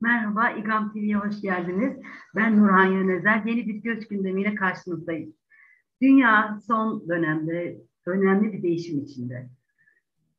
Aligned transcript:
Merhaba, 0.00 0.50
İGAM 0.50 0.92
TV'ye 0.92 1.16
hoş 1.16 1.40
geldiniz. 1.40 1.96
Ben 2.34 2.62
Nurhan 2.62 2.86
Yönezer. 2.86 3.42
Yeni 3.46 3.68
bir 3.68 3.74
göç 3.74 4.08
gündemiyle 4.08 4.54
karşınızdayım. 4.54 5.34
Dünya 6.02 6.58
son 6.66 7.08
dönemde 7.08 7.78
önemli 8.06 8.52
bir 8.52 8.62
değişim 8.62 9.04
içinde. 9.04 9.48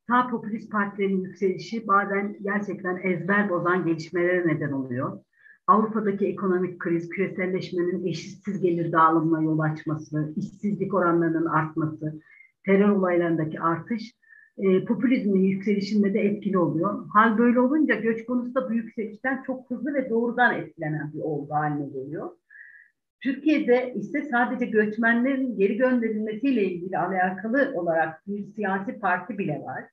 Sağ 0.07 0.27
popülist 0.27 0.71
partilerin 0.71 1.21
yükselişi 1.21 1.87
bazen 1.87 2.37
gerçekten 2.41 2.99
ezber 3.03 3.49
bozan 3.49 3.85
gelişmelere 3.85 4.47
neden 4.47 4.71
oluyor. 4.71 5.19
Avrupa'daki 5.67 6.27
ekonomik 6.27 6.79
kriz, 6.79 7.09
küreselleşmenin 7.09 8.05
eşitsiz 8.05 8.61
gelir 8.61 8.91
dağılımına 8.91 9.41
yol 9.41 9.59
açması, 9.59 10.33
işsizlik 10.35 10.93
oranlarının 10.93 11.45
artması, 11.45 12.21
terör 12.65 12.89
olaylarındaki 12.89 13.59
artış 13.59 14.16
e, 14.57 14.85
popülizmin 14.85 15.43
yükselişinde 15.43 16.13
de 16.13 16.19
etkili 16.19 16.57
oluyor. 16.57 17.07
Hal 17.13 17.37
böyle 17.37 17.59
olunca 17.59 17.95
göç 17.95 18.25
konusu 18.25 18.55
da 18.55 18.69
bu 18.69 18.73
yükselişten 18.73 19.43
çok 19.43 19.71
hızlı 19.71 19.93
ve 19.93 20.09
doğrudan 20.09 20.55
etkilenen 20.55 21.13
bir 21.13 21.19
olgu 21.19 21.53
haline 21.53 21.87
geliyor. 21.87 22.29
Türkiye'de 23.23 23.93
ise 23.93 24.21
sadece 24.31 24.65
göçmenlerin 24.65 25.57
geri 25.57 25.77
gönderilmesiyle 25.77 26.63
ilgili 26.63 26.97
alakalı 26.97 27.71
olarak 27.75 28.27
bir 28.27 28.45
siyasi 28.45 28.99
parti 28.99 29.37
bile 29.37 29.61
var. 29.65 29.83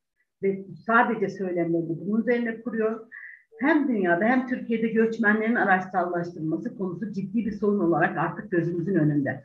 Ve 0.43 0.65
sadece 0.87 1.29
söylemlerini 1.29 1.99
bunun 2.01 2.21
üzerine 2.21 2.61
kuruyor. 2.61 3.07
Hem 3.61 3.89
dünyada 3.89 4.25
hem 4.25 4.47
Türkiye'de 4.47 4.89
göçmenlerin 4.89 5.55
araçsallaştırılması 5.55 6.79
konusu 6.79 7.13
ciddi 7.13 7.47
bir 7.47 7.53
sorun 7.53 7.81
olarak 7.81 8.19
artık 8.19 8.51
gözümüzün 8.51 8.95
önünde. 8.95 9.45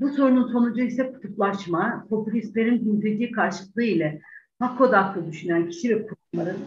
Bu 0.00 0.08
sorunun 0.08 0.52
sonucu 0.52 0.82
ise 0.82 1.12
kutuplaşma, 1.12 2.06
popülistlerin 2.10 2.88
mülteci 2.88 3.30
karşıtlığı 3.30 3.82
ile 3.82 4.20
hak 4.58 4.80
odaklı 4.80 5.26
düşünen 5.26 5.68
kişi 5.68 5.96
ve 5.96 6.06
kurumların 6.06 6.58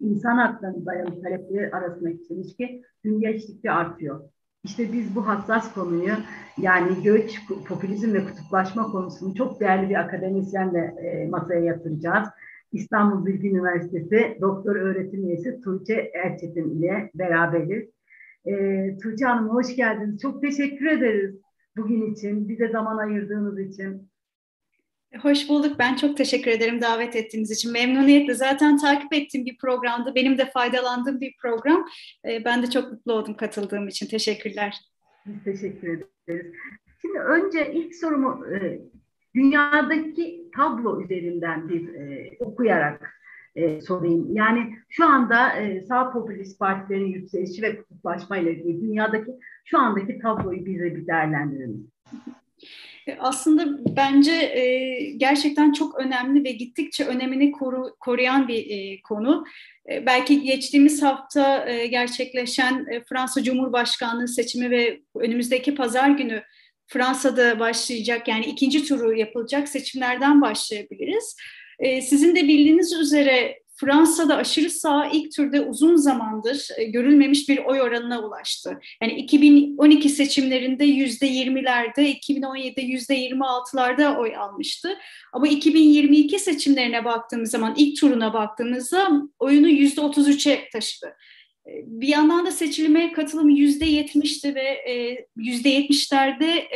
insan 0.00 0.36
haklarına 0.36 0.86
dayalı 0.86 1.22
talepleri 1.22 1.70
arasındaki 1.72 2.28
çelişki 2.28 2.82
gün 3.02 3.20
geçtikçe 3.20 3.70
artıyor. 3.70 4.20
İşte 4.64 4.92
biz 4.92 5.16
bu 5.16 5.26
hassas 5.26 5.74
konuyu 5.74 6.12
yani 6.58 7.02
göç, 7.02 7.40
popülizm 7.68 8.14
ve 8.14 8.24
kutuplaşma 8.24 8.82
konusunu 8.82 9.34
çok 9.34 9.60
değerli 9.60 9.90
bir 9.90 10.00
akademisyenle 10.00 10.78
e, 10.78 11.28
masaya 11.28 11.60
yatıracağız. 11.60 12.28
İstanbul 12.72 13.26
Bilgi 13.26 13.48
Üniversitesi 13.48 14.38
Doktor 14.40 14.76
Öğretim 14.76 15.24
Üyesi 15.28 15.60
Tuğçe 15.60 16.10
Erçetin 16.24 16.78
ile 16.78 17.10
beraberiz. 17.14 17.88
E, 18.44 18.52
Tuğçe 19.02 19.24
Hanım 19.24 19.48
hoş 19.48 19.76
geldiniz. 19.76 20.20
Çok 20.20 20.42
teşekkür 20.42 20.86
ederiz 20.86 21.34
bugün 21.76 22.12
için, 22.12 22.48
bize 22.48 22.68
zaman 22.68 22.98
ayırdığınız 22.98 23.58
için. 23.58 24.10
Hoş 25.18 25.48
bulduk. 25.48 25.78
Ben 25.78 25.96
çok 25.96 26.16
teşekkür 26.16 26.50
ederim 26.50 26.80
davet 26.80 27.16
ettiğiniz 27.16 27.50
için. 27.50 27.72
Memnuniyetle 27.72 28.34
zaten 28.34 28.78
takip 28.78 29.14
ettiğim 29.14 29.46
bir 29.46 29.58
programdı. 29.58 30.14
Benim 30.14 30.38
de 30.38 30.50
faydalandığım 30.50 31.20
bir 31.20 31.36
program. 31.42 31.86
Ee, 32.24 32.44
ben 32.44 32.62
de 32.62 32.70
çok 32.70 32.92
mutlu 32.92 33.12
oldum 33.12 33.34
katıldığım 33.34 33.88
için. 33.88 34.06
Teşekkürler. 34.06 34.76
Teşekkür 35.44 35.88
ederiz. 35.88 36.52
Şimdi 37.00 37.18
önce 37.18 37.72
ilk 37.72 37.94
sorumu 37.94 38.46
e, 38.46 38.80
dünyadaki 39.34 40.50
tablo 40.56 41.02
üzerinden 41.02 41.68
bir 41.68 41.94
e, 41.94 42.36
okuyarak 42.40 43.20
e, 43.56 43.80
sorayım. 43.80 44.36
Yani 44.36 44.74
şu 44.88 45.06
anda 45.06 45.54
sağ 45.88 46.12
popülist 46.12 46.58
partilerin 46.58 47.06
yükselişi 47.06 47.62
ve 47.62 47.76
kutuplaşma 47.76 48.38
ile 48.38 48.52
ilgili 48.52 48.80
dünyadaki 48.80 49.30
şu 49.64 49.78
andaki 49.78 50.18
tabloyu 50.18 50.66
bize 50.66 50.96
bir 50.96 51.06
değerlendirelim. 51.06 51.90
Aslında 53.18 53.94
bence 53.96 54.32
e, 54.32 55.04
gerçekten 55.16 55.72
çok 55.72 55.98
önemli 55.98 56.44
ve 56.44 56.52
gittikçe 56.52 57.04
önemini 57.04 57.52
koru, 57.52 57.96
koruyan 58.00 58.48
bir 58.48 58.70
e, 58.70 59.02
konu. 59.02 59.44
E, 59.90 60.06
belki 60.06 60.42
geçtiğimiz 60.42 61.02
hafta 61.02 61.68
e, 61.70 61.86
gerçekleşen 61.86 62.86
e, 62.92 63.04
Fransa 63.08 63.42
Cumhurbaşkanlığı 63.42 64.28
seçimi 64.28 64.70
ve 64.70 65.00
önümüzdeki 65.14 65.74
pazar 65.74 66.10
günü 66.10 66.42
Fransa'da 66.86 67.60
başlayacak 67.60 68.28
yani 68.28 68.44
ikinci 68.44 68.84
turu 68.84 69.16
yapılacak 69.16 69.68
seçimlerden 69.68 70.40
başlayabiliriz. 70.40 71.36
E, 71.78 72.02
sizin 72.02 72.36
de 72.36 72.42
bildiğiniz 72.42 72.92
üzere 72.92 73.60
Fransa'da 73.80 74.36
aşırı 74.36 74.70
sağ 74.70 75.06
ilk 75.06 75.36
turda 75.36 75.62
uzun 75.62 75.96
zamandır 75.96 76.68
e, 76.76 76.84
görülmemiş 76.84 77.48
bir 77.48 77.58
oy 77.58 77.80
oranına 77.80 78.20
ulaştı. 78.20 78.80
Yani 79.02 79.12
2012 79.12 80.08
seçimlerinde 80.08 80.84
yüzde 80.84 81.28
20'lerde, 81.28 82.00
2017'de 82.00 82.82
yüzde 82.82 83.28
26'larda 83.28 84.18
oy 84.18 84.36
almıştı. 84.36 84.98
Ama 85.32 85.48
2022 85.48 86.38
seçimlerine 86.38 87.04
baktığımız 87.04 87.50
zaman, 87.50 87.74
ilk 87.76 88.00
turuna 88.00 88.32
baktığımızda 88.32 89.10
oyunu 89.38 89.68
yüzde 89.68 90.00
33'e 90.00 90.68
taşıdı. 90.72 91.16
E, 91.66 91.72
bir 91.86 92.08
yandan 92.08 92.46
da 92.46 92.50
seçilmeye 92.50 93.12
katılım 93.12 93.48
yüzde 93.48 93.84
yetmişti 93.84 94.54
ve 94.54 94.68
e, 94.90 95.26
yüzde 95.36 95.68
yetmişlerde 95.68 96.68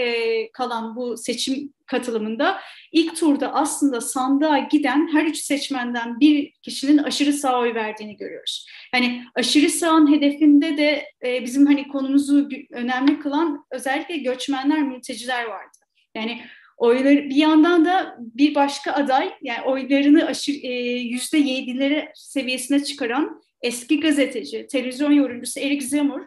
kalan 0.53 0.97
bu 0.97 1.17
seçim 1.17 1.75
katılımında 1.87 2.61
ilk 2.93 3.17
turda 3.17 3.55
aslında 3.55 4.01
sandığa 4.01 4.59
giden 4.59 5.09
her 5.13 5.25
üç 5.25 5.39
seçmenden 5.39 6.21
bir 6.21 6.53
kişinin 6.63 6.99
aşırı 6.99 7.33
sağ 7.33 7.61
oy 7.61 7.75
verdiğini 7.75 8.17
görüyoruz. 8.17 8.67
Yani 8.95 9.25
aşırı 9.35 9.71
sağın 9.71 10.13
hedefinde 10.13 10.77
de 10.77 11.05
e, 11.25 11.45
bizim 11.45 11.67
hani 11.67 11.89
konumuzu 11.89 12.49
önemli 12.71 13.19
kılan 13.19 13.65
özellikle 13.71 14.17
göçmenler, 14.17 14.83
mülteciler 14.83 15.45
vardı. 15.45 15.79
Yani 16.15 16.41
oyları 16.77 17.31
bir 17.31 17.37
yandan 17.37 17.85
da 17.85 18.17
bir 18.19 18.55
başka 18.55 18.93
aday 18.93 19.31
yani 19.43 19.63
oylarını 19.63 20.27
aşırı 20.27 20.57
e, 20.57 20.73
yüzde 20.91 21.39
yedilere 21.39 22.13
seviyesine 22.15 22.85
çıkaran 22.85 23.43
eski 23.65 24.01
gazeteci, 24.01 24.67
televizyon 24.67 25.13
yorumcusu 25.13 25.61
Eric 25.61 25.87
Zemmour 25.87 26.21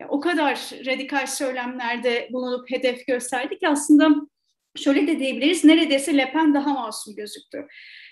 yani 0.00 0.10
o 0.10 0.20
kadar 0.20 0.70
radikal 0.86 1.26
söylemlerde 1.26 2.28
bulunup 2.32 2.70
hedef 2.70 3.06
gösterdi 3.06 3.58
ki 3.58 3.68
aslında 3.68 4.08
şöyle 4.76 5.06
de 5.06 5.18
diyebiliriz 5.18 5.64
neredeyse 5.64 6.16
Le 6.16 6.32
Pen 6.32 6.54
daha 6.54 6.72
masum 6.74 7.16
gözüktü. 7.16 7.66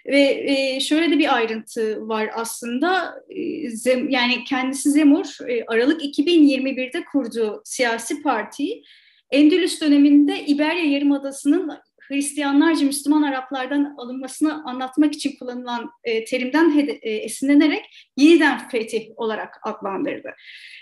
Ve 0.06 0.44
e, 0.46 0.80
şöyle 0.80 1.10
de 1.10 1.18
bir 1.18 1.36
ayrıntı 1.36 2.08
var 2.08 2.30
aslında 2.34 3.14
e, 3.30 3.90
yani 4.08 4.44
kendisi 4.44 4.90
Zemur 4.90 5.48
e, 5.48 5.64
Aralık 5.66 6.02
2021'de 6.18 7.04
kurduğu 7.04 7.62
siyasi 7.64 8.22
partiyi 8.22 8.84
Endülüs 9.30 9.80
döneminde 9.80 10.46
İberya 10.46 10.84
Yarımadası'nın 10.84 11.78
Hristiyanlarca 12.08 12.86
Müslüman 12.86 13.22
Araplardan 13.22 13.94
alınmasını 13.98 14.64
anlatmak 14.64 15.14
için 15.14 15.36
kullanılan 15.38 15.90
e, 16.04 16.24
terimden 16.24 16.98
e, 17.02 17.10
esinlenerek 17.10 18.10
yeniden 18.16 18.68
fetih 18.68 19.06
olarak 19.16 19.54
adlandırdı. 19.62 20.28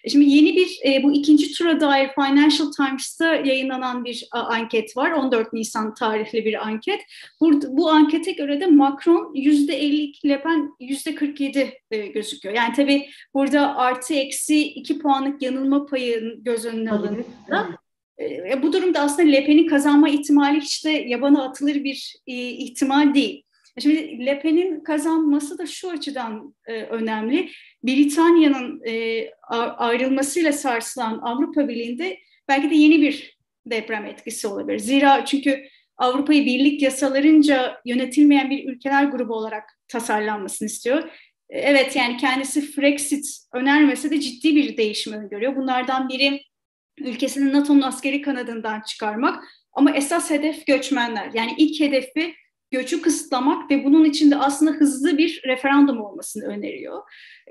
E, 0.04 0.10
şimdi 0.10 0.24
yeni 0.24 0.56
bir 0.56 0.78
e, 0.86 1.02
bu 1.02 1.12
ikinci 1.12 1.52
tura 1.52 1.80
dair 1.80 2.10
Financial 2.14 2.70
Times'ta 2.72 3.34
yayınlanan 3.34 4.04
bir 4.04 4.28
a, 4.32 4.40
anket 4.40 4.96
var. 4.96 5.10
14 5.10 5.52
Nisan 5.52 5.94
tarihli 5.94 6.44
bir 6.44 6.66
anket. 6.66 7.00
Burada, 7.40 7.76
bu 7.76 7.90
ankete 7.90 8.32
göre 8.32 8.60
de 8.60 8.66
Macron 8.66 9.34
%52, 9.34 10.28
Le 10.28 10.42
Pen 10.42 10.70
%47 10.80 11.70
e, 11.90 12.06
gözüküyor. 12.06 12.54
Yani 12.54 12.74
tabii 12.74 13.08
burada 13.34 13.76
artı 13.76 14.14
eksi 14.14 14.62
2 14.62 14.98
puanlık 14.98 15.42
yanılma 15.42 15.86
payı 15.86 16.34
göz 16.38 16.64
önüne 16.64 16.92
alındığında 16.92 17.83
e, 18.20 18.62
bu 18.62 18.72
durumda 18.72 19.00
aslında 19.00 19.30
Le 19.30 19.66
kazanma 19.66 20.08
ihtimali 20.08 20.60
hiç 20.60 20.84
de 20.84 20.90
yabana 20.90 21.44
atılır 21.44 21.74
bir 21.74 22.16
e, 22.26 22.32
ihtimal 22.48 23.14
değil. 23.14 23.44
Şimdi 23.82 24.26
Le 24.26 24.40
Pen'in 24.40 24.80
kazanması 24.80 25.58
da 25.58 25.66
şu 25.66 25.90
açıdan 25.90 26.54
e, 26.66 26.72
önemli. 26.72 27.50
Britanya'nın 27.84 28.82
e, 28.86 29.26
ayrılmasıyla 29.78 30.52
sarsılan 30.52 31.18
Avrupa 31.18 31.68
Birliği'nde 31.68 32.18
belki 32.48 32.70
de 32.70 32.74
yeni 32.74 33.02
bir 33.02 33.38
deprem 33.66 34.04
etkisi 34.04 34.46
olabilir. 34.46 34.78
Zira 34.78 35.24
çünkü 35.24 35.64
Avrupa'yı 35.96 36.44
birlik 36.44 36.82
yasalarınca 36.82 37.80
yönetilmeyen 37.84 38.50
bir 38.50 38.68
ülkeler 38.68 39.04
grubu 39.04 39.34
olarak 39.34 39.64
tasarlanmasını 39.88 40.66
istiyor. 40.66 41.10
E, 41.50 41.58
evet 41.58 41.96
yani 41.96 42.16
kendisi 42.16 42.76
Brexit 42.76 43.26
önermese 43.52 44.10
de 44.10 44.20
ciddi 44.20 44.56
bir 44.56 44.76
değişim 44.76 45.12
öngörüyor. 45.12 45.56
Bunlardan 45.56 46.08
biri 46.08 46.40
ülkesinin 46.98 47.52
NATO'nun 47.52 47.82
askeri 47.82 48.22
kanadından 48.22 48.80
çıkarmak 48.80 49.44
ama 49.72 49.90
esas 49.90 50.30
hedef 50.30 50.66
göçmenler. 50.66 51.30
Yani 51.34 51.54
ilk 51.58 51.80
hedefi 51.80 52.34
göçü 52.70 53.02
kısıtlamak 53.02 53.70
ve 53.70 53.84
bunun 53.84 54.04
içinde 54.04 54.36
aslında 54.36 54.70
hızlı 54.70 55.18
bir 55.18 55.42
referandum 55.46 56.00
olmasını 56.00 56.44
öneriyor. 56.44 57.02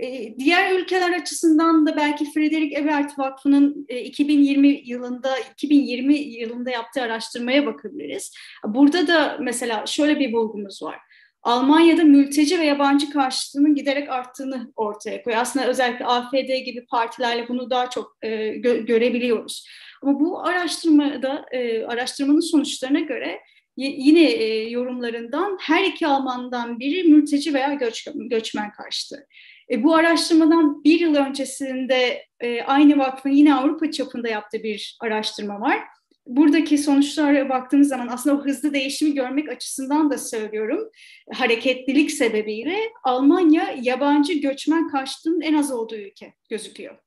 Ee, 0.04 0.38
diğer 0.40 0.80
ülkeler 0.80 1.20
açısından 1.20 1.88
da 1.88 1.96
belki 1.96 2.32
Frederick 2.32 2.80
Ebert 2.80 3.20
Vakfı'nın 3.20 3.86
e, 3.90 4.00
2020 4.00 4.82
yılında 4.86 5.38
2020 5.54 6.18
yılında 6.18 6.72
yaptığı 6.72 7.02
araştırmaya 7.02 7.66
bakabiliriz. 7.66 8.34
Burada 8.66 9.08
da 9.08 9.38
mesela 9.42 9.86
şöyle 9.86 10.20
bir 10.20 10.34
bulgumuz 10.34 10.84
var. 10.84 11.00
Almanya'da 11.44 12.04
mülteci 12.04 12.60
ve 12.60 12.66
yabancı 12.66 13.10
karşıtlığının 13.10 13.76
giderek 13.76 14.10
arttığını 14.10 14.72
ortaya 14.76 15.24
koyuyor. 15.24 15.42
Aslında 15.42 15.68
özellikle 15.68 16.06
AFD 16.06 16.58
gibi 16.66 16.86
partilerle 16.86 17.48
bunu 17.48 17.70
daha 17.70 17.90
çok 17.90 18.18
e, 18.22 18.30
gö- 18.30 18.86
görebiliyoruz. 18.86 19.68
Ama 20.04 20.20
bu 20.20 20.46
araştırmada 20.46 21.46
e, 21.52 21.86
araştırmanın 21.86 22.40
sonuçlarına 22.40 23.00
göre 23.00 23.40
yine 23.78 24.32
e, 24.32 24.70
yorumlarından 24.70 25.58
her 25.62 25.84
iki 25.84 26.08
Almandan 26.08 26.80
biri 26.80 27.04
mülteci 27.04 27.54
veya 27.54 27.74
göç, 27.74 28.08
göçmen 28.16 28.72
karşıtı. 28.72 29.28
E, 29.72 29.84
bu 29.84 29.96
araştırmadan 29.96 30.84
bir 30.84 31.00
yıl 31.00 31.16
öncesinde 31.16 32.26
e, 32.40 32.62
aynı 32.62 32.98
vakfın 32.98 33.30
yine 33.30 33.56
Avrupa 33.56 33.92
çapında 33.92 34.30
yaptığı 34.30 34.64
bir 34.64 34.98
araştırma 35.02 35.62
var. 35.62 35.80
Buradaki 36.26 36.78
sonuçlara 36.78 37.50
baktığımız 37.50 37.88
zaman 37.88 38.08
aslında 38.08 38.36
o 38.36 38.46
hızlı 38.46 38.74
değişimi 38.74 39.14
görmek 39.14 39.50
açısından 39.50 40.10
da 40.10 40.18
söylüyorum. 40.18 40.90
Hareketlilik 41.34 42.12
sebebiyle 42.12 42.78
Almanya 43.04 43.76
yabancı 43.82 44.34
göçmen 44.34 44.88
karşıtının 44.88 45.42
en 45.42 45.54
az 45.54 45.72
olduğu 45.72 45.96
ülke 45.96 46.34
gözüküyor. 46.50 46.98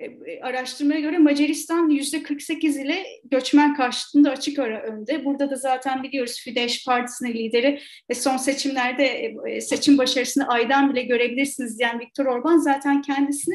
E, 0.00 0.04
e, 0.04 0.40
araştırmaya 0.40 1.00
göre 1.00 1.18
Macaristan 1.18 1.88
yüzde 1.88 2.22
48 2.22 2.76
ile 2.76 3.06
göçmen 3.24 3.74
karşıtında 3.74 4.30
açık 4.30 4.58
ara 4.58 4.82
önde. 4.82 5.24
Burada 5.24 5.50
da 5.50 5.56
zaten 5.56 6.02
biliyoruz 6.02 6.40
Fidesz 6.44 6.84
Partisi'nin 6.86 7.34
lideri 7.34 7.80
ve 8.10 8.14
son 8.14 8.36
seçimlerde 8.36 9.34
e, 9.48 9.60
seçim 9.60 9.98
başarısını 9.98 10.48
aydan 10.48 10.92
bile 10.92 11.02
görebilirsiniz 11.02 11.78
diyen 11.78 12.00
Viktor 12.00 12.26
Orban 12.26 12.58
zaten 12.58 13.02
kendisini 13.02 13.54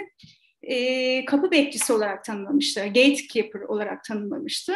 kapı 1.26 1.52
bekçisi 1.52 1.94
olarak 1.94 2.24
tanımlamıştı. 2.24 2.86
Gatekeeper 2.86 3.62
olarak 3.62 4.04
tanımlamıştı. 4.04 4.74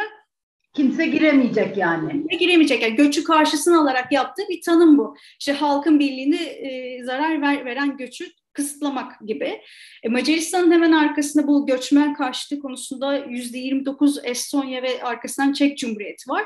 Kimse 0.74 1.06
giremeyecek 1.06 1.76
yani. 1.76 2.12
Kimse 2.12 2.36
giremeyecek. 2.36 2.82
Yani 2.82 2.96
göçü 2.96 3.24
karşısına 3.24 3.80
alarak 3.80 4.12
yaptığı 4.12 4.42
bir 4.48 4.62
tanım 4.62 4.98
bu. 4.98 5.16
İşte 5.40 5.52
halkın 5.52 5.98
birliğini 5.98 6.36
e, 6.42 7.04
zarar 7.04 7.42
ver, 7.42 7.64
veren 7.64 7.96
göçü 7.96 8.24
kısıtlamak 8.52 9.20
gibi. 9.26 9.60
E, 10.02 10.08
Macaristan'ın 10.08 10.72
hemen 10.72 10.92
arkasında 10.92 11.46
bu 11.46 11.66
göçmen 11.66 12.14
karşıtı 12.14 12.60
konusunda 12.60 13.18
%29 13.18 14.26
Estonya 14.26 14.82
ve 14.82 15.02
arkasından 15.02 15.52
Çek 15.52 15.78
Cumhuriyeti 15.78 16.30
var. 16.30 16.44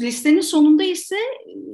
Listenin 0.00 0.40
sonunda 0.40 0.82
ise 0.82 1.16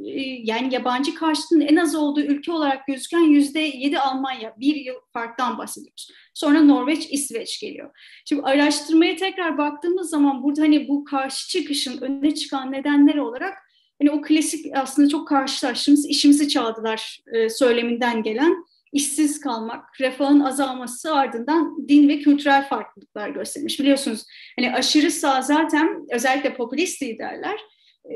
e, 0.06 0.20
yani 0.44 0.74
yabancı 0.74 1.14
karşıtının 1.14 1.60
en 1.60 1.76
az 1.76 1.94
olduğu 1.94 2.20
ülke 2.20 2.52
olarak 2.52 2.86
gözüken 2.86 3.20
yüzde 3.20 3.60
yedi 3.60 3.98
Almanya. 3.98 4.54
Bir 4.60 4.76
yıl 4.76 4.94
farktan 5.12 5.58
bahsediyoruz. 5.58 6.10
Sonra 6.34 6.60
Norveç, 6.60 7.06
İsveç 7.10 7.60
geliyor. 7.60 7.90
Şimdi 8.24 8.42
araştırmaya 8.42 9.16
tekrar 9.16 9.58
baktığımız 9.58 10.10
zaman 10.10 10.42
burada 10.42 10.62
hani 10.62 10.88
bu 10.88 11.04
karşı 11.04 11.48
çıkışın 11.48 12.00
önüne 12.00 12.34
çıkan 12.34 12.72
nedenler 12.72 13.16
olarak 13.16 13.54
hani 14.02 14.10
o 14.10 14.22
klasik 14.22 14.66
aslında 14.74 15.08
çok 15.08 15.28
karşılaştığımız 15.28 16.06
işimizi 16.06 16.48
çaldılar 16.48 17.20
e, 17.32 17.48
söyleminden 17.48 18.22
gelen 18.22 18.64
işsiz 18.92 19.40
kalmak, 19.40 20.00
refahın 20.00 20.40
azalması 20.40 21.14
ardından 21.14 21.88
din 21.88 22.08
ve 22.08 22.18
kültürel 22.18 22.68
farklılıklar 22.68 23.28
göstermiş. 23.28 23.80
Biliyorsunuz 23.80 24.24
hani 24.56 24.74
aşırı 24.74 25.10
sağ 25.10 25.42
zaten 25.42 26.06
özellikle 26.10 26.54
popülist 26.54 27.02
liderler 27.02 27.60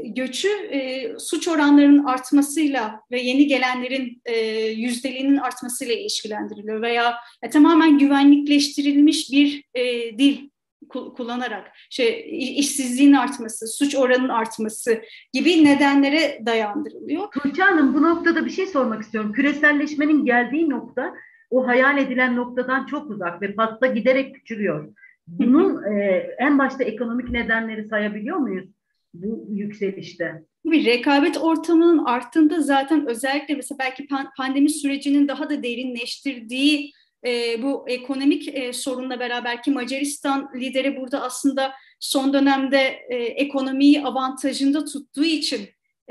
göçü 0.05 0.49
e, 0.49 1.11
suç 1.19 1.49
oranlarının 1.49 2.05
artmasıyla 2.05 3.01
ve 3.11 3.21
yeni 3.21 3.47
gelenlerin 3.47 4.23
e, 4.25 4.37
yüzdeliğinin 4.67 5.37
artmasıyla 5.37 5.95
ilişkilendiriliyor 5.95 6.83
veya 6.83 7.15
e, 7.43 7.51
tamamen 7.51 7.99
güvenlikleştirilmiş 7.99 9.33
bir 9.33 9.65
e, 9.75 10.19
dil 10.19 10.51
kullanarak 10.89 11.73
şey 11.91 12.27
işsizliğin 12.59 13.13
artması, 13.13 13.69
suç 13.69 13.97
oranının 13.97 14.29
artması 14.29 15.03
gibi 15.33 15.65
nedenlere 15.65 16.41
dayandırılıyor. 16.47 17.31
Tuğçe 17.31 17.63
Hanım 17.63 17.95
bu 17.95 18.03
noktada 18.03 18.45
bir 18.45 18.51
şey 18.51 18.67
sormak 18.67 19.03
istiyorum. 19.03 19.33
Küreselleşmenin 19.33 20.25
geldiği 20.25 20.71
nokta 20.71 21.15
o 21.51 21.67
hayal 21.67 21.99
edilen 21.99 22.37
noktadan 22.37 22.87
çok 22.87 23.11
uzak 23.11 23.43
ve 23.43 23.55
pasta 23.55 23.87
giderek 23.87 24.35
küçülüyor. 24.35 24.95
Bunun 25.27 25.85
e, 25.85 26.27
en 26.39 26.59
başta 26.59 26.85
ekonomik 26.85 27.31
nedenleri 27.31 27.89
sayabiliyor 27.89 28.37
muyuz 28.37 28.69
bu 29.15 29.47
yükselişte? 29.51 30.45
Bir 30.65 30.85
rekabet 30.85 31.39
ortamının 31.39 32.05
arttığında 32.05 32.61
zaten 32.61 33.07
özellikle 33.07 33.55
mesela 33.55 33.79
belki 33.79 34.07
pandemi 34.37 34.71
sürecinin 34.71 35.29
daha 35.29 35.51
da 35.51 35.63
derinleştirdiği 35.63 36.93
e, 37.27 37.63
bu 37.63 37.85
ekonomik 37.89 38.49
e, 38.49 38.73
sorunla 38.73 39.21
beraber 39.21 39.63
ki 39.63 39.71
Macaristan 39.71 40.51
lideri 40.55 40.97
burada 40.97 41.23
aslında 41.23 41.73
son 42.01 42.33
dönemde 42.33 42.79
e, 43.09 43.17
ekonomiyi 43.17 44.05
avantajında 44.05 44.85
tuttuğu 44.85 45.25
için 45.25 45.61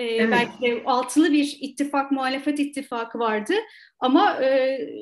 e, 0.02 0.16
evet. 0.16 0.32
belki 0.32 0.62
de 0.62 0.84
altılı 0.86 1.32
bir 1.32 1.58
ittifak, 1.62 2.12
muhalefet 2.12 2.60
ittifakı 2.60 3.20
vardı 3.20 3.54
ama 4.00 4.44
e, 4.44 4.48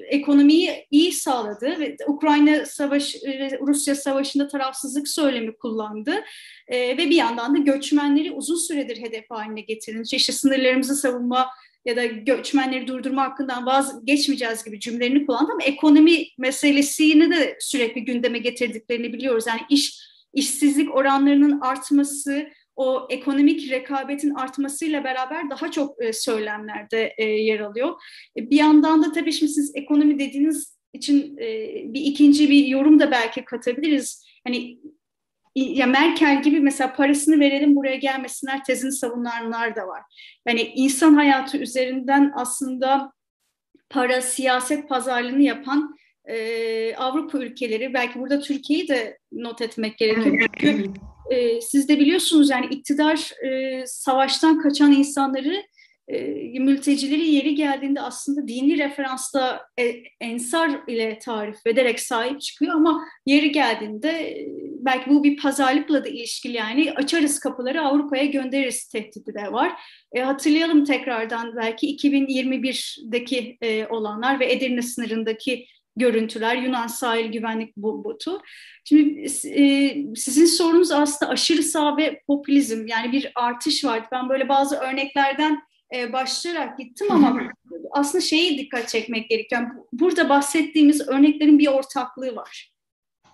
ekonomiyi 0.10 0.88
iyi 0.92 1.12
sağladı 1.12 1.80
ve 1.80 1.98
Ukrayna 2.08 2.66
savaş, 2.66 3.16
e, 3.16 3.60
Rusya 3.62 3.96
savaşında 3.96 4.48
tarafsızlık 4.48 5.08
söylemi 5.08 5.58
kullandı 5.58 6.14
e, 6.68 6.98
ve 6.98 7.10
bir 7.10 7.16
yandan 7.16 7.56
da 7.56 7.58
göçmenleri 7.58 8.32
uzun 8.32 8.56
süredir 8.56 9.02
hedef 9.02 9.26
haline 9.30 9.62
getirilmiş. 9.62 10.14
İşte 10.14 10.34
sınırlarımızı 10.34 10.96
savunma 10.96 11.50
ya 11.86 11.96
da 11.96 12.06
göçmenleri 12.06 12.88
durdurma 12.88 13.24
hakkından 13.24 13.66
vazgeçmeyeceğiz 13.66 14.64
gibi 14.64 14.80
cümlelerini 14.80 15.26
kullandı 15.26 15.52
ama 15.52 15.64
ekonomi 15.64 16.24
meselesini 16.38 17.32
de 17.32 17.58
sürekli 17.60 18.06
gündeme 18.06 18.40
getirdiklerini 18.40 19.14
biliyoruz. 19.14 19.44
Yani 19.48 19.62
iş 19.70 20.10
işsizlik 20.34 20.96
oranlarının 20.96 21.62
artması, 21.62 22.50
o 22.80 23.08
ekonomik 23.10 23.72
rekabetin 23.72 24.34
artmasıyla 24.36 25.04
beraber 25.04 25.50
daha 25.50 25.72
çok 25.72 26.04
e, 26.04 26.14
söylemlerde 26.14 27.14
e, 27.18 27.24
yer 27.26 27.60
alıyor. 27.60 28.02
E, 28.38 28.50
bir 28.50 28.56
yandan 28.56 29.04
da 29.04 29.12
tabii 29.12 29.32
şimdi 29.32 29.52
siz 29.52 29.72
ekonomi 29.76 30.20
dediğiniz 30.20 30.78
için 30.94 31.38
e, 31.38 31.48
bir 31.94 32.02
ikinci 32.02 32.50
bir 32.50 32.66
yorum 32.66 33.00
da 33.00 33.12
belki 33.12 33.46
katabiliriz. 33.46 34.26
Hani 34.48 34.80
ya 35.56 35.88
Merkel 35.88 36.42
gibi 36.42 36.60
mesela 36.60 36.94
parasını 36.94 37.40
verelim 37.40 37.76
buraya 37.76 37.96
gelmesinler 37.96 38.64
tezini 38.64 38.92
savunanlar 38.92 39.76
da 39.76 39.88
var. 39.88 40.02
Yani 40.48 40.62
insan 40.62 41.14
hayatı 41.14 41.58
üzerinden 41.58 42.32
aslında 42.36 43.12
para, 43.90 44.22
siyaset 44.22 44.90
pazarlığını 44.90 45.42
yapan 45.42 45.96
e, 46.26 46.96
Avrupa 46.96 47.38
ülkeleri, 47.38 47.94
belki 47.94 48.20
burada 48.20 48.40
Türkiye'yi 48.40 48.88
de 48.88 49.18
not 49.32 49.62
etmek 49.62 49.98
gerekiyor. 49.98 50.48
Çünkü 50.60 50.94
e, 51.30 51.62
siz 51.62 51.90
de 51.90 52.00
biliyorsunuz 52.00 52.50
yani 52.50 52.66
iktidar 52.66 53.32
e, 53.46 53.84
savaştan 53.86 54.62
kaçan 54.62 54.92
insanları 54.92 55.64
e, 56.10 56.60
mültecileri 56.60 57.28
yeri 57.28 57.56
geldiğinde 57.56 58.02
aslında 58.02 58.48
dini 58.48 58.78
referansta 58.78 59.62
e, 59.80 59.96
ensar 60.22 60.72
ile 60.88 61.20
tarif 61.20 61.68
ederek 61.68 62.00
sahip 62.00 62.42
çıkıyor 62.42 62.76
ama 62.76 63.06
yeri 63.26 63.52
geldiğinde 63.52 64.10
e, 64.10 64.48
belki 64.80 65.10
bu 65.10 65.24
bir 65.24 65.38
pazarlıkla 65.38 66.04
da 66.04 66.10
ilişkili 66.10 66.58
yani 66.58 66.94
açarız 66.96 67.40
kapıları 67.40 67.82
Avrupa'ya 67.82 68.26
göndeririz 68.26 68.88
tehdidi 68.88 69.34
de 69.34 69.52
var. 69.52 69.72
E, 70.14 70.22
hatırlayalım 70.22 70.86
tekrardan 70.86 71.56
belki 71.56 71.98
2021'deki 71.98 73.58
e, 73.62 73.88
olanlar 73.88 74.40
ve 74.40 74.52
Edirne 74.52 74.82
sınırındaki 74.82 75.66
görüntüler, 75.96 76.56
Yunan 76.56 76.88
sahil 76.88 77.32
güvenlik 77.32 77.78
botu. 77.78 78.42
Şimdi 78.86 79.26
e, 79.46 79.96
sizin 80.16 80.46
sorunuz 80.46 80.92
aslında 80.92 81.32
aşırı 81.32 81.64
sağ 81.64 81.98
ve 81.98 82.22
popülizm 82.28 82.88
yani 82.88 83.12
bir 83.12 83.32
artış 83.36 83.86
vardı. 83.86 84.08
Ben 84.12 84.30
böyle 84.30 84.50
bazı 84.50 84.76
örneklerden 84.76 85.62
e, 85.96 86.14
başlayarak 86.14 86.78
gittim 86.78 87.08
ama 87.12 87.42
aslında 87.92 88.22
şeyi 88.22 88.58
dikkat 88.58 88.90
çekmek 88.90 89.30
gerekiyor. 89.30 89.62
Yani 89.62 89.74
burada 89.94 90.30
bahsettiğimiz 90.30 91.08
örneklerin 91.08 91.60
bir 91.60 91.68
ortaklığı 91.68 92.36
var. 92.36 92.72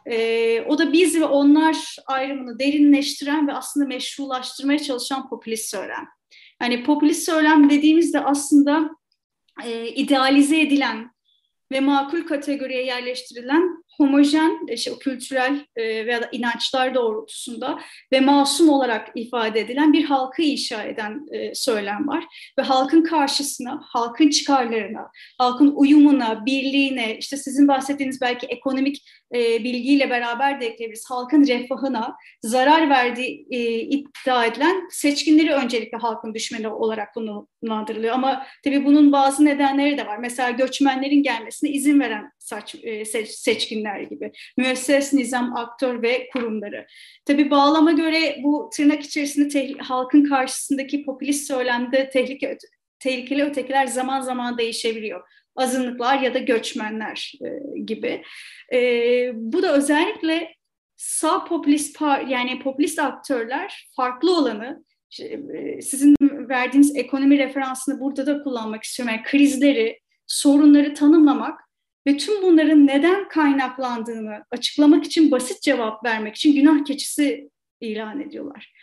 E, 0.06 0.62
o 0.62 0.78
da 0.78 0.94
biz 0.94 1.20
ve 1.20 1.26
onlar 1.26 1.96
ayrımını 2.06 2.60
derinleştiren 2.60 3.48
ve 3.48 3.54
aslında 3.54 3.88
meşrulaştırmaya 3.88 4.80
çalışan 4.80 5.30
popülist 5.30 5.70
söylem. 5.70 6.08
Yani 6.62 6.84
popülist 6.84 7.24
söylem 7.24 7.70
dediğimizde 7.70 8.20
aslında 8.20 8.90
e, 9.64 9.88
idealize 9.88 10.62
edilen 10.62 11.15
ve 11.72 11.80
makul 11.80 12.22
kategoriye 12.22 12.86
yerleştirilen 12.86 13.84
homojen, 13.98 14.68
işte 14.68 14.92
o 14.92 15.00
kültürel 15.00 15.66
e, 15.76 16.06
veya 16.06 16.22
da 16.22 16.30
inançlar 16.32 16.96
doğrultusunda 16.96 17.80
ve 18.12 18.20
masum 18.20 18.70
olarak 18.70 19.12
ifade 19.16 19.60
edilen 19.60 19.94
bir 19.94 20.04
halkı 20.04 20.42
inşa 20.42 20.84
eden 20.84 21.26
e, 21.32 21.56
söylem 21.56 22.08
var. 22.08 22.26
Ve 22.60 22.64
halkın 22.64 23.04
karşısına, 23.04 23.82
halkın 23.84 24.30
çıkarlarına, 24.30 25.12
halkın 25.38 25.74
uyumuna, 25.76 26.46
birliğine, 26.46 27.18
işte 27.18 27.38
sizin 27.38 27.68
bahsettiğiniz 27.68 28.22
belki 28.22 28.48
ekonomik 28.48 28.98
e, 29.34 29.64
bilgiyle 29.64 30.10
beraber 30.10 30.62
de 30.62 30.66
ekleyebiliriz. 30.66 31.06
Halkın 31.10 31.48
refahına 31.48 32.16
zarar 32.42 32.90
verdiği 32.90 33.48
e, 33.52 33.80
iddia 33.80 34.46
edilen 34.46 34.88
seçkinleri 34.92 35.54
öncelikle 35.54 35.98
halkın 35.98 36.34
düşmanı 36.34 36.76
olarak 36.76 37.14
konumlandırılıyor. 37.14 38.14
Ama 38.14 38.46
tabii 38.64 38.86
bunun 38.86 39.12
bazı 39.12 39.46
nedenleri 39.46 39.98
de 39.98 40.06
var. 40.06 40.18
Mesela 40.18 40.52
göçmenlerin 40.52 41.24
gelmesine 41.24 41.70
izin 41.70 42.00
veren 42.00 42.32
saç, 42.40 42.76
e, 42.84 43.06
seç, 43.06 43.30
seçkinler 43.30 44.00
gibi. 44.00 44.32
Müesses 44.58 45.14
nizam, 45.14 45.56
aktör 45.56 46.02
ve 46.02 46.30
kurumları. 46.34 46.88
Tabii 47.26 47.52
bağlama 47.52 47.92
göre 47.92 48.40
bu 48.44 48.70
tırnak 48.74 49.04
içerisinde 49.04 49.74
halkın 49.80 50.24
karşısındaki 50.24 51.06
popülist 51.06 51.48
söylemde 51.48 52.10
tehlike, 52.10 52.58
tehlikeli 53.00 53.44
ötekiler 53.44 53.88
zaman 53.88 54.22
zaman 54.22 54.58
değişebiliyor 54.58 55.22
azınlıklar 55.56 56.20
ya 56.20 56.34
da 56.34 56.40
göçmenler 56.40 57.34
e, 57.42 57.80
gibi. 57.80 58.24
E, 58.74 59.32
bu 59.34 59.64
da 59.64 59.74
özellikle 59.74 60.56
sağ 60.96 61.46
popülist 61.46 62.02
yani 62.02 62.60
popülist 62.60 63.00
aktörler 63.00 63.90
farklı 63.96 64.38
olanı 64.38 64.84
e, 65.22 65.82
sizin 65.82 66.16
verdiğiniz 66.50 66.96
ekonomi 66.96 67.38
referansını 67.38 68.00
burada 68.00 68.26
da 68.26 68.44
kullanmak 68.44 68.84
istiyorum. 68.84 69.16
Yani 69.16 69.26
krizleri, 69.26 70.00
sorunları 70.28 70.94
tanımlamak 70.94 71.60
ve 72.08 72.18
tüm 72.18 72.42
bunların 72.42 72.88
neden 72.88 73.28
kaynaklandığını 73.28 74.46
açıklamak 74.52 75.06
için 75.06 75.32
basit 75.32 75.62
cevap 75.62 76.06
vermek 76.06 76.36
için 76.36 76.56
günah 76.56 76.86
keçisi 76.86 77.50
ilan 77.82 78.22
ediyorlar. 78.22 78.74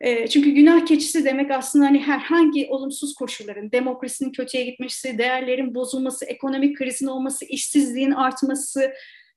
E, 0.00 0.28
çünkü 0.28 0.50
günah 0.50 0.86
keçisi 0.86 1.24
demek 1.24 1.50
aslında 1.50 1.86
hani 1.86 1.98
herhangi 1.98 2.66
olumsuz 2.70 3.14
koşulların, 3.14 3.72
demokrasinin 3.72 4.32
kötüye 4.32 4.64
gitmesi, 4.64 5.18
değerlerin 5.18 5.74
bozulması, 5.74 6.24
ekonomik 6.24 6.78
krizin 6.78 7.06
olması, 7.06 7.44
işsizliğin 7.44 8.10
artması, 8.10 8.92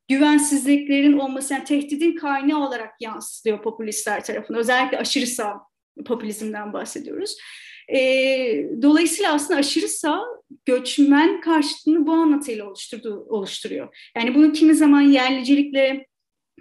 güvensizliklerin 0.10 1.18
olması, 1.20 1.54
yani 1.54 1.64
tehdidin 1.64 2.16
kaynağı 2.16 2.68
olarak 2.68 2.92
yansıtılıyor 3.02 3.62
popülistler 3.62 4.24
tarafından. 4.24 4.60
Özellikle 4.60 4.98
aşırı 4.98 5.28
sağ 5.28 5.58
popülizmden 6.06 6.74
bahsediyoruz. 6.74 7.38
E, 7.90 8.00
dolayısıyla 8.82 9.34
aslında 9.34 9.60
aşırı 9.60 9.88
sağ 9.88 10.24
göçmen 10.66 11.42
karşıtını 11.42 12.08
bu 12.08 12.12
anlatıyla 12.12 12.68
oluşturdu, 12.68 13.26
oluşturuyor. 13.30 14.12
Yani 14.18 14.36
bunu 14.36 14.52
kimi 14.54 14.76
zaman 14.76 15.02
yerlicilikle, 15.02 16.06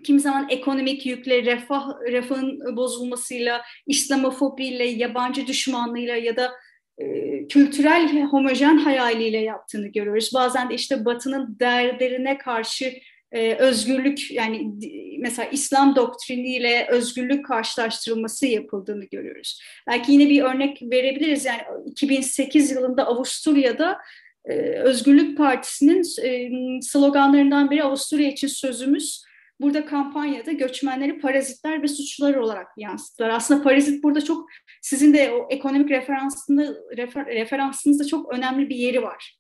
kimi 0.03 0.21
zaman 0.21 0.47
ekonomik 0.51 1.07
yükle, 1.07 1.45
refah, 1.45 1.89
refahın 2.11 2.77
bozulmasıyla, 2.77 3.63
İslamofobiyle, 3.87 4.85
yabancı 4.85 5.47
düşmanlığıyla 5.47 6.17
ya 6.17 6.37
da 6.37 6.53
e, 6.99 7.07
kültürel 7.49 8.23
homojen 8.23 8.77
hayaliyle 8.77 9.39
yaptığını 9.39 9.87
görüyoruz. 9.87 10.31
Bazen 10.35 10.71
de 10.71 10.75
işte 10.75 11.05
Batı'nın 11.05 11.57
değerlerine 11.61 12.39
karşı 12.39 12.93
e, 13.33 13.55
özgürlük 13.55 14.31
yani 14.31 14.73
mesela 15.19 15.49
İslam 15.49 15.97
doktriniyle 15.97 16.87
özgürlük 16.91 17.47
karşılaştırılması 17.47 18.47
yapıldığını 18.47 19.05
görüyoruz. 19.05 19.63
Belki 19.87 20.13
yine 20.13 20.29
bir 20.29 20.43
örnek 20.43 20.83
verebiliriz. 20.83 21.45
Yani 21.45 21.63
2008 21.87 22.71
yılında 22.71 23.07
Avusturya'da 23.07 23.99
e, 24.45 24.55
Özgürlük 24.61 25.39
Partisi'nin 25.39 26.03
e, 26.25 26.51
sloganlarından 26.83 27.71
biri 27.71 27.83
Avusturya 27.85 28.29
için 28.29 28.49
sözümüz. 28.49 29.25
Burada 29.63 29.87
kampanyada 29.87 30.53
göçmenleri 30.53 31.19
parazitler 31.19 31.83
ve 31.83 31.89
suçlular 31.89 32.35
olarak 32.35 32.67
yansıttılar. 32.77 33.31
Aslında 33.31 33.63
parazit 33.63 34.03
burada 34.03 34.25
çok 34.25 34.49
sizin 34.83 35.15
de 35.15 35.33
o 35.33 35.47
ekonomik 35.51 35.91
referansında 35.91 36.75
refer, 36.97 37.27
referansınızda 37.27 38.07
çok 38.07 38.33
önemli 38.35 38.69
bir 38.69 38.77
yeri 38.77 39.03
var. 39.03 39.39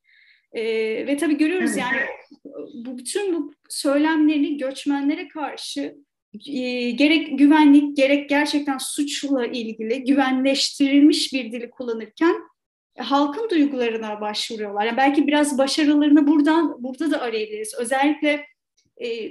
E, 0.52 0.62
ve 1.06 1.16
tabii 1.16 1.38
görüyoruz 1.38 1.76
yani 1.76 1.96
bu 2.74 2.98
bütün 2.98 3.34
bu 3.34 3.52
söylemlerini 3.68 4.56
göçmenlere 4.56 5.28
karşı 5.28 5.94
e, 6.46 6.90
gerek 6.90 7.38
güvenlik 7.38 7.96
gerek 7.96 8.28
gerçekten 8.28 8.78
suçla 8.78 9.46
ilgili 9.46 10.04
güvenleştirilmiş 10.04 11.32
bir 11.32 11.52
dili 11.52 11.70
kullanırken 11.70 12.34
e, 12.96 13.02
halkın 13.02 13.50
duygularına 13.50 14.20
başvuruyorlar. 14.20 14.84
Yani 14.84 14.96
belki 14.96 15.26
biraz 15.26 15.58
başarılarını 15.58 16.26
buradan 16.26 16.82
burada 16.82 17.10
da 17.10 17.20
arayabiliriz. 17.20 17.74
Özellikle 17.78 18.46
e, 19.02 19.30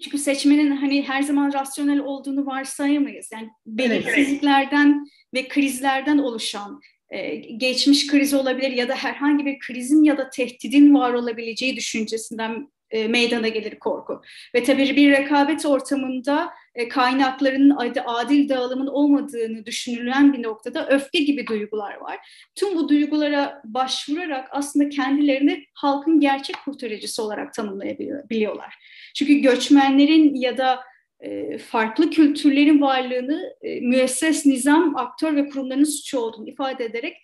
çünkü 0.00 0.18
seçmenin 0.18 0.76
hani 0.76 1.02
her 1.08 1.22
zaman 1.22 1.52
rasyonel 1.52 1.98
olduğunu 1.98 2.46
varsayamayız. 2.46 3.28
Yani 3.32 3.48
belirsizliklerden 3.66 5.06
evet. 5.34 5.44
ve 5.44 5.48
krizlerden 5.48 6.18
oluşan 6.18 6.80
e, 7.10 7.36
geçmiş 7.36 8.06
kriz 8.06 8.34
olabilir 8.34 8.70
ya 8.70 8.88
da 8.88 8.94
herhangi 8.94 9.46
bir 9.46 9.58
krizin 9.58 10.04
ya 10.04 10.18
da 10.18 10.30
tehdidin 10.30 10.94
var 10.94 11.14
olabileceği 11.14 11.76
düşüncesinden 11.76 12.68
e, 12.90 13.08
meydana 13.08 13.48
gelir 13.48 13.78
korku. 13.78 14.22
Ve 14.54 14.62
tabii 14.62 14.96
bir 14.96 15.12
rekabet 15.12 15.66
ortamında 15.66 16.50
e, 16.74 16.88
kaynakların 16.88 17.76
adil 18.06 18.48
dağılımın 18.48 18.86
olmadığını 18.86 19.66
düşünülen 19.66 20.32
bir 20.32 20.42
noktada 20.42 20.88
öfke 20.88 21.18
gibi 21.18 21.46
duygular 21.46 21.96
var. 21.96 22.18
Tüm 22.54 22.74
bu 22.74 22.88
duygulara 22.88 23.62
başvurarak 23.64 24.48
aslında 24.50 24.88
kendilerini 24.88 25.64
halkın 25.74 26.20
gerçek 26.20 26.56
kurtarıcısı 26.64 27.22
olarak 27.22 27.54
tanımlayabiliyorlar. 27.54 28.74
Çünkü 29.14 29.34
göçmenlerin 29.34 30.34
ya 30.34 30.58
da 30.58 30.80
e, 31.20 31.58
farklı 31.58 32.10
kültürlerin 32.10 32.80
varlığını 32.80 33.54
e, 33.62 33.80
müesses 33.80 34.46
nizam, 34.46 34.96
aktör 34.96 35.36
ve 35.36 35.48
kurumların 35.48 35.84
suçu 35.84 36.18
olduğunu 36.18 36.48
ifade 36.48 36.84
ederek 36.84 37.16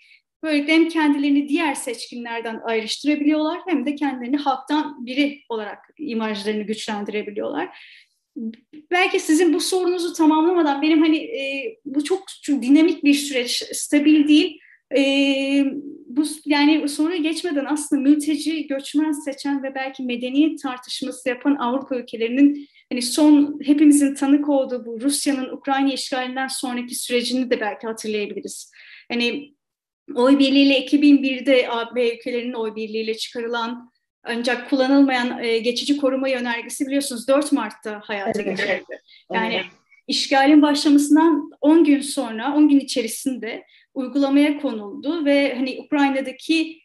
böylelikle 0.44 0.72
hem 0.72 0.88
kendilerini 0.88 1.48
diğer 1.48 1.74
seçkinlerden 1.74 2.60
ayrıştırabiliyorlar 2.64 3.60
hem 3.66 3.86
de 3.86 3.94
kendilerini 3.94 4.36
halktan 4.36 5.06
biri 5.06 5.42
olarak 5.48 5.78
imajlarını 5.98 6.62
güçlendirebiliyorlar. 6.62 7.78
Belki 8.90 9.20
sizin 9.20 9.54
bu 9.54 9.60
sorunuzu 9.60 10.12
tamamlamadan 10.12 10.82
benim 10.82 11.02
hani 11.02 11.16
e, 11.16 11.76
bu 11.84 12.04
çok, 12.04 12.22
dinamik 12.48 13.04
bir 13.04 13.14
süreç, 13.14 13.62
stabil 13.72 14.28
değil. 14.28 14.58
E, 14.96 15.02
bu 16.06 16.24
yani 16.46 16.88
soruyu 16.88 17.22
geçmeden 17.22 17.64
aslında 17.64 18.02
mülteci, 18.02 18.66
göçmen 18.66 19.12
seçen 19.12 19.62
ve 19.62 19.74
belki 19.74 20.02
medeniyet 20.02 20.62
tartışması 20.62 21.28
yapan 21.28 21.54
Avrupa 21.54 21.96
ülkelerinin 21.96 22.68
hani 22.92 23.02
son 23.02 23.60
hepimizin 23.64 24.14
tanık 24.14 24.48
olduğu 24.48 24.86
bu 24.86 25.00
Rusya'nın 25.00 25.48
Ukrayna 25.48 25.92
işgalinden 25.92 26.48
sonraki 26.48 26.94
sürecini 26.94 27.50
de 27.50 27.60
belki 27.60 27.86
hatırlayabiliriz. 27.86 28.70
Hani 29.12 29.53
oy 30.14 30.38
birliğiyle 30.38 30.86
2001'de 30.86 31.70
AB 31.70 32.14
ülkelerinin 32.14 32.52
oy 32.52 32.76
birliğiyle 32.76 33.16
çıkarılan 33.16 33.92
ancak 34.24 34.70
kullanılmayan 34.70 35.44
e, 35.44 35.58
geçici 35.58 35.96
koruma 35.96 36.28
yönergesi 36.28 36.86
biliyorsunuz 36.86 37.28
4 37.28 37.52
Mart'ta 37.52 38.00
hayata 38.04 38.42
evet. 38.42 38.58
geçirildi. 38.58 39.02
Yani 39.32 39.54
evet. 39.54 39.66
işgalin 40.08 40.62
başlamasından 40.62 41.50
10 41.60 41.84
gün 41.84 42.00
sonra, 42.00 42.54
10 42.54 42.68
gün 42.68 42.80
içerisinde 42.80 43.64
uygulamaya 43.94 44.60
konuldu 44.60 45.24
ve 45.24 45.54
hani 45.54 45.80
Ukrayna'daki 45.86 46.80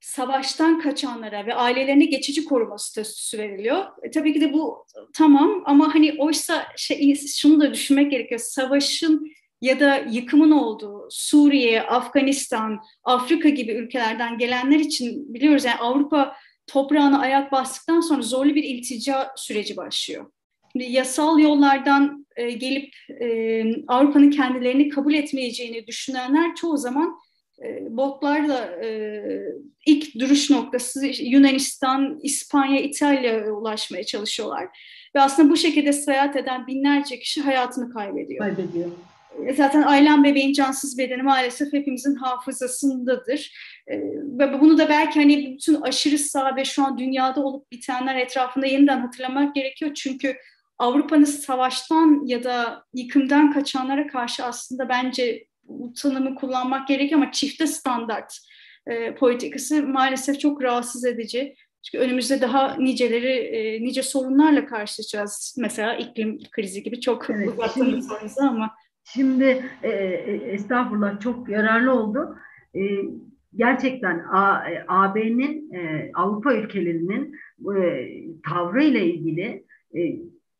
savaştan 0.00 0.80
kaçanlara 0.80 1.46
ve 1.46 1.54
ailelerine 1.54 2.04
geçici 2.04 2.44
koruma 2.44 2.78
statüsü 2.78 3.38
veriliyor. 3.38 3.84
E, 4.02 4.10
tabii 4.10 4.32
ki 4.32 4.40
de 4.40 4.52
bu 4.52 4.86
tamam 5.14 5.62
ama 5.66 5.94
hani 5.94 6.14
oysa 6.18 6.66
şey, 6.76 7.16
şunu 7.16 7.60
da 7.60 7.74
düşünmek 7.74 8.10
gerekiyor. 8.10 8.40
Savaşın 8.40 9.32
ya 9.60 9.80
da 9.80 9.96
yıkımın 9.96 10.50
olduğu 10.50 11.08
Suriye, 11.10 11.82
Afganistan, 11.82 12.80
Afrika 13.04 13.48
gibi 13.48 13.72
ülkelerden 13.72 14.38
gelenler 14.38 14.78
için 14.78 15.34
biliyoruz 15.34 15.64
yani 15.64 15.78
Avrupa 15.80 16.36
toprağına 16.66 17.20
ayak 17.20 17.52
bastıktan 17.52 18.00
sonra 18.00 18.22
zorlu 18.22 18.54
bir 18.54 18.64
iltica 18.64 19.32
süreci 19.36 19.76
başlıyor. 19.76 20.30
Şimdi 20.72 20.92
yasal 20.92 21.38
yollardan 21.38 22.26
e, 22.36 22.50
gelip 22.50 22.94
e, 23.20 23.62
Avrupa'nın 23.88 24.30
kendilerini 24.30 24.88
kabul 24.88 25.14
etmeyeceğini 25.14 25.86
düşünenler 25.86 26.54
çoğu 26.54 26.76
zaman 26.76 27.18
e, 27.64 27.96
botlarla 27.96 28.84
e, 28.84 29.20
ilk 29.86 30.14
duruş 30.20 30.50
noktası 30.50 31.06
Yunanistan, 31.06 32.18
İspanya, 32.22 32.80
İtalya'ya 32.80 33.52
ulaşmaya 33.52 34.04
çalışıyorlar. 34.04 34.68
Ve 35.14 35.20
aslında 35.20 35.50
bu 35.50 35.56
şekilde 35.56 35.92
seyahat 35.92 36.36
eden 36.36 36.66
binlerce 36.66 37.18
kişi 37.18 37.40
hayatını 37.40 37.92
kaybediyor. 37.92 38.38
Kaybediyor. 38.38 38.90
Zaten 39.56 39.82
Aylan 39.82 40.24
bebeğin 40.24 40.52
cansız 40.52 40.98
bedeni 40.98 41.22
maalesef 41.22 41.72
hepimizin 41.72 42.14
hafızasındadır. 42.14 43.52
E, 43.86 43.98
ve 44.38 44.60
bunu 44.60 44.78
da 44.78 44.88
belki 44.88 45.20
hani 45.20 45.54
bütün 45.54 45.80
aşırı 45.80 46.18
sağ 46.18 46.56
ve 46.56 46.64
şu 46.64 46.84
an 46.84 46.98
dünyada 46.98 47.40
olup 47.40 47.72
bitenler 47.72 48.16
etrafında 48.16 48.66
yeniden 48.66 49.00
hatırlamak 49.00 49.54
gerekiyor. 49.54 49.94
Çünkü 49.94 50.36
Avrupa'nın 50.78 51.24
savaştan 51.24 52.26
ya 52.26 52.44
da 52.44 52.84
yıkımdan 52.94 53.52
kaçanlara 53.52 54.06
karşı 54.06 54.44
aslında 54.44 54.88
bence 54.88 55.46
bu 55.64 55.92
tanımı 55.92 56.34
kullanmak 56.34 56.88
gerekiyor 56.88 57.20
ama 57.22 57.32
çifte 57.32 57.66
standart 57.66 58.38
e, 58.86 59.14
politikası 59.14 59.82
maalesef 59.82 60.40
çok 60.40 60.62
rahatsız 60.62 61.04
edici. 61.04 61.54
Çünkü 61.82 62.04
önümüzde 62.04 62.40
daha 62.40 62.74
niceleri, 62.74 63.32
e, 63.32 63.82
nice 63.82 64.02
sorunlarla 64.02 64.66
karşılaşacağız. 64.66 65.54
Mesela 65.58 65.94
iklim 65.94 66.38
krizi 66.50 66.82
gibi 66.82 67.00
çok 67.00 67.30
evet, 67.30 67.50
sorunuzu 67.74 68.40
ama. 68.40 68.74
Şimdi 69.12 69.64
e, 69.82 69.90
e, 69.90 70.34
estağfurullah 70.34 71.20
çok 71.20 71.48
yararlı 71.48 71.92
oldu. 71.92 72.36
E, 72.74 72.80
gerçekten 73.56 74.24
AB'nin, 74.88 75.72
e, 75.74 76.10
Avrupa 76.14 76.54
ülkelerinin 76.54 77.36
e, 77.76 78.08
tavrı 78.48 78.82
ile 78.84 79.06
ilgili 79.06 79.64
e, 79.96 80.00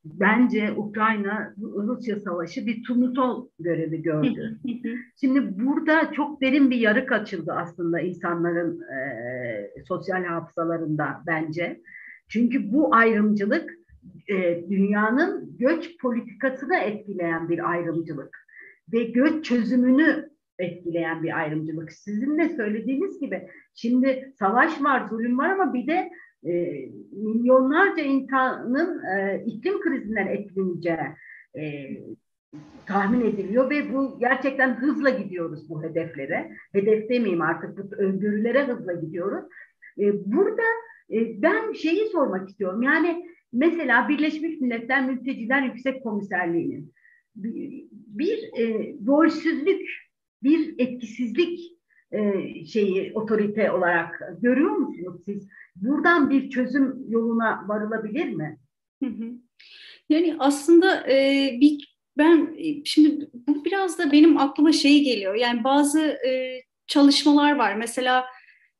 bence 0.05 0.73
Ukrayna-Rusya 0.73 2.21
savaşı 2.21 2.67
bir 2.67 2.83
turnusol 2.83 3.49
görevi 3.59 4.03
gördü. 4.03 4.59
Şimdi 5.21 5.65
burada 5.65 6.13
çok 6.13 6.41
derin 6.41 6.71
bir 6.71 6.79
yarık 6.79 7.13
açıldı 7.13 7.53
aslında 7.53 8.01
insanların 8.01 8.81
e, 8.81 9.83
sosyal 9.89 10.25
hafızalarında 10.25 11.23
bence. 11.27 11.81
Çünkü 12.29 12.73
bu 12.73 12.95
ayrımcılık 12.95 13.86
e, 14.29 14.65
dünyanın 14.71 15.57
göç 15.59 15.99
politikasını 15.99 16.77
etkileyen 16.77 17.49
bir 17.49 17.71
ayrımcılık 17.71 18.47
ve 18.93 19.03
göç 19.03 19.45
çözümünü 19.45 20.31
etkileyen 20.59 21.23
bir 21.23 21.39
ayrımcılık. 21.39 21.93
Sizin 21.93 22.39
de 22.39 22.49
söylediğiniz 22.49 23.21
gibi 23.21 23.49
şimdi 23.75 24.33
savaş 24.39 24.83
var, 24.83 25.09
zulüm 25.09 25.39
var 25.39 25.51
ama 25.51 25.75
bir 25.75 25.87
de 25.87 26.11
e, 26.45 26.53
milyonlarca 27.13 28.03
insanın 28.03 29.05
e, 29.05 29.45
iklim 29.47 29.81
krizinden 29.81 30.27
etkileneceği 30.27 30.99
e, 31.59 31.63
tahmin 32.87 33.21
ediliyor 33.21 33.71
ve 33.71 33.95
bu 33.95 34.19
gerçekten 34.21 34.75
hızla 34.75 35.11
gidiyoruz 35.11 35.71
bu 35.71 35.83
hedeflere. 35.83 36.51
Hedef 36.73 37.09
demeyeyim 37.09 37.43
artık 37.43 37.79
bu 37.79 37.97
öngörülere 37.97 38.65
hızla 38.67 38.93
gidiyoruz. 38.93 39.45
E, 39.99 40.33
burada 40.33 40.63
E, 41.11 41.43
ben 41.43 41.73
şeyi 41.73 42.09
sormak 42.09 42.49
istiyorum. 42.49 42.83
Yani 42.83 43.27
mesela 43.57 44.09
Birleşmiş 44.09 44.61
Milletler 44.61 45.05
Mülteciler 45.07 45.63
Yüksek 45.63 46.03
Komiserliği'nin 46.03 46.93
bir 48.17 48.39
e, 48.59 48.97
bir 50.43 50.75
etkisizlik 50.79 51.61
e, 52.13 52.65
şeyi 52.65 53.13
otorite 53.15 53.73
olarak 53.73 54.23
görüyor 54.41 54.71
musunuz 54.71 55.23
siz? 55.25 55.49
Buradan 55.77 56.31
bir 56.31 56.51
çözüm 56.51 57.05
yoluna 57.09 57.69
varılabilir 57.69 58.29
mi? 58.29 58.59
Yani 60.09 60.37
aslında 60.39 61.11
e, 61.11 61.51
bir 61.61 61.97
ben 62.19 62.57
şimdi 62.85 63.31
bu 63.49 63.65
biraz 63.65 63.99
da 63.99 64.13
benim 64.13 64.39
aklıma 64.39 64.73
şey 64.73 65.05
geliyor. 65.05 65.35
Yani 65.35 65.65
bazı 65.65 66.01
e, 66.01 66.63
çalışmalar 66.87 67.57
var. 67.57 67.75
Mesela 67.75 68.25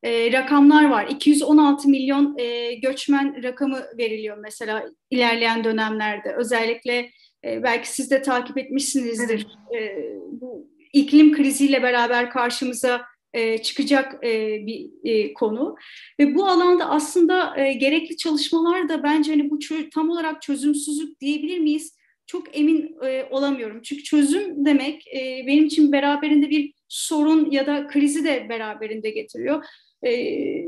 e, 0.03 0.33
rakamlar 0.33 0.91
var. 0.91 1.07
216 1.11 1.89
milyon 1.89 2.39
e, 2.39 2.75
göçmen 2.75 3.43
rakamı 3.43 3.83
veriliyor 3.99 4.37
mesela 4.39 4.85
ilerleyen 5.11 5.65
dönemlerde. 5.65 6.35
Özellikle 6.35 7.11
e, 7.45 7.63
belki 7.63 7.93
siz 7.93 8.11
de 8.11 8.23
takip 8.23 8.59
etmişsinizdir. 8.59 9.47
Evet. 9.73 9.99
E, 9.99 10.15
bu 10.31 10.71
iklim 10.93 11.33
kriziyle 11.33 11.83
beraber 11.83 12.31
karşımıza 12.31 13.03
e, 13.37 13.59
çıkacak 13.59 14.25
e, 14.25 14.67
bir 14.67 14.91
e, 15.05 15.35
konu 15.35 15.77
ve 16.21 16.35
bu 16.35 16.47
alanda 16.47 16.91
aslında 16.91 17.61
e, 17.61 17.73
gerekli 17.73 18.17
çalışmalar 18.17 18.89
da 18.89 19.03
bence 19.03 19.31
hani 19.31 19.51
bu 19.51 19.59
tam 19.95 20.11
olarak 20.11 20.43
çözümsüzlük 20.43 21.21
diyebilir 21.21 21.59
miyiz? 21.59 21.97
Çok 22.27 22.59
emin 22.59 22.97
e, 23.05 23.25
olamıyorum. 23.31 23.83
Çünkü 23.83 24.03
çözüm 24.03 24.65
demek 24.65 25.07
e, 25.07 25.45
benim 25.47 25.65
için 25.65 25.93
beraberinde 25.93 26.51
bir 26.51 26.73
sorun 26.89 27.51
ya 27.51 27.67
da 27.67 27.87
krizi 27.87 28.25
de 28.25 28.47
beraberinde 28.49 29.11
getiriyor. 29.11 29.65
E, 30.07 30.67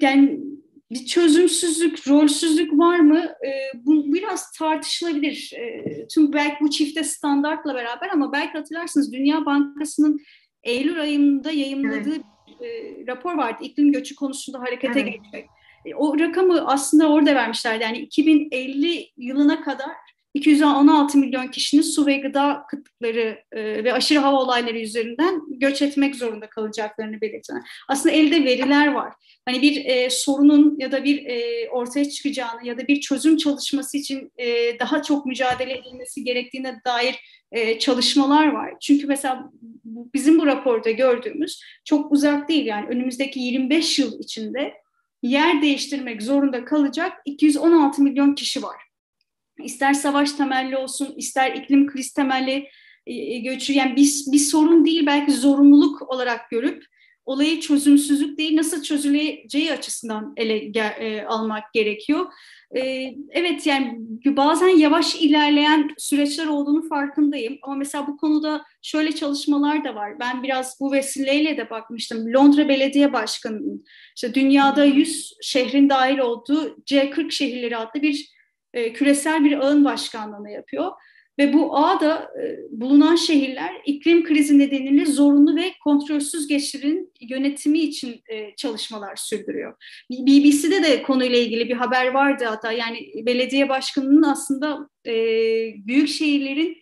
yani 0.00 0.40
bir 0.90 1.06
çözümsüzlük, 1.06 2.08
rolsüzlük 2.08 2.72
var 2.72 2.98
mı? 2.98 3.18
E, 3.18 3.50
bu 3.74 4.14
biraz 4.14 4.52
tartışılabilir. 4.52 5.52
E, 5.56 5.84
tüm 6.08 6.32
belki 6.32 6.56
bu 6.60 6.70
çifte 6.70 7.04
standartla 7.04 7.74
beraber 7.74 8.08
ama 8.08 8.32
belki 8.32 8.52
hatırlarsınız 8.52 9.12
Dünya 9.12 9.46
Bankası'nın 9.46 10.20
Eylül 10.62 11.00
ayında 11.00 11.50
yayınladığı 11.50 12.22
evet. 12.60 13.02
e, 13.02 13.06
rapor 13.06 13.34
vardı. 13.34 13.58
İklim 13.62 13.92
göçü 13.92 14.14
konusunda 14.14 14.60
harekete 14.60 15.00
evet. 15.00 15.12
geçmek. 15.12 15.46
E, 15.84 15.94
o 15.94 16.18
rakamı 16.18 16.66
aslında 16.66 17.12
orada 17.12 17.34
vermişlerdi. 17.34 17.82
Yani 17.82 17.98
2050 17.98 19.08
yılına 19.16 19.62
kadar 19.62 20.11
216 20.34 21.18
milyon 21.18 21.48
kişinin 21.48 21.82
su 21.82 22.06
ve 22.06 22.16
gıda 22.16 22.62
kıtlıkları 22.70 23.38
e, 23.52 23.84
ve 23.84 23.92
aşırı 23.92 24.18
hava 24.18 24.40
olayları 24.40 24.78
üzerinden 24.78 25.42
göç 25.50 25.82
etmek 25.82 26.16
zorunda 26.16 26.50
kalacaklarını 26.50 27.20
belirtilen. 27.20 27.62
Aslında 27.88 28.14
elde 28.14 28.44
veriler 28.44 28.92
var. 28.92 29.12
Hani 29.44 29.62
bir 29.62 29.84
e, 29.84 30.10
sorunun 30.10 30.76
ya 30.78 30.92
da 30.92 31.04
bir 31.04 31.26
e, 31.26 31.68
ortaya 31.68 32.10
çıkacağını 32.10 32.66
ya 32.66 32.78
da 32.78 32.88
bir 32.88 33.00
çözüm 33.00 33.36
çalışması 33.36 33.96
için 33.96 34.32
e, 34.38 34.78
daha 34.78 35.02
çok 35.02 35.26
mücadele 35.26 35.72
edilmesi 35.72 36.24
gerektiğine 36.24 36.80
dair 36.86 37.16
e, 37.52 37.78
çalışmalar 37.78 38.46
var. 38.46 38.74
Çünkü 38.80 39.06
mesela 39.06 39.50
bizim 40.14 40.38
bu 40.40 40.46
raporda 40.46 40.90
gördüğümüz 40.90 41.62
çok 41.84 42.12
uzak 42.12 42.48
değil. 42.48 42.66
Yani 42.66 42.86
önümüzdeki 42.88 43.40
25 43.40 43.98
yıl 43.98 44.20
içinde 44.20 44.74
yer 45.22 45.62
değiştirmek 45.62 46.22
zorunda 46.22 46.64
kalacak 46.64 47.12
216 47.24 48.02
milyon 48.02 48.34
kişi 48.34 48.62
var 48.62 48.91
ister 49.64 49.92
savaş 49.92 50.32
temelli 50.32 50.76
olsun, 50.76 51.14
ister 51.16 51.52
iklim 51.52 51.86
kriz 51.86 52.12
temelli 52.12 52.68
e, 53.06 53.14
e, 53.14 53.38
göçü 53.38 53.72
yani 53.72 53.96
bir, 53.96 54.32
bir 54.32 54.38
sorun 54.38 54.84
değil 54.84 55.06
belki 55.06 55.32
zorunluluk 55.32 56.02
olarak 56.12 56.50
görüp 56.50 56.84
olayı 57.26 57.60
çözümsüzlük 57.60 58.38
değil 58.38 58.56
nasıl 58.56 58.82
çözüleceği 58.82 59.72
açısından 59.72 60.32
ele 60.36 60.80
e, 61.00 61.24
almak 61.24 61.72
gerekiyor. 61.72 62.26
E, 62.76 63.14
evet 63.30 63.66
yani 63.66 63.98
bazen 64.26 64.68
yavaş 64.68 65.14
ilerleyen 65.14 65.90
süreçler 65.98 66.46
olduğunu 66.46 66.88
farkındayım 66.88 67.58
ama 67.62 67.74
mesela 67.74 68.06
bu 68.06 68.16
konuda 68.16 68.64
şöyle 68.82 69.12
çalışmalar 69.12 69.84
da 69.84 69.94
var. 69.94 70.20
Ben 70.20 70.42
biraz 70.42 70.80
bu 70.80 70.92
vesileyle 70.92 71.56
de 71.56 71.70
bakmıştım. 71.70 72.32
Londra 72.34 72.68
Belediye 72.68 73.12
Başkanı'nın 73.12 73.84
işte 74.16 74.34
dünyada 74.34 74.84
100 74.84 75.36
şehrin 75.42 75.88
dahil 75.88 76.18
olduğu 76.18 76.76
C40 76.86 77.30
şehirleri 77.30 77.76
adlı 77.76 78.02
bir 78.02 78.32
e, 78.74 78.92
küresel 78.92 79.44
bir 79.44 79.58
ağın 79.58 79.84
başkanlığını 79.84 80.50
yapıyor. 80.50 80.92
Ve 81.38 81.52
bu 81.52 81.76
ağda 81.76 82.30
e, 82.42 82.56
bulunan 82.70 83.16
şehirler 83.16 83.74
iklim 83.86 84.24
krizi 84.24 84.58
nedeniyle 84.58 85.06
zorunlu 85.06 85.56
ve 85.56 85.72
kontrolsüz 85.84 86.48
geçirin 86.48 87.12
yönetimi 87.20 87.78
için 87.78 88.22
e, 88.28 88.56
çalışmalar 88.56 89.16
sürdürüyor. 89.16 89.74
BBC'de 90.10 90.82
de 90.82 91.02
konuyla 91.02 91.38
ilgili 91.38 91.68
bir 91.68 91.74
haber 91.74 92.06
vardı 92.06 92.44
hatta 92.44 92.72
yani 92.72 93.12
belediye 93.26 93.68
başkanının 93.68 94.22
aslında 94.22 94.88
e, 95.06 95.14
büyük 95.86 96.08
şehirlerin 96.08 96.76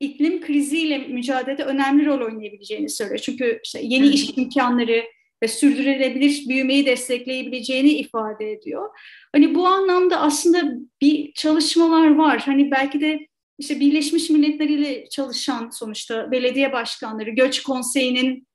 iklim 0.00 0.40
kriziyle 0.40 0.98
mücadelede 0.98 1.64
önemli 1.64 2.06
rol 2.06 2.26
oynayabileceğini 2.26 2.88
söylüyor. 2.88 3.18
Çünkü 3.18 3.60
işte 3.64 3.80
yeni 3.82 4.08
iş 4.08 4.38
imkanları 4.38 5.04
ve 5.42 5.48
sürdürülebilir 5.48 6.48
büyümeyi 6.48 6.86
destekleyebileceğini 6.86 7.88
ifade 7.88 8.52
ediyor. 8.52 8.88
Hani 9.32 9.54
bu 9.54 9.66
anlamda 9.66 10.20
aslında 10.20 10.62
bir 11.00 11.32
çalışmalar 11.32 12.14
var. 12.14 12.38
Hani 12.38 12.70
belki 12.70 13.00
de 13.00 13.26
işte 13.58 13.80
Birleşmiş 13.80 14.30
Milletler 14.30 14.68
ile 14.68 15.08
çalışan 15.08 15.70
sonuçta 15.70 16.30
belediye 16.30 16.72
başkanları, 16.72 17.30
Göç 17.30 17.62
Konseyi'nin 17.62 18.46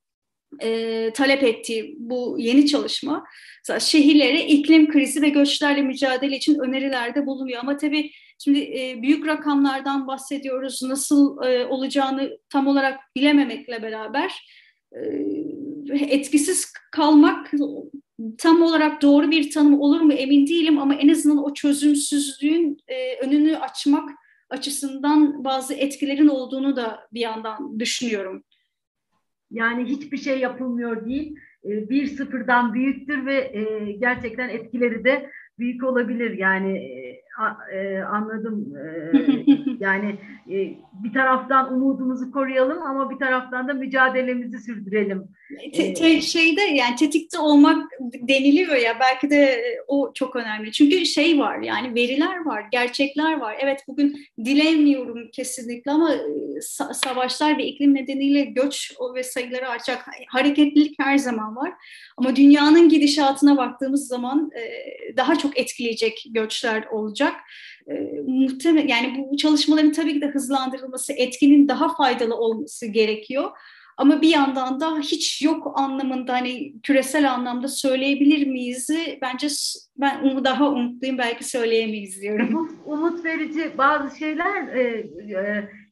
e, 0.61 1.09
talep 1.13 1.43
ettiği 1.43 1.95
bu 1.99 2.35
yeni 2.39 2.65
çalışma 2.65 3.25
şehirlere 3.79 4.45
iklim 4.45 4.91
krizi 4.91 5.21
ve 5.21 5.29
göçlerle 5.29 5.81
mücadele 5.81 6.35
için 6.35 6.59
önerilerde 6.59 7.25
bulunuyor. 7.25 7.59
Ama 7.59 7.77
tabii 7.77 8.11
şimdi 8.43 8.59
e, 8.59 9.01
büyük 9.01 9.27
rakamlardan 9.27 10.07
bahsediyoruz. 10.07 10.83
Nasıl 10.83 11.43
e, 11.43 11.65
olacağını 11.65 12.37
tam 12.49 12.67
olarak 12.67 12.99
bilememekle 13.15 13.83
beraber 13.83 14.31
e, 14.95 14.99
etkisiz 15.89 16.73
kalmak 16.91 17.51
tam 18.37 18.61
olarak 18.61 19.01
doğru 19.01 19.31
bir 19.31 19.51
tanım 19.51 19.81
olur 19.81 20.01
mu 20.01 20.13
emin 20.13 20.47
değilim 20.47 20.79
ama 20.79 20.95
en 20.95 21.09
azından 21.09 21.43
o 21.43 21.53
çözümsüzlüğün 21.53 22.77
e, 22.87 23.17
önünü 23.25 23.57
açmak 23.57 24.09
açısından 24.49 25.43
bazı 25.43 25.73
etkilerin 25.73 26.27
olduğunu 26.27 26.75
da 26.75 26.99
bir 27.13 27.19
yandan 27.19 27.79
düşünüyorum. 27.79 28.43
Yani 29.51 29.85
hiçbir 29.85 30.17
şey 30.17 30.39
yapılmıyor 30.39 31.05
değil, 31.05 31.35
e, 31.65 31.89
bir 31.89 32.07
sıfırdan 32.07 32.73
büyüktür 32.73 33.25
ve 33.25 33.35
e, 33.35 33.91
gerçekten 33.91 34.49
etkileri 34.49 35.03
de 35.03 35.29
büyük 35.59 35.83
olabilir. 35.83 36.37
Yani 36.37 36.77
e, 37.73 37.99
anladım. 38.01 38.73
yani 39.79 40.19
bir 40.93 41.13
taraftan 41.13 41.73
umudumuzu 41.73 42.31
koruyalım 42.31 42.81
ama 42.81 43.09
bir 43.09 43.19
taraftan 43.19 43.67
da 43.67 43.73
mücadelemizi 43.73 44.59
sürdürelim. 44.59 45.23
Te, 45.73 45.93
te, 45.93 46.21
şeyde 46.21 46.61
yani 46.61 46.95
tetikte 46.95 47.39
olmak 47.39 47.91
deniliyor 47.99 48.75
ya 48.75 48.97
belki 48.99 49.29
de 49.29 49.63
o 49.87 50.11
çok 50.13 50.35
önemli. 50.35 50.71
Çünkü 50.71 51.05
şey 51.05 51.39
var 51.39 51.59
yani 51.59 51.95
veriler 51.95 52.45
var, 52.45 52.65
gerçekler 52.71 53.37
var. 53.37 53.57
Evet 53.59 53.83
bugün 53.87 54.25
dilemiyorum 54.45 55.29
kesinlikle 55.33 55.91
ama 55.91 56.11
savaşlar 56.93 57.57
ve 57.57 57.65
iklim 57.65 57.95
nedeniyle 57.95 58.41
göç 58.41 58.93
ve 59.15 59.23
sayıları 59.23 59.69
artacak. 59.69 60.05
Hareketlilik 60.27 60.99
her 60.99 61.17
zaman 61.17 61.55
var. 61.55 61.73
Ama 62.17 62.35
dünyanın 62.35 62.89
gidişatına 62.89 63.57
baktığımız 63.57 64.07
zaman 64.07 64.51
daha 65.17 65.35
çok 65.35 65.59
etkileyecek 65.59 66.23
göçler 66.29 66.85
olacak. 66.91 67.33
Muhtemel 68.27 68.89
yani 68.89 69.27
bu 69.31 69.37
çalışmaların 69.37 69.91
tabii 69.91 70.13
ki 70.13 70.21
de 70.21 70.27
hızlandırılması, 70.27 71.13
etkinin 71.13 71.67
daha 71.67 71.95
faydalı 71.95 72.35
olması 72.35 72.85
gerekiyor. 72.85 73.51
Ama 73.97 74.21
bir 74.21 74.29
yandan 74.29 74.79
da 74.79 74.99
hiç 74.99 75.41
yok 75.41 75.73
anlamında 75.75 76.33
hani 76.33 76.81
küresel 76.81 77.31
anlamda 77.31 77.67
söyleyebilir 77.67 78.47
miyiz? 78.47 78.89
Bence 79.21 79.47
ben 79.97 80.43
daha 80.43 80.69
umutluyum 80.69 81.17
belki 81.17 81.43
söyleyemeyiz 81.43 82.21
diyorum. 82.21 82.55
Umut, 82.55 82.71
umut 82.85 83.25
verici 83.25 83.71
bazı 83.77 84.17
şeyler 84.17 84.67
e, 84.67 84.81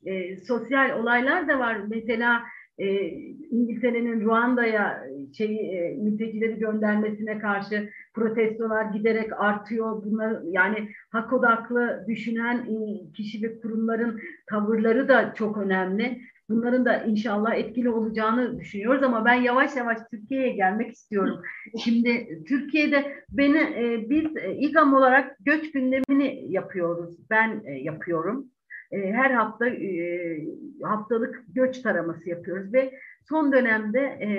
e, 0.05 0.11
e, 0.11 0.37
sosyal 0.37 0.99
olaylar 0.99 1.47
da 1.47 1.59
var. 1.59 1.77
Mesela 1.89 2.41
e, 2.79 3.09
İngiltere'nin 3.51 4.21
Ruanda'ya 4.21 5.03
şey, 5.37 5.79
e, 5.79 5.95
mültecileri 5.95 6.59
göndermesine 6.59 7.39
karşı 7.39 7.89
protestolar 8.13 8.85
giderek 8.85 9.41
artıyor. 9.41 10.03
Bunlar 10.05 10.41
yani 10.43 10.89
hak 11.09 11.33
odaklı 11.33 12.05
düşünen 12.07 12.57
e, 12.57 13.11
kişi 13.13 13.43
ve 13.43 13.59
kurumların 13.59 14.19
tavırları 14.49 15.07
da 15.07 15.33
çok 15.33 15.57
önemli. 15.57 16.21
Bunların 16.49 16.85
da 16.85 17.03
inşallah 17.03 17.55
etkili 17.55 17.89
olacağını 17.89 18.59
düşünüyoruz 18.59 19.03
ama 19.03 19.25
ben 19.25 19.33
yavaş 19.33 19.75
yavaş 19.75 19.97
Türkiye'ye 20.11 20.49
gelmek 20.49 20.91
istiyorum. 20.91 21.41
Şimdi 21.83 22.43
Türkiye'de 22.47 23.13
beni 23.29 23.57
e, 23.57 24.09
biz 24.09 24.37
e, 24.37 24.55
İGAM 24.55 24.93
olarak 24.93 25.37
göç 25.39 25.71
gündemini 25.71 26.45
yapıyoruz. 26.51 27.15
Ben 27.29 27.61
e, 27.65 27.71
yapıyorum. 27.71 28.45
E, 28.91 29.11
her 29.11 29.31
hafta 29.31 29.67
e, 29.67 30.47
haftalık 30.83 31.43
göç 31.47 31.81
taraması 31.81 32.29
yapıyoruz 32.29 32.73
ve 32.73 32.93
son 33.29 33.51
dönemde 33.51 33.99
e, 33.99 34.29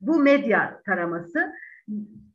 bu 0.00 0.18
medya 0.18 0.82
taraması 0.86 1.52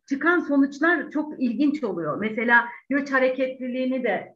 çıkan 0.10 0.40
sonuçlar 0.40 1.12
çok 1.12 1.44
ilginç 1.44 1.84
oluyor. 1.84 2.18
Mesela 2.18 2.66
göç 2.90 3.12
hareketliliğini 3.12 4.04
de 4.04 4.36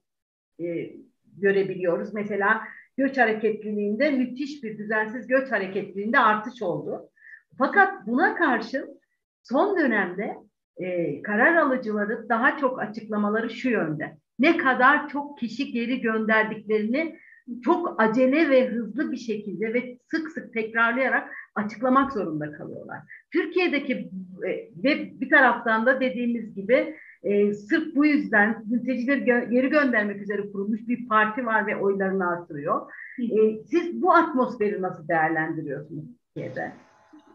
görebiliyoruz. 1.37 2.13
Mesela 2.13 2.61
göç 2.97 3.17
hareketliliğinde 3.17 4.11
müthiş 4.11 4.63
bir 4.63 4.77
düzensiz 4.77 5.27
göç 5.27 5.51
hareketliliğinde 5.51 6.19
artış 6.19 6.61
oldu. 6.61 7.09
Fakat 7.57 8.07
buna 8.07 8.35
karşın 8.35 8.99
son 9.43 9.77
dönemde 9.77 10.37
e, 10.77 11.21
karar 11.21 11.55
alıcıların 11.55 12.29
daha 12.29 12.57
çok 12.57 12.81
açıklamaları 12.81 13.49
şu 13.49 13.69
yönde. 13.69 14.17
Ne 14.39 14.57
kadar 14.57 15.09
çok 15.09 15.37
kişi 15.37 15.71
geri 15.71 16.01
gönderdiklerini 16.01 17.19
çok 17.63 18.01
acele 18.01 18.49
ve 18.49 18.67
hızlı 18.67 19.11
bir 19.11 19.17
şekilde 19.17 19.73
ve 19.73 19.97
sık 20.11 20.31
sık 20.31 20.53
tekrarlayarak 20.53 21.29
açıklamak 21.55 22.11
zorunda 22.11 22.51
kalıyorlar. 22.51 22.99
Türkiye'deki 23.33 24.09
e, 24.47 24.49
ve 24.83 25.19
bir 25.21 25.29
taraftan 25.29 25.85
da 25.85 25.99
dediğimiz 25.99 26.55
gibi 26.55 26.95
e, 27.23 27.53
sırf 27.53 27.95
bu 27.95 28.05
yüzden 28.05 28.63
mültecileri 28.69 29.21
gö- 29.21 29.49
geri 29.49 29.69
göndermek 29.69 30.21
üzere 30.21 30.51
kurulmuş 30.51 30.87
bir 30.87 31.07
parti 31.07 31.45
var 31.45 31.67
ve 31.67 31.75
oylarını 31.75 32.29
artırıyor. 32.29 32.91
E, 33.19 33.63
siz 33.65 34.01
bu 34.01 34.13
atmosferi 34.13 34.81
nasıl 34.81 35.07
değerlendiriyorsunuz 35.07 36.05
Türkiye'de? 36.35 36.71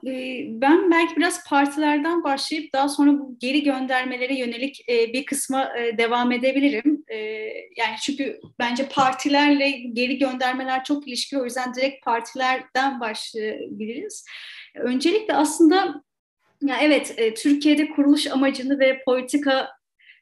Ee, 0.06 0.44
ben 0.48 0.90
belki 0.90 1.16
biraz 1.16 1.48
partilerden 1.48 2.24
başlayıp 2.24 2.72
daha 2.72 2.88
sonra 2.88 3.18
bu 3.18 3.36
geri 3.38 3.62
göndermelere 3.62 4.38
yönelik 4.38 4.88
e, 4.88 5.12
bir 5.12 5.26
kısma 5.26 5.78
e, 5.78 5.98
devam 5.98 6.32
edebilirim. 6.32 7.04
E, 7.08 7.16
yani 7.76 7.96
çünkü 8.02 8.40
bence 8.58 8.88
partilerle 8.88 9.70
geri 9.70 10.18
göndermeler 10.18 10.84
çok 10.84 11.08
ilişkili. 11.08 11.40
O 11.40 11.44
yüzden 11.44 11.74
direkt 11.74 12.04
partilerden 12.04 13.00
başlayabiliriz. 13.00 14.24
Öncelikle 14.74 15.34
aslında 15.34 16.02
ya 16.62 16.76
evet 16.80 17.36
Türkiye'de 17.36 17.88
kuruluş 17.88 18.26
amacını 18.26 18.78
ve 18.78 19.02
politika 19.04 19.70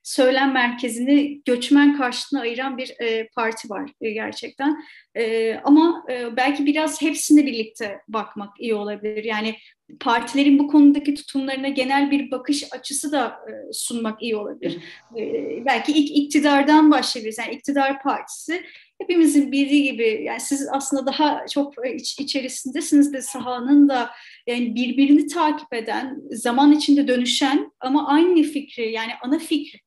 söylem 0.02 0.52
merkezini 0.52 1.42
göçmen 1.44 1.96
karşıtına 1.96 2.40
ayıran 2.40 2.78
bir 2.78 2.94
e, 3.00 3.28
parti 3.28 3.70
var 3.70 3.90
e, 4.00 4.10
gerçekten. 4.10 4.84
E, 5.14 5.54
ama 5.54 6.04
e, 6.10 6.36
belki 6.36 6.66
biraz 6.66 7.02
hepsini 7.02 7.46
birlikte 7.46 8.00
bakmak 8.08 8.60
iyi 8.60 8.74
olabilir. 8.74 9.24
Yani 9.24 9.56
partilerin 10.00 10.58
bu 10.58 10.68
konudaki 10.68 11.14
tutumlarına 11.14 11.68
genel 11.68 12.10
bir 12.10 12.30
bakış 12.30 12.64
açısı 12.72 13.12
da 13.12 13.26
e, 13.26 13.72
sunmak 13.72 14.22
iyi 14.22 14.36
olabilir. 14.36 14.78
E, 15.18 15.22
belki 15.66 15.92
ilk 15.92 16.16
iktidardan 16.16 16.90
başlayabiliriz. 16.90 17.38
Yani 17.38 17.54
iktidar 17.54 18.02
partisi 18.02 18.64
hepimizin 19.00 19.52
bildiği 19.52 19.82
gibi 19.82 20.22
yani 20.24 20.40
siz 20.40 20.68
aslında 20.72 21.06
daha 21.06 21.46
çok 21.46 21.74
iç, 21.94 22.20
içerisindesiniz 22.20 23.12
de 23.12 23.22
sahanın 23.22 23.88
da 23.88 24.10
yani 24.46 24.74
birbirini 24.74 25.26
takip 25.26 25.74
eden, 25.74 26.18
zaman 26.30 26.72
içinde 26.72 27.08
dönüşen 27.08 27.72
ama 27.80 28.08
aynı 28.08 28.42
fikri 28.42 28.92
yani 28.92 29.12
ana 29.22 29.38
fikri 29.38 29.78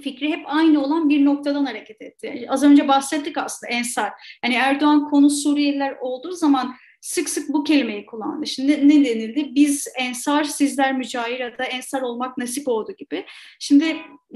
fikri 0.00 0.32
hep 0.32 0.44
aynı 0.46 0.84
olan 0.84 1.08
bir 1.08 1.24
noktadan 1.24 1.64
hareket 1.64 2.02
etti. 2.02 2.46
Az 2.48 2.62
önce 2.62 2.88
bahsettik 2.88 3.38
aslında 3.38 3.72
Ensar. 3.72 4.12
Yani 4.44 4.54
Erdoğan 4.54 5.10
konu 5.10 5.30
Suriyeliler 5.30 5.96
olduğu 6.00 6.32
zaman 6.32 6.74
sık 7.00 7.28
sık 7.28 7.51
bu 7.62 7.64
kelimeyi 7.64 8.06
kullandı. 8.06 8.46
Şimdi 8.46 8.88
ne, 8.88 9.04
denildi? 9.04 9.54
Biz 9.54 9.86
ensar, 9.98 10.44
sizler 10.44 10.96
mücahir 10.96 11.58
da 11.58 11.64
ensar 11.64 12.02
olmak 12.02 12.38
nasip 12.38 12.68
oldu 12.68 12.92
gibi. 12.98 13.24
Şimdi 13.60 13.84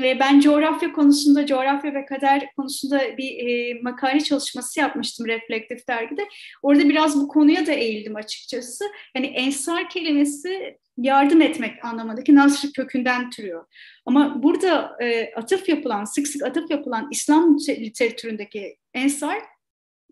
e, 0.03 0.21
ben 0.21 0.41
coğrafya 0.41 0.93
konusunda, 0.93 1.47
coğrafya 1.47 1.95
ve 1.95 2.05
kader 2.05 2.53
konusunda 2.57 3.17
bir 3.19 3.49
e, 3.49 3.81
makale 3.83 4.21
çalışması 4.21 4.81
yapmıştım 4.81 5.27
Reflektif 5.27 5.89
dergide. 5.89 6.29
Orada 6.63 6.89
biraz 6.89 7.21
bu 7.21 7.29
konuya 7.29 7.67
da 7.67 7.73
eğildim 7.73 8.17
açıkçası. 8.17 8.85
Yani 9.17 9.27
ensar 9.27 9.89
kelimesi 9.89 10.79
yardım 10.97 11.43
etmek 11.43 11.85
anlamındaki 11.85 12.35
Nasr 12.35 12.73
kökünden 12.73 13.31
türüyor. 13.31 13.65
Ama 14.07 14.43
burada 14.43 14.97
e, 15.03 15.35
atıf 15.35 15.69
yapılan, 15.69 16.05
sık 16.05 16.29
sık 16.29 16.43
atıf 16.43 16.71
yapılan 16.71 17.09
İslam 17.11 17.59
literatüründeki 17.69 18.77
ensar 18.95 19.56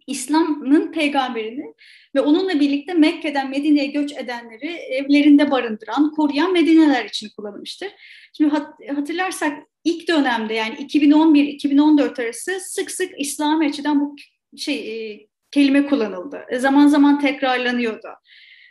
İslam'ın 0.06 0.92
peygamberini 0.92 1.74
ve 2.14 2.20
onunla 2.20 2.60
birlikte 2.60 2.94
Mekke'den 2.94 3.50
Medine'ye 3.50 3.86
göç 3.86 4.12
edenleri 4.12 4.66
evlerinde 4.66 5.50
barındıran, 5.50 6.10
koruyan 6.10 6.52
Medineler 6.52 7.04
için 7.04 7.28
kullanılmıştır. 7.36 7.88
Şimdi 8.36 8.54
hatırlarsak 8.94 9.58
ilk 9.84 10.08
dönemde 10.08 10.54
yani 10.54 10.74
2011-2014 10.74 12.22
arası 12.22 12.60
sık 12.60 12.90
sık 12.90 13.20
İslami 13.20 13.66
açıdan 13.66 14.00
bu 14.00 14.16
şey 14.56 15.10
e, 15.12 15.26
kelime 15.50 15.86
kullanıldı. 15.86 16.44
E, 16.50 16.58
zaman 16.58 16.86
zaman 16.86 17.20
tekrarlanıyordu. 17.20 18.08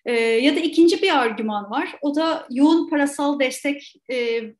E, 0.05 0.13
ya 0.19 0.55
da 0.55 0.59
ikinci 0.59 1.01
bir 1.01 1.19
argüman 1.19 1.71
var. 1.71 1.95
O 2.01 2.15
da 2.15 2.47
yoğun 2.51 2.89
parasal 2.89 3.39
destek 3.39 3.93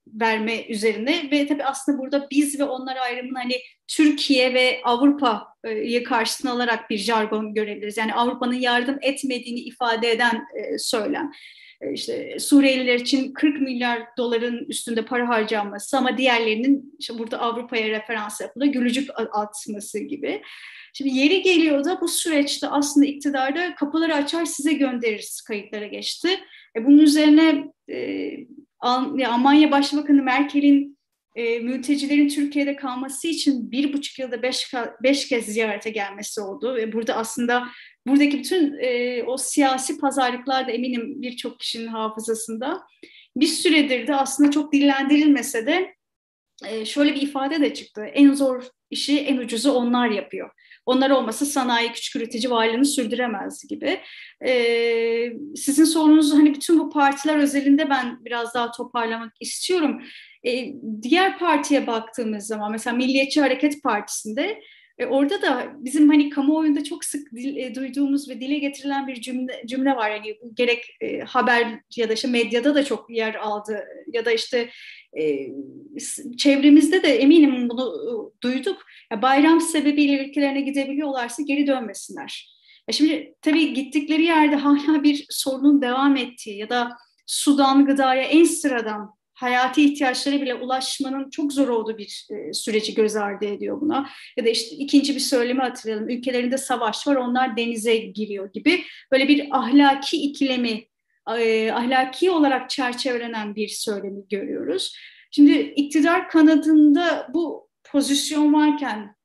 verme 0.08 0.68
üzerine 0.68 1.32
ve 1.32 1.48
tabii 1.48 1.64
aslında 1.64 1.98
burada 1.98 2.28
biz 2.32 2.60
ve 2.60 2.64
onlar 2.64 2.96
ayrımını 2.96 3.38
hani 3.38 3.56
Türkiye 3.88 4.54
ve 4.54 4.82
Avrupa'yı 4.84 6.04
karşısına 6.04 6.52
alarak 6.52 6.90
bir 6.90 6.98
jargon 6.98 7.54
görebiliriz. 7.54 7.98
Yani 7.98 8.14
Avrupa'nın 8.14 8.54
yardım 8.54 8.98
etmediğini 9.02 9.60
ifade 9.60 10.12
eden 10.12 10.36
e, 10.36 10.78
söylem. 10.78 11.32
E, 11.82 11.94
işte 11.94 12.40
Suriyeliler 12.40 13.00
için 13.00 13.34
40 13.34 13.62
milyar 13.62 14.02
doların 14.18 14.66
üstünde 14.70 15.06
para 15.06 15.30
harcanması 15.30 15.98
ama 15.98 16.18
diğerlerinin 16.18 16.96
işte 17.00 17.18
burada 17.18 17.40
Avrupa'ya 17.40 17.90
referans 17.90 18.42
yapılıyor, 18.42 18.74
gülücük 18.74 19.10
atması 19.32 20.00
gibi. 20.00 20.42
Şimdi 20.94 21.18
yeri 21.18 21.42
geliyor 21.42 21.86
da 21.86 22.02
bu 22.02 22.08
süreçte 22.08 22.68
aslında 22.68 23.06
iktidarda 23.06 23.76
kapıları 23.76 24.16
açar 24.16 24.46
size 24.46 24.74
göndeririz 24.74 25.42
kayıtlara 25.42 25.88
geçti. 25.88 26.30
E 26.78 26.86
bunun 26.86 26.98
üzerine 26.98 27.72
e, 27.90 28.30
Almanya 28.80 29.72
Başbakanı 29.72 30.24
Merkel'in 30.24 30.93
e, 31.36 31.60
mültecilerin 31.60 32.28
Türkiye'de 32.28 32.76
kalması 32.76 33.28
için 33.28 33.72
bir 33.72 33.94
buçuk 33.94 34.20
yılda 34.20 34.42
beş, 34.42 34.74
beş 35.04 35.28
kez 35.28 35.46
ziyarete 35.46 35.90
gelmesi 35.90 36.42
oldu. 36.42 36.76
Ve 36.76 36.94
burada 36.94 37.16
aslında 37.16 37.68
buradaki 38.08 38.40
bütün 38.40 38.78
e, 38.80 39.24
o 39.24 39.38
siyasi 39.38 39.98
pazarlıklar 39.98 40.68
da 40.68 40.72
eminim 40.72 41.22
birçok 41.22 41.60
kişinin 41.60 41.88
hafızasında. 41.88 42.84
Bir 43.36 43.48
süredir 43.48 44.08
de 44.08 44.16
aslında 44.16 44.52
çok 44.52 44.74
dillendirilmese 44.74 45.66
de 45.66 45.96
e, 46.68 46.86
şöyle 46.86 47.16
bir 47.16 47.22
ifade 47.22 47.62
de 47.62 47.74
çıktı. 47.74 48.02
En 48.02 48.34
zor 48.34 48.64
işi 48.94 49.20
en 49.20 49.38
ucuzu 49.38 49.72
onlar 49.72 50.10
yapıyor. 50.10 50.50
Onlar 50.86 51.10
olmasa 51.10 51.46
sanayi 51.46 51.92
küçük 51.92 52.16
üretici 52.16 52.52
varlığını 52.52 52.86
sürdüremez 52.86 53.68
gibi. 53.68 54.00
Ee, 54.46 55.34
sizin 55.56 55.84
sorunuzu 55.84 56.38
hani 56.38 56.54
bütün 56.54 56.80
bu 56.80 56.90
partiler 56.90 57.38
özelinde 57.38 57.90
ben 57.90 58.26
biraz 58.26 58.54
daha 58.54 58.72
toparlamak 58.72 59.34
istiyorum. 59.40 60.02
Ee, 60.46 60.74
diğer 61.02 61.40
partiye 61.40 61.88
baktığımız 61.88 62.48
zaman 62.48 62.72
mesela 62.72 62.96
Milliyetçi 62.96 63.42
Hareket 63.42 63.84
Partisi'nde 63.84 64.62
e, 64.98 65.06
orada 65.06 65.42
da 65.42 65.74
bizim 65.78 66.10
hani 66.10 66.30
kamuoyunda 66.30 66.84
çok 66.84 67.06
sık 67.06 67.32
dil, 67.32 67.56
e, 67.56 67.76
duyduğumuz 67.76 68.30
ve 68.30 68.40
dile 68.40 68.60
getirilen 68.60 69.08
bir 69.08 69.22
cümle, 69.22 69.64
cümle 69.66 69.96
var. 69.96 70.12
Yani 70.12 70.38
gerek 70.54 70.98
e, 71.02 71.20
haber 71.20 71.80
ya 71.96 72.10
da 72.10 72.14
işte 72.14 72.28
medyada 72.28 72.76
da 72.76 72.86
çok 72.86 73.10
yer 73.10 73.36
aldı 73.36 73.80
ya 74.14 74.26
da 74.26 74.32
işte 74.32 74.70
e, 75.20 75.48
çevremizde 76.38 77.04
de 77.04 77.16
eminim 77.16 77.70
bunu 77.70 77.82
e, 77.84 78.42
duyduk. 78.44 78.86
Ya 79.12 79.22
bayram 79.22 79.62
sebebiyle 79.62 80.26
ülkelerine 80.26 80.62
gidebiliyorlarsa 80.62 81.44
geri 81.44 81.68
dönmesinler. 81.68 82.54
Ya 82.90 82.94
şimdi 82.94 83.36
tabii 83.42 83.74
gittikleri 83.74 84.24
yerde 84.24 84.56
hala 84.56 85.04
bir 85.04 85.26
sorunun 85.30 85.82
devam 85.82 86.16
ettiği 86.18 86.58
ya 86.58 86.70
da 86.70 86.90
sudan 87.26 87.86
gıdaya 87.86 88.24
en 88.24 88.44
sıradan 88.44 89.16
hayati 89.34 89.86
ihtiyaçlara 89.86 90.42
bile 90.42 90.56
ulaşmanın 90.56 91.30
çok 91.30 91.54
zor 91.54 91.68
olduğu 91.68 91.98
bir 91.98 92.28
e, 92.32 92.54
süreci 92.54 92.94
göz 92.94 93.16
ardı 93.16 93.46
ediyor 93.46 93.82
buna. 93.82 94.10
Ya 94.38 94.46
da 94.46 94.50
işte 94.50 94.76
ikinci 94.76 95.16
bir 95.16 95.20
söylemi 95.20 95.62
hatırlayalım. 95.62 96.10
Ülkelerinde 96.10 96.58
savaş 96.58 97.08
var, 97.08 97.16
onlar 97.16 97.58
denize 97.58 97.98
giriyor 97.98 98.54
gibi. 98.54 98.84
Böyle 99.12 99.28
bir 99.28 99.48
ahlaki 99.52 100.18
ikilemi, 100.18 100.86
e, 101.38 101.72
ahlaki 101.72 102.32
olarak 102.32 102.70
çerçevelenen 102.70 103.56
bir 103.56 103.68
söylemi 103.68 104.28
görüyoruz. 104.30 104.96
Şimdi 105.32 105.52
iktidar 105.52 106.30
kanadında 106.30 107.28
bu 107.34 107.70
pozisyon 107.84 108.54
varken 108.54 109.16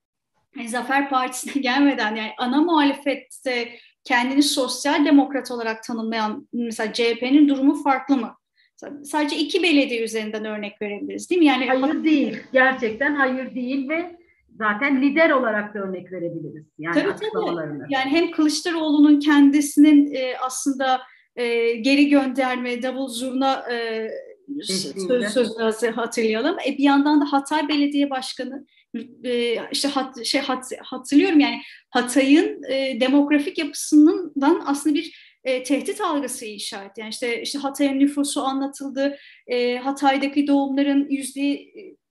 yani 0.57 0.69
Zafer 0.69 1.11
Partisi'ne 1.11 1.53
gelmeden 1.63 2.17
yani 2.17 2.31
ana 2.39 2.61
muhalefette 2.63 3.79
kendini 4.05 4.43
sosyal 4.43 5.05
demokrat 5.05 5.51
olarak 5.51 5.83
tanımlayan 5.83 6.49
mesela 6.53 6.93
CHP'nin 6.93 7.49
durumu 7.49 7.83
farklı 7.83 8.17
mı? 8.17 8.38
Sadece 9.05 9.37
iki 9.37 9.63
belediye 9.63 10.05
üzerinden 10.05 10.45
örnek 10.45 10.83
verebiliriz 10.83 11.31
değil 11.31 11.39
mi? 11.39 11.47
Yani 11.47 11.67
hayır 11.67 12.05
değil. 12.05 12.37
Gerçekten 12.53 13.15
hayır 13.15 13.55
değil 13.55 13.89
ve 13.89 14.17
zaten 14.59 15.03
lider 15.03 15.31
olarak 15.31 15.75
da 15.75 15.79
örnek 15.79 16.13
verebiliriz. 16.13 16.65
Yani 16.79 16.95
tabii, 16.95 17.13
tabii. 17.33 17.83
Yani 17.89 18.11
hem 18.11 18.31
Kılıçdaroğlu'nun 18.31 19.21
kendisinin 19.21 20.15
e, 20.15 20.37
aslında 20.39 21.01
e, 21.37 21.75
geri 21.75 22.09
gönderme, 22.09 22.83
davul 22.83 23.09
zurna 23.09 23.65
e, 23.73 24.09
söz, 24.63 25.33
sözünü 25.33 25.91
hatırlayalım. 25.91 26.57
E, 26.67 26.79
bir 26.79 26.85
yandan 26.85 27.21
da 27.21 27.33
Hatay 27.33 27.69
Belediye 27.69 28.11
Başkanı 28.11 28.67
e, 29.25 29.57
işte 29.73 29.89
hat, 29.89 30.25
şey 30.25 30.41
hat, 30.41 30.65
hatırlıyorum 30.83 31.41
yani 31.41 31.61
Hatay'ın 31.91 32.63
e, 32.71 33.01
demografik 33.01 33.59
yapısından 33.59 34.63
aslında 34.67 34.95
bir 34.95 35.28
e, 35.45 35.63
tehdit 35.63 36.01
algısı 36.01 36.47
inşa 36.47 36.85
etti. 36.85 37.01
Yani 37.01 37.11
işte, 37.11 37.43
işte 37.43 37.59
Hatay'ın 37.59 37.99
nüfusu 37.99 38.43
anlatıldı. 38.43 39.19
E, 39.47 39.77
Hatay'daki 39.77 40.47
doğumların 40.47 41.11
yüzde 41.11 41.41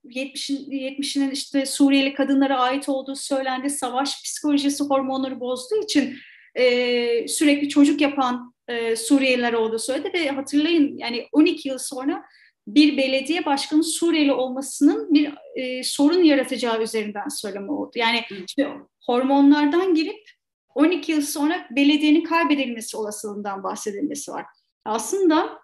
70'in 0.04 0.70
70'inin 0.70 1.30
işte 1.30 1.66
Suriyeli 1.66 2.14
kadınlara 2.14 2.58
ait 2.58 2.88
olduğu 2.88 3.16
söylendi. 3.16 3.70
Savaş 3.70 4.22
psikolojisi 4.22 4.84
hormonları 4.84 5.40
bozduğu 5.40 5.82
için 5.82 6.14
e, 6.54 7.28
sürekli 7.28 7.68
çocuk 7.68 8.00
yapan 8.00 8.54
e, 8.68 8.96
Suriyeliler 8.96 9.52
olduğu 9.52 9.78
söyledi 9.78 10.12
ve 10.12 10.28
hatırlayın 10.28 10.98
yani 10.98 11.26
12 11.32 11.68
yıl 11.68 11.78
sonra 11.78 12.24
bir 12.66 12.96
belediye 12.96 13.44
başkanı 13.44 13.84
Suriyeli 13.84 14.32
olmasının 14.32 15.14
bir 15.14 15.32
e, 15.54 15.82
sorun 15.82 16.22
yaratacağı 16.22 16.82
üzerinden 16.82 17.28
söyleme 17.28 17.72
oldu. 17.72 17.90
Yani 17.94 18.20
işte 18.46 18.68
hormonlardan 19.06 19.94
girip 19.94 20.37
12 20.78 21.12
yıl 21.12 21.20
sonra 21.20 21.66
belediyenin 21.70 22.24
kaybedilmesi 22.24 22.96
olasılığından 22.96 23.62
bahsedilmesi 23.62 24.32
var. 24.32 24.46
Aslında 24.84 25.58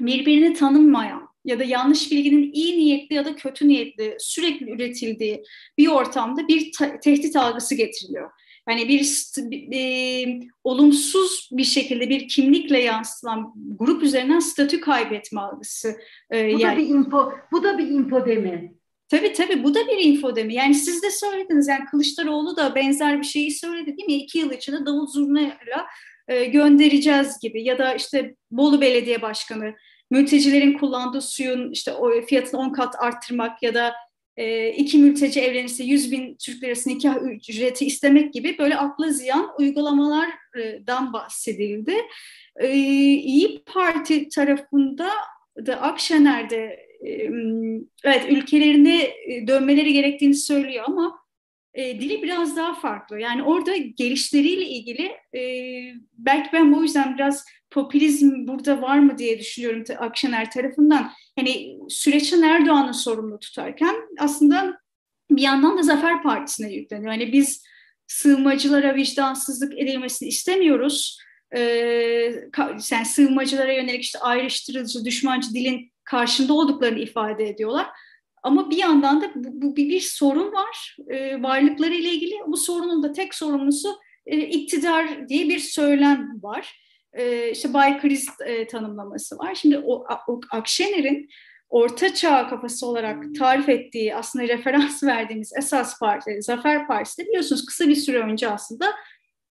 birbirini 0.00 0.54
tanınmayan 0.54 1.28
ya 1.44 1.58
da 1.58 1.64
yanlış 1.64 2.12
bilginin 2.12 2.52
iyi 2.52 2.78
niyetli 2.78 3.14
ya 3.14 3.24
da 3.24 3.36
kötü 3.36 3.68
niyetli 3.68 4.16
sürekli 4.18 4.70
üretildiği 4.70 5.42
bir 5.78 5.88
ortamda 5.88 6.48
bir 6.48 6.72
tehdit 7.02 7.36
algısı 7.36 7.74
getiriliyor. 7.74 8.30
Yani 8.68 8.88
bir 8.88 9.00
e, 9.74 10.40
olumsuz 10.64 11.48
bir 11.52 11.64
şekilde 11.64 12.08
bir 12.08 12.28
kimlikle 12.28 12.82
yansıtılan 12.82 13.52
grup 13.56 14.02
üzerinden 14.02 14.38
statü 14.38 14.80
kaybetme 14.80 15.40
algısı. 15.40 15.96
E, 16.32 16.54
bu 16.54 16.60
yani, 16.60 16.76
da 16.76 16.76
bir 16.76 16.88
info, 16.88 17.32
bu 17.52 17.62
da 17.62 17.78
bir 17.78 17.86
info 17.86 18.26
demi. 18.26 18.75
Tabii 19.08 19.32
tabii 19.32 19.64
bu 19.64 19.74
da 19.74 19.86
bir 19.86 19.98
infodemi. 19.98 20.54
Yani 20.54 20.74
siz 20.74 21.02
de 21.02 21.10
söylediniz 21.10 21.68
yani 21.68 21.84
Kılıçdaroğlu 21.84 22.56
da 22.56 22.74
benzer 22.74 23.18
bir 23.18 23.26
şeyi 23.26 23.50
söyledi 23.50 23.86
değil 23.86 24.06
mi? 24.06 24.14
İki 24.14 24.38
yıl 24.38 24.52
içinde 24.52 24.86
davul 24.86 25.06
zurnayla 25.06 25.86
e, 26.28 26.44
göndereceğiz 26.44 27.38
gibi 27.42 27.64
ya 27.64 27.78
da 27.78 27.94
işte 27.94 28.34
Bolu 28.50 28.80
Belediye 28.80 29.22
Başkanı 29.22 29.74
mültecilerin 30.10 30.78
kullandığı 30.78 31.20
suyun 31.20 31.72
işte 31.72 31.92
o 31.92 32.22
fiyatını 32.26 32.60
10 32.60 32.72
kat 32.72 32.94
arttırmak 32.98 33.62
ya 33.62 33.74
da 33.74 33.94
e, 34.36 34.68
iki 34.68 34.98
mülteci 34.98 35.40
evlenirse 35.40 35.84
100 35.84 36.12
bin 36.12 36.36
Türk 36.36 36.62
lirası 36.62 36.88
nikah 36.88 37.16
ücreti 37.22 37.86
istemek 37.86 38.32
gibi 38.32 38.58
böyle 38.58 38.76
akla 38.76 39.10
ziyan 39.10 39.50
uygulamalardan 39.58 41.12
bahsedildi. 41.12 41.94
E, 42.56 42.68
İyi 42.76 43.62
Parti 43.64 44.28
tarafında 44.28 45.10
da 45.66 45.80
Akşener'de 45.80 46.85
evet 48.04 48.26
ülkelerine 48.28 49.10
dönmeleri 49.46 49.92
gerektiğini 49.92 50.34
söylüyor 50.34 50.84
ama 50.86 51.26
e, 51.76 52.00
dili 52.00 52.22
biraz 52.22 52.56
daha 52.56 52.74
farklı. 52.74 53.20
Yani 53.20 53.42
orada 53.42 53.76
gelişleriyle 53.76 54.66
ilgili 54.66 55.12
e, 55.34 55.42
belki 56.12 56.48
ben 56.52 56.74
bu 56.74 56.82
yüzden 56.82 57.14
biraz 57.14 57.44
popülizm 57.70 58.46
burada 58.46 58.82
var 58.82 58.98
mı 58.98 59.18
diye 59.18 59.38
düşünüyorum 59.38 59.84
Akşener 59.98 60.50
tarafından. 60.50 61.10
Hani 61.38 61.78
süreçten 61.88 62.42
Erdoğan'ı 62.42 62.94
sorumlu 62.94 63.38
tutarken 63.38 63.94
aslında 64.18 64.78
bir 65.30 65.42
yandan 65.42 65.78
da 65.78 65.82
Zafer 65.82 66.22
Partisi'ne 66.22 66.72
yükleniyor. 66.72 67.12
Yani 67.12 67.32
biz 67.32 67.62
sığınmacılara 68.06 68.94
vicdansızlık 68.94 69.78
edilmesini 69.78 70.28
istemiyoruz. 70.28 71.18
Ee, 71.56 71.60
yani 72.90 73.06
sığınmacılara 73.06 73.72
yönelik 73.72 74.02
işte 74.02 74.18
ayrıştırıcı, 74.18 75.04
düşmancı 75.04 75.54
dilin 75.54 75.92
karşında 76.06 76.52
olduklarını 76.52 76.98
ifade 76.98 77.48
ediyorlar. 77.48 77.86
Ama 78.42 78.70
bir 78.70 78.76
yandan 78.76 79.20
da 79.20 79.26
bu, 79.34 79.62
bu 79.62 79.76
bir, 79.76 80.00
sorun 80.00 80.52
var 80.52 80.96
e, 81.08 81.42
varlıkları 81.42 81.94
ile 81.94 82.08
ilgili. 82.08 82.34
Bu 82.46 82.56
sorunun 82.56 83.02
da 83.02 83.12
tek 83.12 83.34
sorumlusu 83.34 83.88
e, 84.26 84.38
iktidar 84.38 85.28
diye 85.28 85.48
bir 85.48 85.58
söylem 85.58 86.42
var. 86.42 86.80
E, 87.12 87.50
işte 87.50 87.74
Bay 87.74 88.00
Kriz 88.00 88.28
e, 88.46 88.66
tanımlaması 88.66 89.38
var. 89.38 89.54
Şimdi 89.54 89.78
o, 89.78 90.04
o 90.28 90.40
Akşener'in 90.50 91.28
orta 91.68 92.14
çağ 92.14 92.48
kafası 92.48 92.86
olarak 92.86 93.24
tarif 93.38 93.68
ettiği 93.68 94.14
aslında 94.14 94.48
referans 94.48 95.02
verdiğimiz 95.02 95.52
esas 95.58 95.98
parti 95.98 96.42
Zafer 96.42 96.86
Partisi 96.86 97.22
de 97.22 97.26
biliyorsunuz 97.26 97.66
kısa 97.66 97.88
bir 97.88 97.96
süre 97.96 98.18
önce 98.18 98.48
aslında 98.48 98.86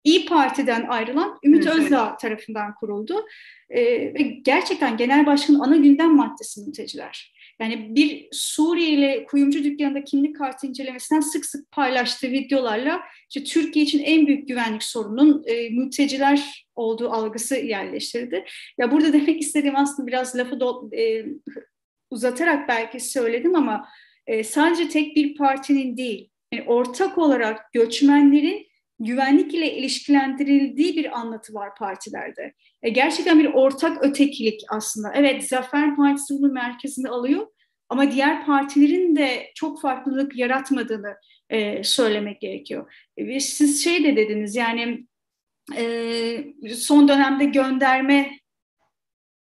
İyi 0.04 0.26
Parti'den 0.26 0.86
ayrılan 0.90 1.40
Ümit 1.44 1.68
evet. 1.68 1.76
Özdağ 1.76 2.18
tarafından 2.18 2.76
kuruldu. 2.76 3.26
Ee, 3.70 3.84
ve 4.14 4.22
gerçekten 4.22 4.98
genel 4.98 5.26
başkanın 5.26 5.60
ana 5.60 5.76
gündem 5.76 6.16
maddesi 6.16 6.62
mülteciler. 6.62 7.34
Yani 7.62 7.96
bir 7.96 8.28
Suriyeli 8.32 9.26
kuyumcu 9.26 9.64
dükkanında 9.64 10.04
kimlik 10.04 10.36
kartı 10.36 10.68
incelemesinden 10.68 11.22
sık 11.22 11.46
sık 11.46 11.72
paylaştığı 11.72 12.32
videolarla 12.32 13.02
işte 13.30 13.44
Türkiye 13.44 13.86
için 13.86 14.00
en 14.00 14.28
büyük 14.28 14.48
güvenlik 14.48 14.84
sorunun 14.84 15.44
e, 15.48 15.70
mülteciler 15.70 16.66
olduğu 16.76 17.10
algısı 17.10 17.56
yerleştirdi. 17.56 18.46
Ya 18.78 18.92
burada 18.92 19.14
demek 19.14 19.42
istediğim 19.42 19.76
aslında 19.76 20.08
biraz 20.08 20.36
lafı 20.36 20.60
do, 20.60 20.90
e, 20.98 21.26
uzatarak 22.12 22.68
belki 22.68 23.00
söyledim 23.00 23.56
ama 23.56 23.88
e, 24.28 24.44
sadece 24.44 24.90
tek 24.90 25.16
bir 25.16 25.36
partinin 25.36 25.98
değil, 25.98 26.30
yani 26.54 26.64
ortak 26.68 27.18
olarak 27.18 27.74
göçmenlerin 27.74 28.71
güvenlik 29.06 29.54
ile 29.54 29.74
ilişkilendirildiği 29.78 30.96
bir 30.96 31.20
anlatı 31.20 31.54
var 31.54 31.76
partilerde. 31.76 32.54
E, 32.84 32.90
gerçekten 32.90 33.40
bir 33.40 33.54
ortak 33.54 34.04
ötekilik 34.04 34.62
aslında. 34.70 35.14
Evet 35.16 35.48
Zafer 35.48 35.96
Partisi 35.96 36.34
bunu 36.34 36.52
merkezine 36.52 37.10
alıyor 37.10 37.48
ama 37.90 38.12
diğer 38.12 38.46
partilerin 38.46 39.16
de 39.16 39.52
çok 39.56 39.82
farklılık 39.82 40.38
yaratmadığını 40.38 41.16
e, 41.50 41.84
söylemek 41.84 42.42
gerekiyor. 42.42 42.94
E, 43.18 43.28
ve 43.28 43.40
siz 43.40 43.84
şey 43.84 44.04
de 44.04 44.16
dediniz 44.16 44.56
yani 44.56 45.06
e, 45.78 46.74
son 46.76 47.08
dönemde 47.08 47.46
gönderme 47.46 48.32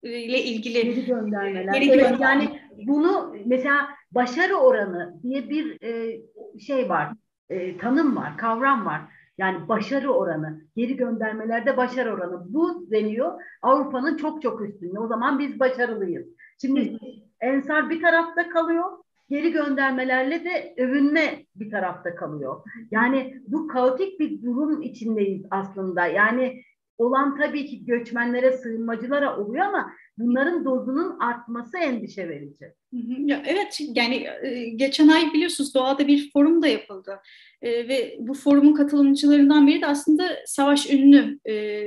ile 0.04 0.44
ilgili 0.44 0.74
geri 0.74 1.06
göndermeler. 1.06 1.74
Geri 1.74 1.90
evet, 1.90 2.20
yani 2.20 2.60
bunu 2.74 3.36
mesela 3.46 3.90
başarı 4.12 4.56
oranı 4.56 5.20
diye 5.24 5.50
bir 5.50 5.82
e, 5.84 6.22
şey 6.60 6.90
var, 6.90 7.10
e, 7.50 7.78
tanım 7.78 8.16
var, 8.16 8.38
kavram 8.38 8.86
var. 8.86 9.02
Yani 9.38 9.68
başarı 9.68 10.12
oranı, 10.12 10.62
geri 10.76 10.96
göndermelerde 10.96 11.78
başarı 11.78 12.14
oranı. 12.14 12.54
Bu 12.54 12.92
deniyor 12.92 13.42
Avrupa'nın 13.62 14.18
çok 14.18 14.42
çok 14.42 14.62
üstünde. 14.62 15.00
O 15.00 15.08
zaman 15.08 15.40
biz 15.40 15.60
başarılıyız. 15.60 16.28
Şimdi 16.62 16.98
Ensar 17.42 17.90
bir 17.90 18.02
tarafta 18.02 18.50
kalıyor, 18.50 18.86
geri 19.30 19.52
göndermelerle 19.52 20.44
de 20.44 20.74
övünme 20.78 21.46
bir 21.56 21.72
tarafta 21.72 22.16
kalıyor. 22.16 22.62
Yani 22.92 23.36
bu 23.48 23.68
kaotik 23.68 24.20
bir 24.20 24.44
durum 24.44 24.82
içindeyiz 24.82 25.46
aslında. 25.52 26.06
Yani 26.06 26.62
olan 26.98 27.38
tabii 27.38 27.66
ki 27.66 27.86
göçmenlere, 27.86 28.52
sığınmacılara 28.52 29.40
oluyor 29.40 29.66
ama 29.66 29.92
bunların 30.18 30.66
dozunun 30.66 31.20
artması 31.20 31.78
endişe 31.78 32.30
verici. 32.30 32.66
Ya 33.26 33.44
evet 33.46 33.80
yani 33.80 34.28
e, 34.44 34.70
geçen 34.70 35.08
ay 35.08 35.34
biliyorsunuz 35.34 35.76
doğada 35.76 36.08
bir 36.08 36.32
forum 36.34 36.62
da 36.62 36.68
yapıldı 36.68 37.20
e, 37.62 37.88
ve 37.88 38.18
bu 38.20 38.34
forumun 38.34 38.74
katılımcılarından 38.74 39.68
biri 39.68 39.82
de 39.82 39.88
aslında 39.88 40.30
Savaş 40.46 40.90
Ünlü 40.90 41.40
e, 41.50 41.84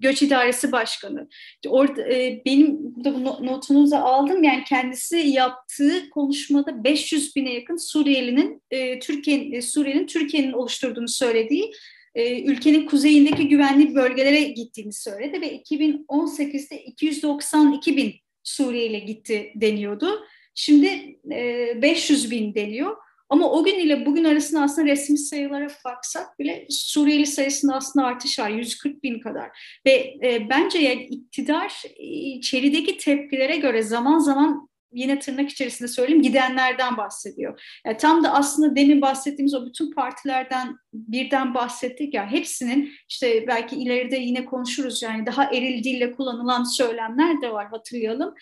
Göç 0.00 0.22
İdaresi 0.22 0.72
Başkanı. 0.72 1.28
Orada 1.68 2.12
e, 2.12 2.42
benim 2.46 2.78
burada 2.80 3.14
bu 3.14 3.46
notunuzu 3.46 3.96
aldım 3.96 4.42
yani 4.42 4.64
kendisi 4.64 5.16
yaptığı 5.16 6.10
konuşmada 6.10 6.84
500 6.84 7.36
bine 7.36 7.54
yakın 7.54 7.76
Suriyelinin 7.76 8.62
e, 8.70 8.98
Türkiye'nin 8.98 9.60
Suriye'nin 9.60 10.06
Türkiye'nin 10.06 10.52
oluşturduğunu 10.52 11.08
söylediği 11.08 11.72
e, 12.14 12.42
ülkenin 12.42 12.86
kuzeyindeki 12.86 13.48
güvenli 13.48 13.94
bölgelere 13.94 14.42
gittiğini 14.42 14.92
söyledi 14.92 15.40
ve 15.40 15.56
2018'de 15.56 16.82
292 16.82 17.96
bin 17.96 18.14
Suriyeli 18.42 19.06
gitti 19.06 19.52
deniyordu. 19.54 20.24
Şimdi 20.54 21.18
e, 21.32 21.82
500 21.82 22.30
bin 22.30 22.54
deniyor. 22.54 22.96
Ama 23.28 23.50
o 23.50 23.64
gün 23.64 23.78
ile 23.78 24.06
bugün 24.06 24.24
arasında 24.24 24.62
aslında 24.62 24.88
resmi 24.88 25.18
sayılara 25.18 25.68
baksak 25.84 26.38
bile 26.38 26.66
Suriyeli 26.70 27.26
sayısında 27.26 27.74
aslında 27.74 28.06
artış 28.06 28.38
var 28.38 28.50
140 28.50 29.02
bin 29.02 29.20
kadar. 29.20 29.78
Ve 29.86 30.16
e, 30.22 30.48
bence 30.50 30.78
yani 30.78 31.02
iktidar 31.02 31.82
e, 31.96 32.04
içerideki 32.06 32.98
tepkilere 32.98 33.56
göre 33.56 33.82
zaman 33.82 34.18
zaman 34.18 34.68
yine 34.94 35.18
tırnak 35.18 35.50
içerisinde 35.50 35.88
söyleyeyim 35.88 36.22
gidenlerden 36.22 36.96
bahsediyor. 36.96 37.78
Yani 37.86 37.96
tam 37.96 38.24
da 38.24 38.32
aslında 38.32 38.76
demin 38.76 39.00
bahsettiğimiz 39.00 39.54
o 39.54 39.66
bütün 39.66 39.92
partilerden 39.92 40.76
birden 40.92 41.54
bahsettik 41.54 42.14
ya 42.14 42.30
hepsinin 42.30 42.92
işte 43.08 43.44
belki 43.48 43.76
ileride 43.76 44.16
yine 44.16 44.44
konuşuruz 44.44 45.02
yani 45.02 45.26
daha 45.26 45.44
eril 45.44 45.84
dille 45.84 46.12
kullanılan 46.12 46.64
söylemler 46.64 47.42
de 47.42 47.52
var 47.52 47.66
hatırlayalım. 47.66 48.34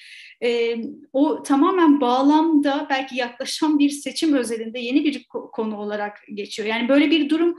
Ee, 0.43 0.77
o 1.13 1.43
tamamen 1.43 2.01
bağlamda 2.01 2.87
belki 2.91 3.17
yaklaşan 3.17 3.79
bir 3.79 3.91
seçim 3.91 4.35
özelinde 4.35 4.79
yeni 4.79 5.05
bir 5.05 5.27
konu 5.53 5.77
olarak 5.77 6.19
geçiyor. 6.35 6.69
Yani 6.69 6.89
böyle 6.89 7.11
bir 7.11 7.29
durum 7.31 7.57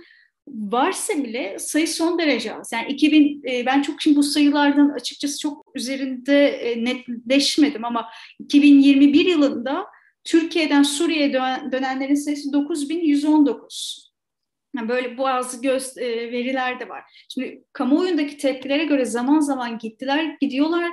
varsa 0.47 1.13
bile 1.23 1.59
sayı 1.59 1.87
son 1.87 2.19
derece 2.19 2.55
az. 2.55 2.71
Yani 2.73 2.91
2000 2.91 3.43
e, 3.49 3.65
ben 3.65 3.81
çok 3.81 4.01
şimdi 4.01 4.17
bu 4.17 4.23
sayılardan 4.23 4.89
açıkçası 4.89 5.39
çok 5.39 5.71
üzerinde 5.75 6.47
e, 6.47 6.85
netleşmedim 6.85 7.85
ama 7.85 8.09
2021 8.39 9.25
yılında 9.25 9.85
Türkiye'den 10.23 10.83
Suriye'ye 10.83 11.33
dönenlerin 11.71 12.15
sayısı 12.15 12.53
9119. 12.53 14.13
Yani 14.77 14.89
böyle 14.89 15.17
bazı 15.17 15.61
göz 15.61 15.97
e, 15.97 16.31
veriler 16.31 16.79
de 16.79 16.89
var. 16.89 17.03
Şimdi 17.33 17.63
kamuoyundaki 17.73 18.37
tepkilere 18.37 18.85
göre 18.85 19.05
zaman 19.05 19.39
zaman 19.39 19.77
gittiler, 19.77 20.37
gidiyorlar. 20.41 20.91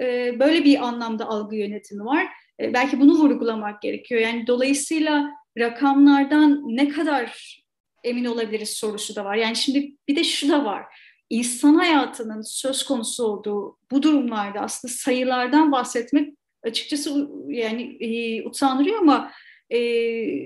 E, 0.00 0.36
böyle 0.40 0.64
bir 0.64 0.86
anlamda 0.86 1.26
algı 1.26 1.56
yönetimi 1.56 2.04
var. 2.04 2.26
E, 2.60 2.74
belki 2.74 3.00
bunu 3.00 3.12
vurgulamak 3.12 3.82
gerekiyor. 3.82 4.20
Yani 4.20 4.46
dolayısıyla 4.46 5.30
rakamlardan 5.58 6.62
ne 6.66 6.88
kadar 6.88 7.59
emin 8.04 8.24
olabiliriz 8.24 8.70
sorusu 8.70 9.16
da 9.16 9.24
var. 9.24 9.36
Yani 9.36 9.56
şimdi 9.56 9.92
bir 10.08 10.16
de 10.16 10.24
şu 10.24 10.48
da 10.48 10.64
var. 10.64 10.84
İnsan 11.30 11.74
hayatının 11.74 12.42
söz 12.42 12.84
konusu 12.84 13.24
olduğu 13.24 13.78
bu 13.90 14.02
durumlarda 14.02 14.60
aslında 14.60 14.94
sayılardan 14.94 15.72
bahsetmek 15.72 16.34
açıkçası 16.62 17.28
yani 17.48 17.82
e, 18.00 18.42
utandırıyor 18.48 18.98
ama 18.98 19.32
e, 19.70 19.78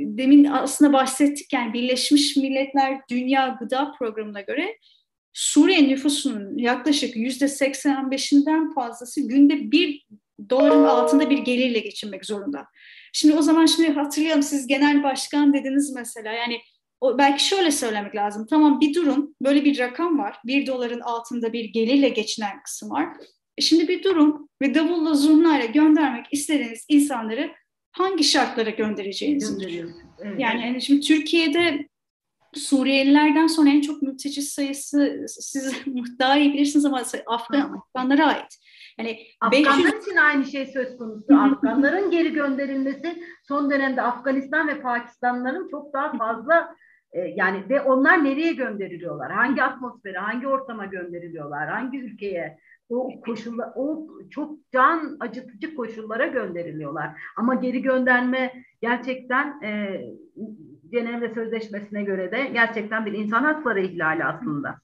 demin 0.03 0.45
aslında 0.45 0.93
bahsettik 0.93 1.53
yani 1.53 1.73
Birleşmiş 1.73 2.37
Milletler 2.37 3.01
Dünya 3.11 3.57
Gıda 3.61 3.93
Programı'na 3.99 4.41
göre 4.41 4.79
Suriye 5.33 5.89
nüfusunun 5.89 6.59
yaklaşık 6.59 7.17
yüzde 7.17 7.45
85'inden 7.45 8.75
fazlası 8.75 9.29
günde 9.29 9.71
bir 9.71 10.07
doların 10.51 10.85
altında 10.85 11.31
bir 11.31 11.39
gelirle 11.39 11.79
geçinmek 11.79 12.27
zorunda. 12.27 12.67
Şimdi 13.13 13.35
o 13.35 13.43
zaman 13.43 13.67
şimdi 13.67 13.93
hatırlayalım 13.93 14.43
siz 14.43 14.67
genel 14.67 15.03
başkan 15.03 15.55
dediniz 15.55 15.95
mesela 15.95 16.33
yani 16.33 16.61
o, 17.01 17.19
belki 17.19 17.45
şöyle 17.45 17.71
söylemek 17.71 18.15
lazım. 18.15 18.47
Tamam 18.51 18.81
bir 18.81 18.95
durum 18.95 19.35
böyle 19.43 19.65
bir 19.65 19.79
rakam 19.79 20.19
var. 20.19 20.37
Bir 20.47 20.67
doların 20.67 21.01
altında 21.01 21.53
bir 21.53 21.65
gelirle 21.65 22.09
geçinen 22.09 22.63
kısım 22.63 22.91
var. 22.91 23.09
E 23.59 23.63
şimdi 23.63 23.89
bir 23.89 24.03
durum 24.03 24.49
ve 24.63 24.75
davulla 24.75 25.15
zurnayla 25.15 25.67
göndermek 25.67 26.27
istediğiniz 26.33 26.85
insanları 26.89 27.51
hangi 27.93 28.25
şartlara 28.25 28.71
göndereceğiniz. 28.71 29.59
Evet. 29.63 30.41
Yani, 30.41 30.63
yani 30.63 30.83
şimdi 30.83 31.01
Türkiye'de 31.01 31.89
Suriyelilerden 32.55 33.47
sonra 33.47 33.71
en 33.71 33.81
çok 33.81 34.03
mülteci 34.03 34.43
sayısı 34.43 35.25
siz 35.29 35.85
daha 36.19 36.39
iyi 36.39 36.53
bilirsiniz 36.53 36.85
ama 36.85 37.03
Afgan, 37.27 37.73
Afganlara 37.73 38.27
ait. 38.27 38.59
Yani 38.99 39.19
Afganlar 39.41 39.85
500... 39.85 40.03
için 40.03 40.17
aynı 40.17 40.45
şey 40.45 40.67
söz 40.67 40.97
konusu. 40.97 41.37
Afganların 41.37 42.11
geri 42.11 42.33
gönderilmesi 42.33 43.23
son 43.49 43.71
dönemde 43.71 44.03
Afganistan 44.03 44.69
ve 44.69 44.81
Pakistanların 44.81 45.69
çok 45.71 45.93
daha 45.93 46.17
fazla 46.17 46.75
e, 47.13 47.21
yani 47.21 47.69
ve 47.69 47.81
onlar 47.81 48.25
nereye 48.25 48.53
gönderiliyorlar? 48.53 49.33
Hangi 49.33 49.63
atmosfere, 49.63 50.19
hangi 50.19 50.49
ortama 50.49 50.87
gönderiliyorlar? 50.87 51.69
Hangi 51.69 51.99
ülkeye? 51.99 52.59
O 52.89 53.21
koşullar, 53.21 53.69
o 53.77 54.09
çok 54.31 54.59
can 54.73 55.17
acıtıcı 55.21 55.75
koşullara 55.75 56.27
gönderiliyorlar. 56.27 57.11
Ama 57.37 57.55
geri 57.55 57.83
gönderme 57.83 58.65
gerçekten 58.81 59.63
e, 59.63 60.01
Cenevre 60.91 61.35
Sözleşmesi'ne 61.35 62.03
göre 62.03 62.33
de 62.33 62.51
gerçekten 62.53 63.07
bir 63.07 63.13
insan 63.13 63.45
hakları 63.45 63.87
ihlali 63.87 64.25
aslında. 64.25 64.79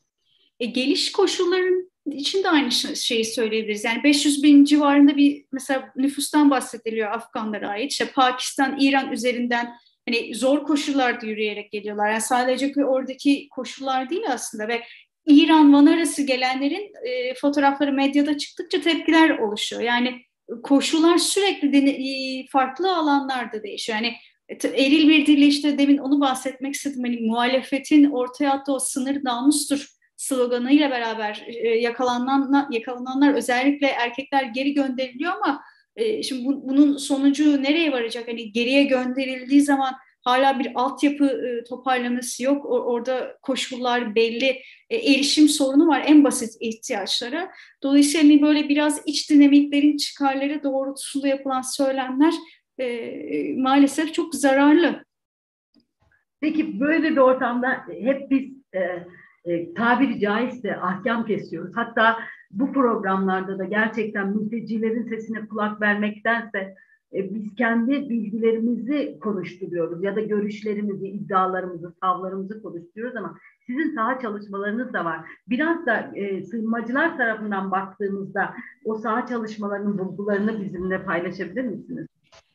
E, 0.61 0.67
geliş 0.67 1.13
koşulların 1.13 1.91
için 2.07 2.45
de 2.45 2.49
aynı 2.49 2.73
şeyi 2.97 3.25
söyleyebiliriz. 3.25 3.85
Yani 3.85 4.05
500 4.05 4.43
bin 4.43 4.65
civarında 4.65 5.17
bir 5.17 5.45
mesela 5.53 5.93
nüfustan 5.97 6.51
bahsediliyor 6.51 7.13
Afganlara 7.13 7.69
ait. 7.69 7.93
İşte 7.93 8.07
Pakistan, 8.15 8.77
İran 8.81 9.13
üzerinden 9.13 9.73
hani 10.09 10.35
zor 10.35 10.65
koşullarda 10.65 11.27
yürüyerek 11.27 11.73
geliyorlar. 11.73 12.11
Yani 12.11 12.21
sadece 12.21 12.73
oradaki 12.85 13.49
koşullar 13.49 14.11
değil 14.11 14.25
aslında 14.29 14.69
ve 14.69 14.83
İran 15.27 15.73
Van 15.73 15.87
arası 15.87 16.23
gelenlerin 16.23 16.93
e, 17.05 17.35
fotoğrafları 17.35 17.93
medyada 17.93 18.39
çıktıkça 18.39 18.81
tepkiler 18.81 19.39
oluşuyor. 19.39 19.83
Yani 19.83 20.21
koşullar 20.63 21.19
sürekli 21.19 22.47
farklı 22.51 22.97
alanlarda 22.97 23.63
değişiyor. 23.63 23.99
Yani 23.99 24.15
eril 24.65 25.09
bir 25.09 25.27
dille 25.27 25.47
işte 25.47 25.79
demin 25.79 25.99
onu 25.99 26.21
bahsetmek 26.21 26.75
istedim. 26.75 27.03
Hani 27.05 27.21
muhalefetin 27.21 28.11
ortaya 28.11 28.53
attığı 28.53 28.73
o 28.73 28.79
sınır 28.79 29.25
namustur 29.25 29.87
sloganıyla 30.17 30.91
beraber 30.91 31.47
e, 31.47 31.69
yakalanan, 31.69 32.69
yakalananlar 32.71 33.35
özellikle 33.35 33.87
erkekler 33.87 34.43
geri 34.43 34.75
gönderiliyor 34.75 35.33
ama 35.33 35.61
e, 35.97 36.23
şimdi 36.23 36.45
bu, 36.45 36.69
bunun 36.69 36.97
sonucu 36.97 37.63
nereye 37.63 37.93
varacak? 37.93 38.29
Hani 38.29 38.53
geriye 38.53 38.85
gönderildiği 38.85 39.61
zaman 39.61 39.95
hala 40.25 40.59
bir 40.59 40.73
altyapı 40.75 41.25
e, 41.25 41.65
toparlaması 41.65 42.43
yok. 42.43 42.67
Orada 42.67 43.37
koşullar 43.43 44.15
belli. 44.15 44.63
E, 44.91 44.97
erişim 44.97 45.49
sorunu 45.49 45.89
var 45.89 46.05
en 46.07 46.25
basit 46.25 46.51
ihtiyaçlara. 46.61 47.51
Dolayısıyla 47.83 48.25
hani 48.25 48.43
böyle 48.43 48.69
biraz 48.69 49.01
iç 49.07 49.31
dinamiklerin 49.31 49.97
çıkarları 49.97 50.63
doğrultusunda 50.63 51.29
yapılan 51.29 51.63
söylemler 51.63 52.35
e, 52.79 53.57
maalesef 53.57 54.15
çok 54.15 54.35
zararlı. 54.35 55.05
Peki 56.41 56.81
böyle 56.81 57.11
bir 57.11 57.17
ortamda 57.17 57.87
hep 57.89 58.31
biz 58.31 58.53
e, 58.73 59.07
e, 59.45 59.75
tabiri 59.75 60.21
caizse 60.21 60.77
ahkam 60.77 61.27
kesiyoruz. 61.27 61.77
Hatta 61.77 62.19
bu 62.51 62.73
programlarda 62.73 63.59
da 63.59 63.65
gerçekten 63.65 64.29
mültecilerin 64.29 65.09
sesine 65.09 65.47
kulak 65.47 65.81
vermektense 65.81 66.75
e, 67.13 67.35
biz 67.35 67.55
kendi 67.55 68.11
bilgilerimizi 68.11 69.19
konuşturuyoruz 69.21 70.05
ya 70.05 70.17
da 70.17 70.21
görüşlerimizi, 70.21 71.09
iddialarımızı, 71.09 71.95
savlarımızı 72.03 72.63
konuşturuyoruz 72.63 73.17
ama 73.17 73.39
sizin 73.67 73.95
saha 73.95 74.21
çalışmalarınız 74.21 74.93
da 74.93 75.05
var. 75.05 75.21
Biraz 75.49 75.87
da 75.87 76.11
e, 76.15 76.43
sığınmacılar 76.43 77.17
tarafından 77.17 77.71
baktığımızda 77.71 78.55
o 78.85 78.99
saha 78.99 79.27
çalışmalarının 79.27 79.99
bulgularını 79.99 80.61
bizimle 80.61 81.05
paylaşabilir 81.05 81.65
misiniz? 81.65 82.07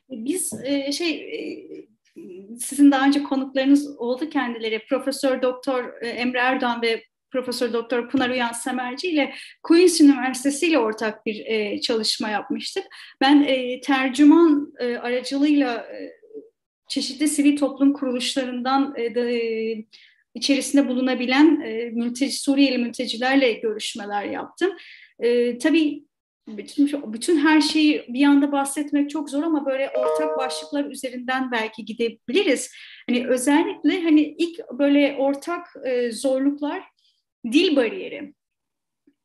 Biz 0.10 0.54
e, 0.64 0.92
şey 0.92 1.12
e, 1.12 1.42
sizin 2.60 2.92
daha 2.92 3.08
önce 3.08 3.24
konuklarınız 3.24 3.98
oldu 3.98 4.30
kendileri 4.30 4.86
Profesör 4.90 5.42
Doktor 5.42 6.02
e, 6.02 6.08
Emre 6.08 6.40
Erdoğan 6.40 6.82
ve 6.82 7.04
Profesör 7.32 7.74
Doktor 7.74 8.10
Pınar 8.10 8.30
Uyan 8.30 8.52
Semerci 8.52 9.08
ile 9.08 9.34
Queen's 9.64 10.02
Üniversitesi 10.02 10.68
ile 10.68 10.80
ortak 10.80 11.26
bir 11.26 11.82
çalışma 11.82 12.30
yapmıştık. 12.30 12.84
Ben 13.22 13.48
tercüman 13.82 14.74
aracılığıyla 14.80 15.88
çeşitli 16.88 17.28
sivil 17.28 17.58
toplum 17.58 17.94
kuruluşlarından 17.94 18.94
e, 18.98 19.16
de, 19.16 19.22
e, 19.22 19.86
içerisinde 20.34 20.88
bulunabilen 20.88 21.60
mülteci, 21.94 22.40
Suriyeli 22.40 22.78
mültecilerle 22.78 23.54
görüşmeler 23.54 24.24
yaptım. 24.26 24.72
E, 25.20 25.58
tabii 25.58 26.04
bütün, 26.48 27.14
bütün 27.14 27.38
her 27.38 27.62
şeyi 27.62 28.06
bir 28.10 28.26
anda 28.26 28.52
bahsetmek 28.52 29.10
çok 29.10 29.30
zor 29.30 29.44
ama 29.44 29.66
böyle 29.66 29.90
ortak 29.90 30.38
başlıklar 30.38 30.86
üzerinden 30.86 31.52
belki 31.52 31.86
gidebiliriz. 31.86 32.72
Hani 33.10 33.28
özellikle 33.28 34.04
hani 34.04 34.22
ilk 34.22 34.60
böyle 34.72 35.16
ortak 35.20 35.68
e, 35.86 36.12
zorluklar 36.12 36.84
dil 37.52 37.76
bariyeri, 37.76 38.34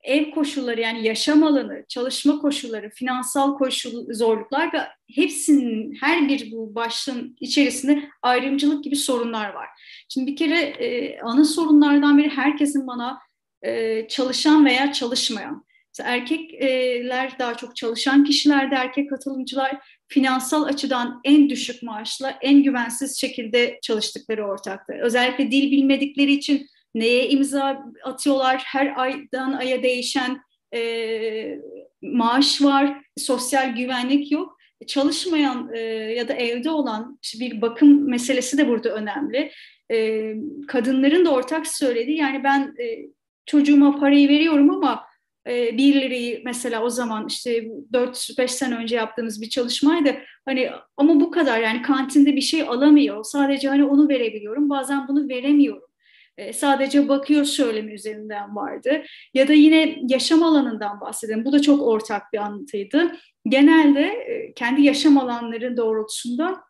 ev 0.02 0.30
koşulları 0.30 0.80
yani 0.80 1.06
yaşam 1.06 1.42
alanı, 1.42 1.85
çalışma 1.88 2.38
koşulları, 2.38 2.90
finansal 2.90 3.59
koşul 3.59 4.12
zorluklar 4.12 4.72
ve 4.72 4.78
hepsinin 5.14 5.94
her 6.00 6.28
bir 6.28 6.52
bu 6.52 6.74
başlığın 6.74 7.37
içerisinde 7.40 8.09
ayrımcılık 8.22 8.85
gibi 8.85 8.96
sorunlar 8.96 9.54
var. 9.54 9.68
Şimdi 10.09 10.30
bir 10.30 10.37
kere 10.37 10.59
e, 10.61 11.20
ana 11.20 11.44
sorunlardan 11.44 12.18
biri 12.18 12.28
herkesin 12.28 12.87
bana 12.87 13.18
e, 13.62 14.09
çalışan 14.09 14.64
veya 14.64 14.92
çalışmayan. 14.92 15.64
Mesela 15.90 16.16
erkekler 16.16 17.38
daha 17.38 17.55
çok 17.55 17.76
çalışan 17.76 18.24
kişilerde 18.24 18.74
erkek 18.74 19.11
katılımcılar 19.11 19.79
finansal 20.09 20.64
açıdan 20.64 21.20
en 21.24 21.50
düşük 21.50 21.83
maaşla 21.83 22.38
en 22.42 22.62
güvensiz 22.62 23.20
şekilde 23.20 23.79
çalıştıkları 23.83 24.46
ortaktır. 24.46 24.98
Özellikle 24.98 25.50
dil 25.50 25.70
bilmedikleri 25.70 26.33
için 26.33 26.66
neye 26.94 27.29
imza 27.29 27.85
atıyorlar, 28.05 28.62
her 28.66 28.94
aydan 28.96 29.53
aya 29.53 29.83
değişen 29.83 30.40
e, 30.74 31.59
maaş 32.03 32.62
var, 32.62 33.00
sosyal 33.18 33.76
güvenlik 33.76 34.33
yok. 34.33 34.57
Çalışmayan 34.87 35.70
e, 35.74 35.81
ya 36.16 36.29
da 36.29 36.35
evde 36.35 36.70
olan 36.70 37.18
bir 37.40 37.62
bakım 37.62 38.11
meselesi 38.11 38.59
de 38.59 38.68
burada 38.68 38.88
önemli. 38.94 39.53
E, 39.92 40.35
kadınların 40.68 41.24
da 41.24 41.31
ortak 41.31 41.66
söylediği 41.66 42.16
yani 42.16 42.44
ben 42.44 42.74
e, 42.81 43.07
çocuğuma 43.46 44.00
parayı 44.00 44.29
veriyorum 44.29 44.70
ama 44.70 45.10
e, 45.48 45.79
bir 45.79 45.94
lirayı 45.94 46.42
mesela 46.44 46.83
o 46.83 46.90
zaman 46.90 47.26
işte 47.29 47.68
4-5 47.92 48.48
sene 48.48 48.74
önce 48.74 48.97
yaptığımız 48.97 49.43
bir 49.43 49.49
çalışmaydı. 49.49 50.14
Hani 50.45 50.70
ama 50.97 51.20
bu 51.20 51.30
kadar 51.30 51.61
yani 51.61 51.82
kantinde 51.82 52.36
bir 52.36 52.41
şey 52.41 52.62
alamıyor. 52.62 53.24
Sadece 53.24 53.68
hani 53.68 53.84
onu 53.84 54.09
verebiliyorum. 54.09 54.70
Bazen 54.70 55.09
bunu 55.09 55.28
veremiyorum. 55.28 55.91
E, 56.36 56.53
sadece 56.53 57.09
bakıyor 57.09 57.45
söylemi 57.45 57.95
üzerinden 57.95 58.57
vardı. 58.57 59.03
Ya 59.34 59.49
da 59.49 59.53
yine 59.53 59.99
yaşam 60.09 60.43
alanından 60.43 61.01
bahsedelim. 61.01 61.45
Bu 61.45 61.53
da 61.53 61.62
çok 61.62 61.82
ortak 61.82 62.22
bir 62.32 62.38
anlatıydı. 62.38 63.12
Genelde 63.49 64.03
e, 64.03 64.53
kendi 64.55 64.82
yaşam 64.82 65.18
alanları 65.18 65.76
doğrultusunda 65.76 66.61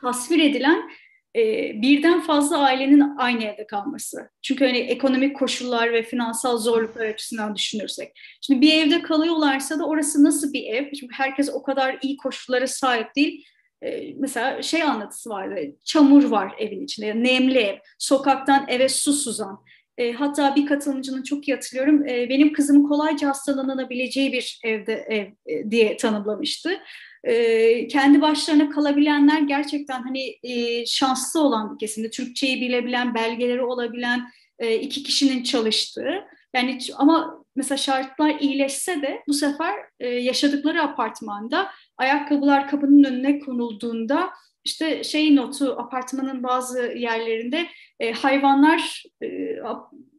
tasvir 0.00 0.38
edilen 0.38 0.90
e, 1.36 1.72
birden 1.82 2.20
fazla 2.20 2.58
ailenin 2.58 3.16
aynı 3.18 3.44
evde 3.44 3.66
kalması. 3.66 4.30
Çünkü 4.42 4.64
hani 4.64 4.78
ekonomik 4.78 5.36
koşullar 5.36 5.92
ve 5.92 6.02
finansal 6.02 6.58
zorluklar 6.58 7.06
açısından 7.06 7.56
düşünürsek. 7.56 8.12
Şimdi 8.40 8.60
bir 8.60 8.82
evde 8.82 9.02
kalıyorlarsa 9.02 9.78
da 9.78 9.86
orası 9.86 10.24
nasıl 10.24 10.52
bir 10.52 10.64
ev? 10.64 10.92
Çünkü 10.92 11.14
herkes 11.14 11.50
o 11.54 11.62
kadar 11.62 11.98
iyi 12.02 12.16
koşullara 12.16 12.66
sahip 12.66 13.16
değil. 13.16 13.46
E, 13.82 14.14
mesela 14.16 14.62
şey 14.62 14.82
anlatısı 14.82 15.30
vardı, 15.30 15.56
çamur 15.84 16.24
var 16.24 16.54
evin 16.58 16.84
içinde, 16.84 17.22
nemli 17.22 17.58
ev, 17.58 17.76
sokaktan 17.98 18.64
eve 18.68 18.88
su 18.88 19.12
suzan. 19.12 19.64
E, 19.98 20.12
hatta 20.12 20.56
bir 20.56 20.66
katılımcının 20.66 21.22
çok 21.22 21.48
iyi 21.48 21.54
hatırlıyorum, 21.54 22.08
e, 22.08 22.28
benim 22.28 22.52
kızımın 22.52 22.88
kolayca 22.88 23.28
hastalanabileceği 23.28 24.32
bir 24.32 24.60
evde 24.64 24.92
ev 24.92 25.54
e, 25.54 25.70
diye 25.70 25.96
tanımlamıştı. 25.96 26.80
E, 27.24 27.88
kendi 27.88 28.20
başlarına 28.22 28.70
kalabilenler 28.70 29.40
gerçekten 29.40 30.02
hani 30.02 30.36
e, 30.42 30.86
şanslı 30.86 31.40
olan 31.40 31.74
bir 31.74 31.78
kesimde, 31.78 32.10
Türkçeyi 32.10 32.60
bilebilen, 32.60 33.14
belgeleri 33.14 33.62
olabilen 33.62 34.28
e, 34.58 34.74
iki 34.74 35.02
kişinin 35.02 35.42
çalıştığı. 35.42 36.24
Yani 36.54 36.78
ama 36.96 37.44
mesela 37.56 37.78
şartlar 37.78 38.40
iyileşse 38.40 39.02
de 39.02 39.22
bu 39.28 39.32
sefer 39.32 39.74
e, 40.00 40.08
yaşadıkları 40.08 40.82
apartmanda 40.82 41.70
ayakkabılar 41.96 42.68
kapının 42.68 43.04
önüne 43.04 43.38
konulduğunda 43.38 44.30
işte 44.64 45.04
şey 45.04 45.36
notu 45.36 45.76
apartmanın 45.78 46.42
bazı 46.42 46.82
yerlerinde 46.82 47.66
e, 48.00 48.12
hayvanlar 48.12 49.02
e, 49.22 49.56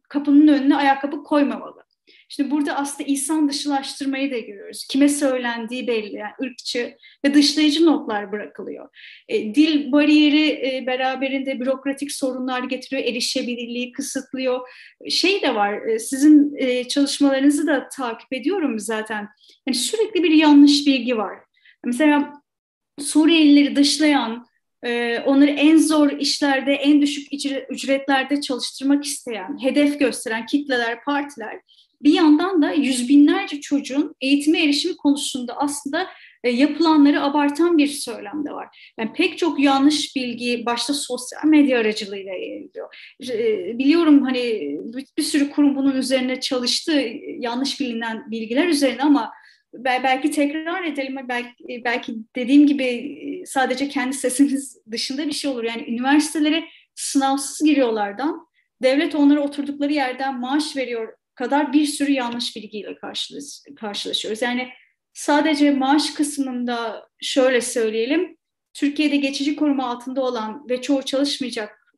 kapının 0.08 0.48
önüne 0.48 0.76
ayakkabı 0.76 1.22
koymamalı. 1.22 1.85
Şimdi 2.28 2.50
burada 2.50 2.76
aslında 2.76 3.08
insan 3.08 3.48
dışılaştırmayı 3.48 4.30
da 4.30 4.38
görüyoruz. 4.38 4.86
Kime 4.90 5.08
söylendiği 5.08 5.86
belli, 5.86 6.16
yani 6.16 6.32
ırkçı 6.42 6.96
ve 7.24 7.34
dışlayıcı 7.34 7.86
notlar 7.86 8.32
bırakılıyor. 8.32 8.88
E, 9.28 9.54
dil 9.54 9.92
bariyeri 9.92 10.50
e, 10.50 10.84
beraberinde 10.86 11.60
bürokratik 11.60 12.12
sorunlar 12.12 12.62
getiriyor, 12.62 13.08
erişebilirliği 13.08 13.92
kısıtlıyor. 13.92 14.68
Şey 15.10 15.42
de 15.42 15.54
var, 15.54 15.86
e, 15.86 15.98
sizin 15.98 16.54
e, 16.56 16.88
çalışmalarınızı 16.88 17.66
da 17.66 17.88
takip 17.88 18.32
ediyorum 18.32 18.78
zaten. 18.78 19.28
Yani 19.66 19.74
sürekli 19.74 20.22
bir 20.22 20.30
yanlış 20.30 20.86
bilgi 20.86 21.16
var. 21.16 21.38
Mesela 21.84 22.32
Suriyelileri 23.00 23.76
dışlayan, 23.76 24.46
e, 24.82 25.20
onları 25.20 25.50
en 25.50 25.76
zor 25.76 26.10
işlerde, 26.10 26.72
en 26.72 27.02
düşük 27.02 27.28
ücretlerde 27.70 28.40
çalıştırmak 28.40 29.04
isteyen, 29.04 29.58
hedef 29.62 30.00
gösteren 30.00 30.46
kitleler, 30.46 31.04
partiler 31.04 31.60
bir 32.02 32.12
yandan 32.12 32.62
da 32.62 32.72
yüz 32.72 33.08
binlerce 33.08 33.60
çocuğun 33.60 34.14
eğitime 34.20 34.64
erişimi 34.64 34.96
konusunda 34.96 35.56
aslında 35.56 36.06
e, 36.44 36.50
yapılanları 36.50 37.22
abartan 37.22 37.78
bir 37.78 37.86
söylem 37.86 38.44
de 38.44 38.52
var. 38.52 38.92
Yani 38.98 39.12
pek 39.12 39.38
çok 39.38 39.60
yanlış 39.60 40.16
bilgi 40.16 40.66
başta 40.66 40.94
sosyal 40.94 41.44
medya 41.44 41.78
aracılığıyla 41.78 42.32
yayılıyor. 42.32 43.16
E, 43.30 43.78
biliyorum 43.78 44.22
hani 44.22 44.42
bir, 45.18 45.22
sürü 45.22 45.50
kurum 45.50 45.76
bunun 45.76 45.96
üzerine 45.96 46.40
çalıştı, 46.40 47.04
yanlış 47.38 47.80
bilinen 47.80 48.30
bilgiler 48.30 48.68
üzerine 48.68 49.02
ama 49.02 49.32
belki 49.84 50.30
tekrar 50.30 50.84
edelim, 50.84 51.16
belki, 51.28 51.82
belki 51.84 52.14
dediğim 52.36 52.66
gibi 52.66 53.42
sadece 53.46 53.88
kendi 53.88 54.16
sesimiz 54.16 54.78
dışında 54.90 55.26
bir 55.26 55.32
şey 55.32 55.50
olur. 55.50 55.64
Yani 55.64 55.84
üniversitelere 55.88 56.64
sınavsız 56.94 57.66
giriyorlardan, 57.66 58.46
devlet 58.82 59.14
onlara 59.14 59.40
oturdukları 59.40 59.92
yerden 59.92 60.40
maaş 60.40 60.76
veriyor 60.76 61.12
kadar 61.36 61.72
bir 61.72 61.86
sürü 61.86 62.12
yanlış 62.12 62.56
bilgiyle 62.56 62.96
karşılaş, 62.96 63.44
karşılaşıyoruz. 63.76 64.42
Yani 64.42 64.68
sadece 65.12 65.70
maaş 65.70 66.10
kısmında 66.10 67.08
şöyle 67.22 67.60
söyleyelim, 67.60 68.36
Türkiye'de 68.74 69.16
geçici 69.16 69.56
koruma 69.56 69.90
altında 69.90 70.22
olan 70.22 70.68
ve 70.68 70.82
çoğu 70.82 71.02
çalışmayacak, 71.02 71.94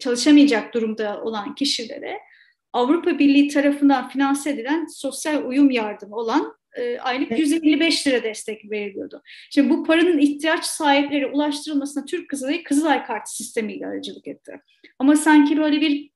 çalışamayacak 0.00 0.74
durumda 0.74 1.22
olan 1.22 1.54
kişilere 1.54 2.18
Avrupa 2.72 3.18
Birliği 3.18 3.48
tarafından 3.48 4.08
finanse 4.08 4.50
edilen 4.50 4.86
sosyal 4.86 5.44
uyum 5.44 5.70
yardımı 5.70 6.16
olan 6.16 6.58
e, 6.76 6.98
aylık 6.98 7.38
155 7.38 8.06
lira 8.06 8.22
destek 8.22 8.70
veriliyordu. 8.70 9.22
Şimdi 9.50 9.70
bu 9.70 9.84
paranın 9.84 10.18
ihtiyaç 10.18 10.64
sahipleri 10.64 11.26
ulaştırılmasına 11.26 12.04
Türk 12.04 12.30
Kızılayı 12.30 12.64
Kızılay 12.64 13.04
Kartı 13.04 13.36
sistemiyle 13.36 13.86
aracılık 13.86 14.28
etti. 14.28 14.60
Ama 14.98 15.16
sanki 15.16 15.56
böyle 15.56 15.80
bir 15.80 16.10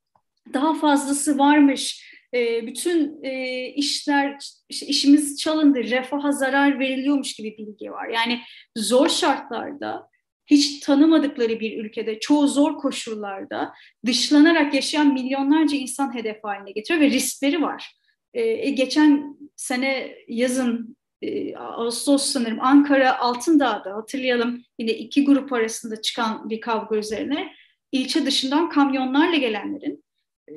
daha 0.55 0.75
fazlası 0.75 1.39
varmış, 1.39 2.12
e, 2.35 2.67
bütün 2.67 3.23
e, 3.23 3.67
işler, 3.67 4.39
işimiz 4.69 5.41
çalındı, 5.41 5.85
refaha 5.85 6.33
zarar 6.33 6.79
veriliyormuş 6.79 7.35
gibi 7.35 7.57
bilgi 7.59 7.93
var. 7.93 8.09
Yani 8.09 8.41
zor 8.77 9.09
şartlarda 9.09 10.13
hiç 10.47 10.81
tanımadıkları 10.81 11.61
bir 11.61 11.85
ülkede, 11.85 12.21
çoğu 12.21 12.49
zor 12.49 12.77
koşullarda 12.79 13.73
dışlanarak 14.07 14.75
yaşayan 14.75 15.13
milyonlarca 15.13 15.77
insan 15.77 16.15
hedef 16.15 16.45
haline 16.45 16.71
getiriyor 16.71 17.05
ve 17.05 17.11
riskleri 17.11 17.63
var. 17.63 17.97
Ee, 18.35 18.71
geçen 18.71 19.37
sene 19.57 20.15
yazın 20.29 20.97
e, 21.23 21.57
Ağustos 21.57 22.23
sanırım 22.23 22.61
Ankara 22.61 23.19
Altındağ'da 23.19 23.95
hatırlayalım 23.95 24.63
yine 24.79 24.93
iki 24.93 25.25
grup 25.25 25.53
arasında 25.53 26.03
çıkan 26.03 26.51
bir 26.51 26.61
kavga 26.61 26.97
üzerine 26.97 27.53
ilçe 27.93 28.27
dışından 28.27 28.71
kamyonlarla 28.71 29.37
gelenlerin 29.37 29.93
e, 29.95 30.12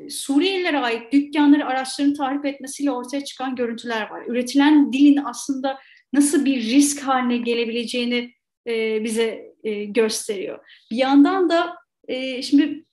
Suriyelilere 0.10 0.80
ait 0.80 1.14
dükkanları, 1.14 1.66
araçlarını 1.66 2.14
tahrip 2.14 2.46
etmesiyle 2.46 2.92
ortaya 2.92 3.24
çıkan 3.24 3.56
görüntüler 3.56 4.10
var. 4.10 4.24
Üretilen 4.28 4.94
dilin 4.94 5.20
aslında 5.26 5.80
nasıl 6.14 6.46
bir 6.46 6.62
risk 6.62 7.02
haline 7.02 7.38
gelebileceğini 7.38 8.34
e, 8.68 9.04
bize 9.04 9.54
e, 9.64 9.86
gösteriyor. 9.86 10.60
Bir 10.92 10.98
yandan 10.98 11.50
da 11.50 11.76
e, 12.08 12.42
şimdi 12.42 12.86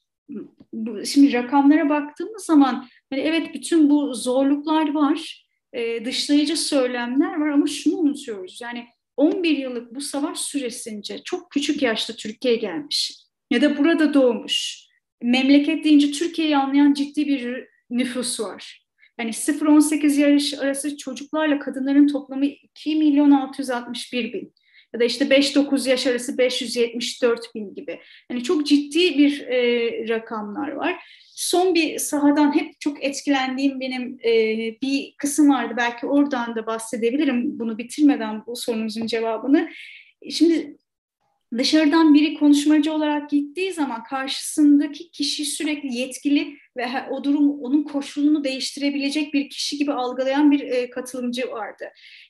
şimdi 1.05 1.33
rakamlara 1.33 1.89
baktığımız 1.89 2.45
zaman 2.45 2.89
hani 3.11 3.21
evet 3.21 3.55
bütün 3.55 3.91
bu 3.91 4.15
zorluklar 4.15 4.95
var, 4.95 5.47
e, 5.73 6.05
dışlayıcı 6.05 6.57
söylemler 6.57 7.41
var 7.41 7.49
ama 7.49 7.67
şunu 7.67 7.97
unutuyoruz. 7.97 8.61
Yani 8.63 8.87
11 9.17 9.59
yıllık 9.59 9.95
bu 9.95 10.01
savaş 10.01 10.39
süresince 10.39 11.23
çok 11.25 11.51
küçük 11.51 11.83
yaşta 11.83 12.13
Türkiye'ye 12.13 12.61
gelmiş 12.61 13.13
ya 13.51 13.63
da 13.63 13.79
burada 13.79 14.15
doğmuş. 14.15 14.87
Memleket 15.23 15.85
deyince 15.85 16.11
Türkiye'yi 16.11 16.57
anlayan 16.57 16.95
ciddi 16.95 17.27
bir 17.27 17.67
nüfus 17.91 18.41
var. 18.41 18.83
Yani 19.19 19.31
0-18 19.31 20.21
yaş 20.21 20.55
arası 20.55 20.97
çocuklarla 20.97 21.59
kadınların 21.59 22.07
toplamı 22.07 22.47
2 22.47 22.97
milyon 22.97 23.31
661 23.31 24.33
bin 24.33 24.55
ya 24.95 25.01
da 25.01 25.05
işte 25.05 25.25
5-9 25.25 25.89
yaş 25.89 26.07
arası 26.07 26.39
574 26.39 27.55
bin 27.55 27.75
gibi. 27.75 28.01
Yani 28.31 28.43
çok 28.43 28.67
ciddi 28.67 29.19
bir 29.19 29.41
e, 29.41 30.09
rakamlar 30.09 30.73
var. 30.73 31.05
Son 31.35 31.75
bir 31.75 31.99
sahadan 31.99 32.55
hep 32.55 32.81
çok 32.81 33.05
etkilendiğim 33.05 33.81
benim 33.81 34.19
e, 34.25 34.31
bir 34.83 35.15
kısım 35.19 35.51
vardı. 35.51 35.75
Belki 35.77 36.07
oradan 36.07 36.57
da 36.57 36.67
bahsedebilirim 36.67 37.59
bunu 37.59 37.79
bitirmeden 37.79 38.47
bu 38.47 38.57
sorunuzun 38.57 39.07
cevabını. 39.07 39.69
Şimdi 40.31 40.77
dışarıdan 41.59 42.15
biri 42.15 42.35
konuşmacı 42.35 42.93
olarak 42.93 43.31
gittiği 43.31 43.73
zaman 43.73 44.05
karşısındaki 44.05 45.11
kişi 45.11 45.45
sürekli 45.45 45.95
yetkili 45.95 46.57
ve 46.77 46.87
o 47.11 47.25
durum 47.25 47.61
onun 47.61 47.83
koşulunu 47.83 48.45
değiştirebilecek 48.45 49.35
bir 49.35 49.51
kişi 49.51 49.79
gibi 49.79 49.93
algılayan 49.93 50.51
bir 50.51 50.61
e, 50.61 50.91
katılımcı 50.91 51.51
vardı. 51.51 51.85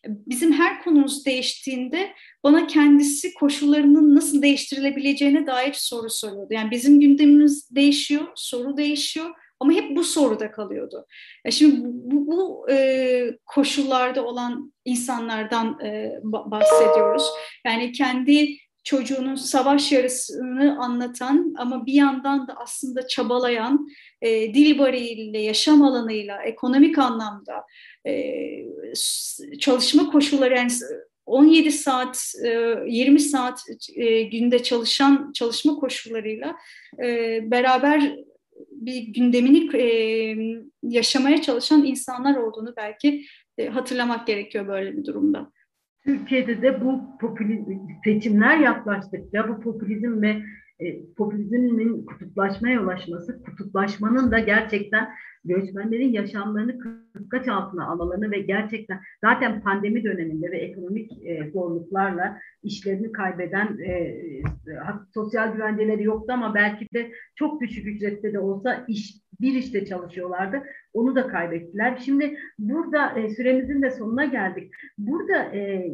Bizim 0.07 0.53
her 0.53 0.83
konumuz 0.83 1.27
değiştiğinde 1.27 2.13
bana 2.45 2.67
kendisi 2.67 3.35
koşullarının 3.35 4.15
nasıl 4.15 4.43
değiştirilebileceğine 4.43 5.47
dair 5.47 5.73
soru 5.73 6.11
soruyordu. 6.11 6.55
Yani 6.55 6.71
bizim 6.71 7.01
gündemimiz 7.01 7.77
değişiyor, 7.77 8.27
soru 8.35 8.77
değişiyor 8.77 9.31
ama 9.61 9.73
hep 9.73 9.97
bu 9.97 10.05
soruda 10.05 10.51
kalıyordu. 10.51 11.07
E 11.45 11.51
şimdi 11.51 11.81
bu, 11.85 12.27
bu 12.27 12.71
e, 12.71 13.39
koşullarda 13.47 14.25
olan 14.25 14.73
insanlardan 14.85 15.81
e, 15.81 16.13
bahsediyoruz. 16.23 17.27
Yani 17.67 17.93
kendi 17.93 18.57
çocuğunun 18.85 19.35
savaş 19.35 19.93
yarısını 19.93 20.79
anlatan 20.79 21.55
ama 21.59 21.87
bir 21.87 21.93
yandan 21.93 22.49
da 22.49 22.55
aslında 22.57 23.07
çabalayan 23.07 23.89
e, 24.23 24.55
dil 24.55 24.79
bariyeriyle, 24.79 25.39
yaşam 25.39 25.83
alanıyla, 25.83 26.43
ekonomik 26.43 26.99
anlamda 26.99 27.65
e, 28.07 28.33
çalışma 29.61 30.11
koşulları 30.11 30.55
yani 30.55 30.71
17 31.27 31.73
saat, 31.73 32.35
20 32.87 33.21
saat 33.21 33.61
e, 33.95 34.23
günde 34.23 34.63
çalışan 34.63 35.33
çalışma 35.33 35.75
koşullarıyla 35.75 36.57
e, 37.05 37.39
beraber 37.51 38.17
bir 38.71 39.01
gündemini 39.03 39.77
e, 39.77 39.87
yaşamaya 40.83 41.43
çalışan 41.43 41.85
insanlar 41.85 42.37
olduğunu 42.37 42.75
belki 42.77 43.25
hatırlamak 43.71 44.27
gerekiyor 44.27 44.69
böyle 44.69 44.97
bir 44.97 45.05
durumda. 45.05 45.52
Türkiye'de 46.05 46.63
de 46.63 46.85
bu 46.85 47.19
popülizm, 47.21 47.73
seçimler 48.05 48.59
yaklaştıkça 48.59 49.49
bu 49.49 49.61
popülizm 49.61 50.23
ve 50.23 50.43
e, 50.81 51.07
popülizmin 51.17 52.05
kutuplaşmaya 52.07 52.83
ulaşması, 52.83 53.43
kutuplaşmanın 53.43 54.31
da 54.31 54.39
gerçekten 54.39 55.09
göçmenlerin 55.45 56.13
yaşamlarını 56.13 56.79
kıskaç 57.13 57.49
altına 57.49 57.87
almalarını 57.87 58.31
ve 58.31 58.41
gerçekten 58.41 59.01
zaten 59.25 59.63
pandemi 59.63 60.05
döneminde 60.05 60.51
ve 60.51 60.59
ekonomik 60.59 61.13
e, 61.27 61.51
zorluklarla 61.51 62.39
işlerini 62.63 63.13
kaybeden 63.13 63.79
e, 63.79 64.17
sosyal 65.15 65.53
güvenceleri 65.53 66.03
yoktu 66.03 66.33
ama 66.33 66.55
belki 66.55 66.87
de 66.95 67.11
çok 67.35 67.61
düşük 67.61 67.87
ücrette 67.87 68.33
de 68.33 68.39
olsa 68.39 68.85
iş 68.89 69.23
bir 69.43 69.55
işte 69.55 69.85
çalışıyorlardı. 69.85 70.63
Onu 70.93 71.17
da 71.17 71.27
kaybettiler. 71.27 71.97
Şimdi 72.05 72.39
burada 72.59 73.19
e, 73.19 73.31
süremizin 73.31 73.83
de 73.83 73.91
sonuna 73.91 74.25
geldik. 74.25 74.73
Burada 74.99 75.37
e, 75.37 75.91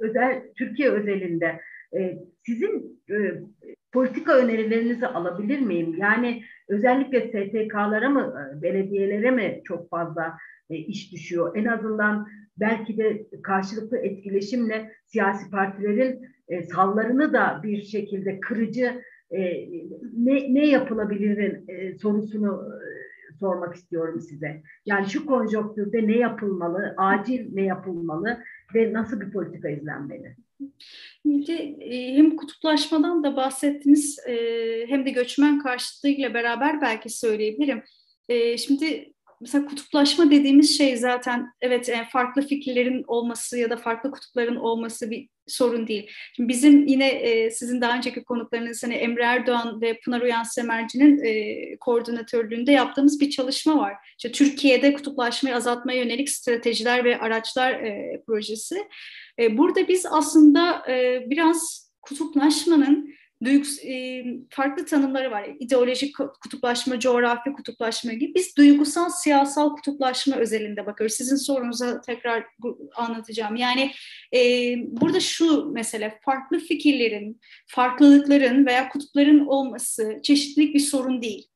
özel 0.00 0.42
Türkiye 0.58 0.90
özelinde 0.90 1.60
E, 1.96 2.18
sizin 2.46 3.00
e, 3.10 3.14
politika 3.92 4.38
önerilerinizi 4.38 5.06
alabilir 5.06 5.60
miyim? 5.60 5.94
Yani 5.98 6.42
özellikle 6.68 7.20
STK'lara 7.20 8.10
mı, 8.10 8.34
e, 8.58 8.62
belediyelere 8.62 9.30
mi 9.30 9.60
çok 9.64 9.90
fazla 9.90 10.36
e, 10.70 10.76
iş 10.76 11.12
düşüyor? 11.12 11.56
En 11.56 11.64
azından 11.64 12.26
belki 12.56 12.98
de 12.98 13.26
karşılıklı 13.42 13.98
etkileşimle 13.98 14.92
siyasi 15.04 15.50
partilerin 15.50 16.26
e, 16.48 16.62
sallarını 16.62 17.32
da 17.32 17.60
bir 17.62 17.82
şekilde 17.82 18.40
kırıcı 18.40 19.02
e, 19.30 19.68
ne, 20.16 20.54
ne 20.54 20.66
yapılabilir 20.66 21.68
e, 21.68 21.98
sorusunu 21.98 22.62
e, 22.64 23.38
sormak 23.38 23.74
istiyorum 23.74 24.20
size. 24.20 24.62
Yani 24.86 25.06
şu 25.06 25.26
konjonktürde 25.26 26.06
ne 26.06 26.16
yapılmalı, 26.16 26.94
acil 26.96 27.48
ne 27.52 27.62
yapılmalı 27.62 28.38
ve 28.74 28.92
nasıl 28.92 29.20
bir 29.20 29.30
politika 29.30 29.68
izlenmeli? 29.68 30.36
Şimdi 31.22 31.52
e, 31.80 32.16
hem 32.16 32.36
kutuplaşmadan 32.36 33.24
da 33.24 33.36
bahsettiniz 33.36 34.18
hem 34.88 35.06
de 35.06 35.10
göçmen 35.10 35.58
karşıtlığıyla 35.58 36.34
beraber 36.34 36.80
belki 36.80 37.10
söyleyebilirim. 37.10 37.82
Şimdi 38.58 39.12
mesela 39.40 39.66
kutuplaşma 39.66 40.30
dediğimiz 40.30 40.78
şey 40.78 40.96
zaten 40.96 41.52
evet 41.60 41.90
farklı 42.12 42.42
fikirlerin 42.42 43.04
olması 43.06 43.58
ya 43.58 43.70
da 43.70 43.76
farklı 43.76 44.10
kutupların 44.10 44.56
olması 44.56 45.10
bir 45.10 45.28
sorun 45.46 45.86
değil. 45.86 46.10
Şimdi 46.36 46.48
bizim 46.48 46.86
yine 46.86 47.08
e, 47.08 47.50
sizin 47.50 47.80
daha 47.80 47.96
önceki 47.96 48.24
konuklarınız 48.24 48.84
hani 48.84 48.94
Emre 48.94 49.22
Erdoğan 49.22 49.80
ve 49.80 50.00
Pınar 50.00 50.20
Uyan 50.20 50.42
Semerci'nin 50.42 51.24
e, 51.24 51.76
koordinatörlüğünde 51.76 52.72
yaptığımız 52.72 53.20
bir 53.20 53.30
çalışma 53.30 53.78
var. 53.78 53.94
İşte 54.18 54.32
Türkiye'de 54.32 54.92
kutuplaşmayı 54.92 55.56
azaltmaya 55.56 56.02
yönelik 56.02 56.30
stratejiler 56.30 57.04
ve 57.04 57.18
araçlar 57.18 57.72
e, 57.72 58.22
projesi. 58.26 58.76
E, 59.38 59.58
burada 59.58 59.88
biz 59.88 60.06
aslında 60.10 60.92
e, 60.92 61.24
biraz 61.30 61.90
kutuplaşmanın 62.02 63.16
duygus, 63.44 63.84
e, 63.84 64.24
farklı 64.50 64.86
tanımları 64.86 65.30
var. 65.30 65.48
İdeolojik 65.60 66.16
kutuplaşma, 66.42 67.00
coğrafi 67.00 67.52
kutuplaşma 67.52 68.12
gibi. 68.12 68.34
Biz 68.34 68.56
duygusal, 68.56 69.08
siyasal 69.10 69.76
kutuplaşma 69.76 70.36
özelinde 70.36 70.86
bakıyoruz. 70.86 71.16
Sizin 71.16 71.36
sorunuza 71.36 72.00
tekrar 72.00 72.44
anlatacağım. 72.96 73.56
Yani 73.56 73.92
e, 74.34 74.40
burada 74.78 75.20
şu 75.20 75.70
mesele, 75.72 76.18
farklı 76.24 76.58
fikirlerin, 76.58 77.40
farklılıkların 77.66 78.66
veya 78.66 78.88
kutupların 78.88 79.46
olması 79.46 80.20
çeşitlilik 80.22 80.74
bir 80.74 80.80
sorun 80.80 81.22
değil. 81.22 81.48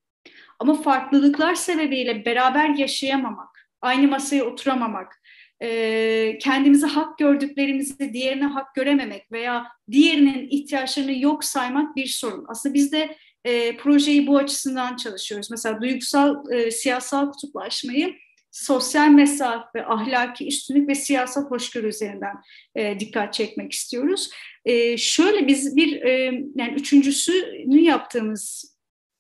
Ama 0.59 0.83
farklılıklar 0.83 1.55
sebebiyle 1.55 2.25
beraber 2.25 2.69
yaşayamamak, 2.69 3.69
aynı 3.81 4.09
masaya 4.09 4.45
oturamamak, 4.45 5.20
e, 5.63 6.39
kendimizi 6.39 6.87
hak 6.87 7.19
gördüklerimizi 7.19 8.13
diğerine 8.13 8.47
hak 8.47 8.75
görememek 8.75 9.33
veya 9.33 9.67
diğerinin 9.91 10.49
ihtiyaçlarını 10.51 11.19
yok 11.19 11.45
saymak 11.45 11.97
bir 11.97 12.07
sorun. 12.07 12.45
Aslında 12.49 12.75
biz 12.75 12.93
de 12.93 13.17
e, 13.45 13.77
projeyi 13.77 14.27
bu 14.27 14.37
açısından 14.37 14.97
çalışıyoruz. 14.97 15.51
Mesela 15.51 15.83
duygusal, 15.83 16.53
e, 16.53 16.71
siyasal 16.71 17.33
kutuplaşmayı 17.33 18.15
sosyal 18.51 19.09
mesafe, 19.09 19.87
ahlaki 19.87 20.47
üstünlük 20.47 20.89
ve 20.89 20.95
siyasal 20.95 21.45
hoşgörü 21.51 21.89
üzerinden 21.89 22.37
e, 22.75 23.01
dikkat 23.01 23.35
çekmek 23.35 23.73
istiyoruz. 23.73 24.31
E, 24.65 24.97
şöyle 24.97 25.47
biz 25.47 25.77
bir, 25.77 26.03
e, 26.03 26.11
yani 26.57 26.73
üçüncüsünü 26.77 27.81
yaptığımız, 27.81 28.75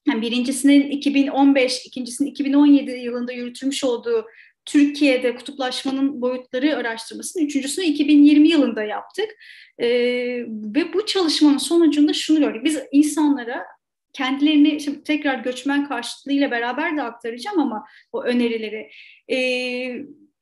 yani 0.08 0.22
birincisinin 0.22 0.90
2015, 0.90 1.86
ikincisinin 1.86 2.30
2017 2.30 2.90
yılında 2.90 3.32
yürütülmüş 3.32 3.84
olduğu 3.84 4.26
Türkiye'de 4.64 5.34
kutuplaşmanın 5.34 6.22
boyutları 6.22 6.76
araştırmasını 6.76 7.42
üçüncüsünü 7.42 7.84
2020 7.84 8.48
yılında 8.48 8.82
yaptık. 8.82 9.30
E, 9.78 9.88
ve 10.46 10.92
bu 10.92 11.06
çalışmanın 11.06 11.58
sonucunda 11.58 12.12
şunu 12.12 12.38
gördük. 12.38 12.64
Biz 12.64 12.78
insanlara 12.92 13.64
kendilerini 14.12 14.80
şimdi 14.80 15.02
tekrar 15.02 15.38
göçmen 15.38 15.88
karşıtlığıyla 15.88 16.50
beraber 16.50 16.96
de 16.96 17.02
aktaracağım 17.02 17.58
ama 17.58 17.86
o 18.12 18.22
önerileri 18.22 18.90
e, 19.32 19.38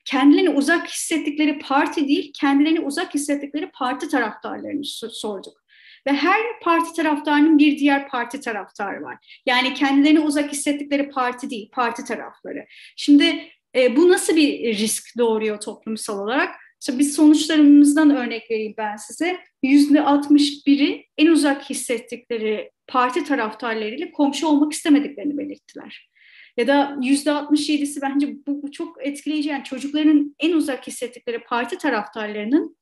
kendilerini 0.04 0.50
uzak 0.50 0.88
hissettikleri 0.88 1.58
parti 1.58 2.08
değil, 2.08 2.32
kendilerini 2.40 2.80
uzak 2.80 3.14
hissettikleri 3.14 3.70
parti 3.70 4.08
taraftarlarını 4.08 4.84
sorduk. 5.10 5.62
Ve 6.06 6.12
her 6.12 6.40
parti 6.62 6.92
taraftarının 6.96 7.58
bir 7.58 7.78
diğer 7.78 8.08
parti 8.08 8.40
taraftarı 8.40 9.02
var. 9.02 9.40
Yani 9.46 9.74
kendilerini 9.74 10.20
uzak 10.20 10.52
hissettikleri 10.52 11.08
parti 11.10 11.50
değil, 11.50 11.70
parti 11.72 12.04
tarafları. 12.04 12.66
Şimdi 12.96 13.48
e, 13.76 13.96
bu 13.96 14.08
nasıl 14.08 14.36
bir 14.36 14.78
risk 14.78 15.18
doğuruyor 15.18 15.60
toplumsal 15.60 16.18
olarak? 16.18 16.54
İşte 16.80 16.98
biz 16.98 17.14
sonuçlarımızdan 17.14 18.16
örnek 18.16 18.50
vereyim 18.50 18.74
ben 18.76 18.96
size. 18.96 19.38
Yüzde 19.62 19.98
61'i 19.98 21.06
en 21.18 21.26
uzak 21.26 21.70
hissettikleri 21.70 22.70
parti 22.86 23.24
taraftarlarıyla 23.24 24.10
komşu 24.10 24.46
olmak 24.46 24.72
istemediklerini 24.72 25.38
belirttiler. 25.38 26.10
Ya 26.56 26.66
da 26.66 26.98
yüzde 27.02 27.30
67'si 27.30 28.02
bence 28.02 28.36
bu, 28.46 28.62
bu 28.62 28.72
çok 28.72 29.06
etkileyici. 29.06 29.48
Yani 29.48 29.64
çocukların 29.64 30.34
en 30.38 30.52
uzak 30.52 30.86
hissettikleri 30.86 31.38
parti 31.38 31.78
taraftarlarının 31.78 32.76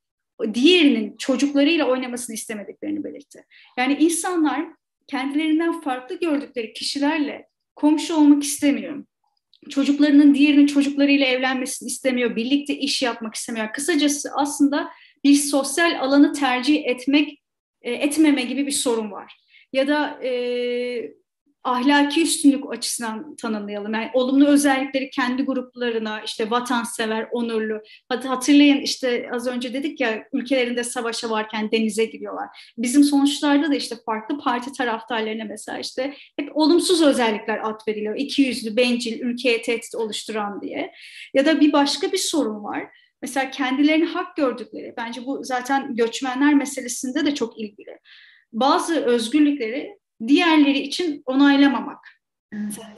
diğerinin 0.55 1.17
çocuklarıyla 1.17 1.89
oynamasını 1.89 2.35
istemediklerini 2.35 3.05
belirtti. 3.05 3.45
Yani 3.79 3.97
insanlar 4.01 4.67
kendilerinden 5.07 5.81
farklı 5.81 6.21
gördükleri 6.21 6.73
kişilerle 6.73 7.49
komşu 7.77 8.15
olmak 8.15 8.43
istemiyor 8.43 9.05
çocuklarının 9.71 10.35
diğerinin 10.35 10.67
çocuklarıyla 10.67 11.27
evlenmesini 11.27 11.87
istemiyor, 11.87 12.37
birlikte 12.37 12.79
iş 12.79 13.03
yapmak 13.03 13.35
istemiyor. 13.35 13.73
Kısacası 13.73 14.31
aslında 14.35 14.89
bir 15.25 15.35
sosyal 15.35 16.01
alanı 16.01 16.33
tercih 16.33 16.85
etmek, 16.87 17.43
e, 17.83 17.93
etmeme 17.93 18.43
gibi 18.43 18.67
bir 18.67 18.73
sorun 18.73 19.13
var. 19.13 19.37
Ya 19.73 19.89
da 19.89 20.25
e, 20.25 20.31
ahlaki 21.67 22.23
üstünlük 22.23 22.73
açısından 22.73 23.37
tanımlayalım. 23.37 23.95
Yani 23.95 24.11
olumlu 24.15 24.47
özellikleri 24.47 25.11
kendi 25.11 25.43
gruplarına 25.43 26.21
işte 26.21 26.51
vatansever, 26.51 27.29
onurlu. 27.33 27.83
Hatırlayın 28.09 28.81
işte 28.81 29.29
az 29.33 29.47
önce 29.47 29.75
dedik 29.75 30.01
ya 30.01 30.25
ülkelerinde 30.33 30.85
savaşa 30.85 31.31
varken 31.31 31.71
denize 31.71 32.05
giriyorlar. 32.05 32.49
Bizim 32.79 33.05
sonuçlarda 33.05 33.71
da 33.71 33.75
işte 33.75 33.97
farklı 34.07 34.39
parti 34.39 34.73
taraftarlarına 34.73 35.45
mesela 35.45 35.79
işte 35.79 36.15
hep 36.37 36.57
olumsuz 36.57 37.03
özellikler 37.03 37.59
atfediliyor. 37.59 38.17
İki 38.17 38.43
yüzlü, 38.43 38.77
bencil, 38.77 39.21
ülkeye 39.21 39.63
tehdit 39.63 39.95
oluşturan 39.95 40.61
diye. 40.61 40.93
Ya 41.35 41.47
da 41.47 41.61
bir 41.61 41.73
başka 41.73 42.13
bir 42.13 42.19
sorun 42.19 42.65
var. 42.65 42.87
Mesela 43.23 43.51
kendilerini 43.51 44.05
hak 44.05 44.37
gördükleri, 44.37 44.95
bence 44.97 45.27
bu 45.27 45.45
zaten 45.45 45.97
göçmenler 45.97 46.55
meselesinde 46.55 47.27
de 47.27 47.35
çok 47.35 47.61
ilgili. 47.61 47.99
Bazı 48.53 49.05
özgürlükleri 49.05 49.99
diğerleri 50.29 50.79
için 50.79 51.23
onaylamamak. 51.27 51.99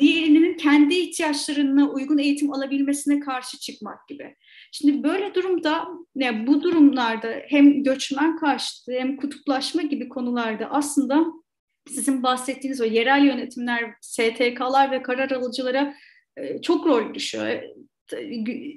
Diğerinin 0.00 0.56
kendi 0.56 0.94
ihtiyaçlarına 0.94 1.90
uygun 1.90 2.18
eğitim 2.18 2.52
alabilmesine 2.52 3.20
karşı 3.20 3.58
çıkmak 3.58 4.08
gibi. 4.08 4.34
Şimdi 4.72 5.02
böyle 5.02 5.34
durumda, 5.34 5.88
yani 6.14 6.46
bu 6.46 6.62
durumlarda 6.62 7.42
hem 7.48 7.82
göçmen 7.82 8.36
karşıtı 8.36 8.92
hem 8.92 9.16
kutuplaşma 9.16 9.82
gibi 9.82 10.08
konularda 10.08 10.70
aslında 10.70 11.26
sizin 11.88 12.22
bahsettiğiniz 12.22 12.80
o 12.80 12.84
yerel 12.84 13.24
yönetimler, 13.24 13.94
STK'lar 14.00 14.90
ve 14.90 15.02
karar 15.02 15.30
alıcılara 15.30 15.94
e, 16.36 16.60
çok 16.62 16.86
rol 16.86 17.14
düşüyor. 17.14 17.62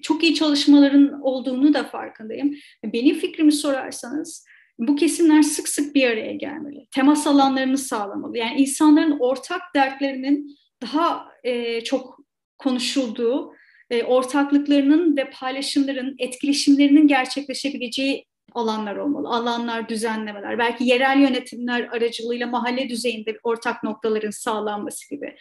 Çok 0.02 0.24
iyi 0.24 0.36
çalışmaların 0.36 1.22
olduğunu 1.22 1.74
da 1.74 1.84
farkındayım. 1.84 2.56
Benim 2.84 3.16
fikrimi 3.16 3.52
sorarsanız 3.52 4.46
bu 4.88 4.96
kesimler 4.96 5.42
sık 5.42 5.70
sık 5.70 5.96
bir 5.96 6.08
araya 6.08 6.34
gelmeli. 6.34 6.88
Temas 6.96 7.28
alanlarını 7.28 7.78
sağlamalı. 7.78 8.38
Yani 8.38 8.62
insanların 8.62 9.18
ortak 9.20 9.62
dertlerinin 9.76 10.58
daha 10.82 11.28
e, 11.44 11.82
çok 11.84 12.20
konuşulduğu, 12.58 13.54
e, 13.90 14.04
ortaklıklarının 14.04 15.18
ve 15.18 15.30
paylaşımların, 15.30 16.16
etkileşimlerinin 16.20 17.08
gerçekleşebileceği 17.08 18.26
alanlar 18.54 18.96
olmalı. 18.96 19.28
Alanlar, 19.28 19.90
düzenlemeler, 19.90 20.60
belki 20.60 20.84
yerel 20.84 21.20
yönetimler 21.20 21.82
aracılığıyla 21.82 22.48
mahalle 22.48 22.90
düzeyinde 22.90 23.40
ortak 23.44 23.84
noktaların 23.84 24.30
sağlanması 24.30 25.16
gibi. 25.16 25.36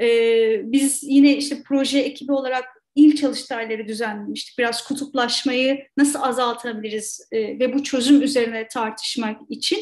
Ee, 0.00 0.72
biz 0.72 1.02
yine 1.02 1.36
işte 1.36 1.62
proje 1.66 1.98
ekibi 1.98 2.32
olarak 2.32 2.64
il 2.98 3.16
çalıştayları 3.16 3.88
düzenlemiştik. 3.88 4.58
Biraz 4.58 4.84
kutuplaşmayı 4.84 5.86
nasıl 5.96 6.22
azaltabiliriz 6.22 7.28
e, 7.32 7.38
ve 7.40 7.74
bu 7.74 7.82
çözüm 7.82 8.22
üzerine 8.22 8.68
tartışmak 8.68 9.40
için 9.48 9.78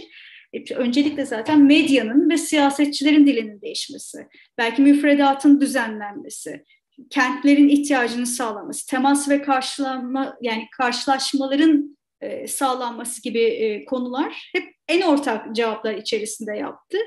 e, 0.53 0.75
öncelikle 0.75 1.27
zaten 1.27 1.63
medyanın 1.63 2.31
ve 2.31 2.39
siyasetçilerin 2.39 3.27
dilinin 3.27 3.61
değişmesi, 3.61 4.19
belki 4.59 4.83
müfredatın 4.83 5.61
düzenlenmesi, 5.61 6.65
kentlerin 7.11 7.69
ihtiyacını 7.69 8.27
sağlaması, 8.27 8.87
temas 8.87 9.29
ve 9.29 9.43
karşılama 9.43 10.37
yani 10.43 10.67
karşılaşmaların 10.77 11.99
e, 12.21 12.49
sağlanması 12.49 13.23
gibi 13.23 13.43
e, 13.43 13.85
konular 13.85 14.51
hep 14.55 14.76
en 14.89 15.03
ortak 15.03 15.57
cevaplar 15.57 15.95
içerisinde 15.95 16.57
yaptı. 16.57 16.99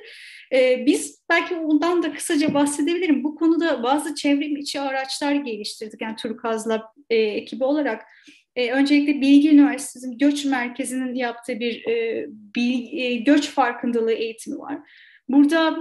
E, 0.53 0.85
biz 0.85 1.23
belki 1.29 1.55
ondan 1.55 2.03
da 2.03 2.13
kısaca 2.13 2.53
bahsedebilirim. 2.53 3.23
Bu 3.23 3.35
konuda 3.35 3.83
bazı 3.83 4.15
çevrim 4.15 4.57
içi 4.57 4.81
araçlar 4.81 5.31
geliştirdik. 5.33 6.01
Yani 6.01 6.15
Turkaz'la 6.15 6.93
e, 7.09 7.15
ekibi 7.15 7.63
olarak 7.63 8.05
E, 8.55 8.71
öncelikle 8.71 9.21
Bilgi 9.21 9.49
Üniversitesi'nin 9.49 10.17
Göç 10.17 10.45
Merkezi'nin 10.45 11.15
yaptığı 11.15 11.59
bir 11.59 11.87
e, 11.87 12.25
bilgi, 12.29 13.01
e, 13.01 13.15
göç 13.15 13.49
farkındalığı 13.49 14.11
eğitimi 14.11 14.59
var. 14.59 14.77
Burada 15.29 15.77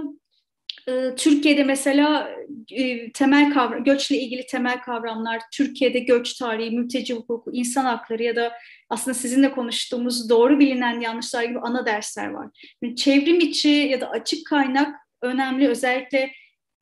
e, 0.87 1.15
Türkiye'de 1.15 1.63
mesela 1.63 2.29
e, 2.71 3.11
temel 3.11 3.53
kavram, 3.53 3.83
göçle 3.83 4.17
ilgili 4.17 4.45
temel 4.45 4.81
kavramlar, 4.81 5.41
Türkiye'de 5.53 5.99
göç 5.99 6.33
tarihi, 6.33 6.71
mülteci 6.71 7.13
hukuku, 7.13 7.51
insan 7.53 7.85
hakları 7.85 8.23
ya 8.23 8.35
da 8.35 8.53
aslında 8.89 9.15
sizinle 9.15 9.51
konuştuğumuz 9.51 10.29
doğru 10.29 10.59
bilinen 10.59 10.99
yanlışlar 10.99 11.43
gibi 11.43 11.59
ana 11.59 11.85
dersler 11.85 12.29
var. 12.29 12.75
Yani 12.81 12.95
çevrim 12.95 13.39
içi 13.39 13.69
ya 13.69 14.01
da 14.01 14.09
açık 14.09 14.47
kaynak 14.47 14.95
önemli. 15.21 15.67
Özellikle 15.67 16.31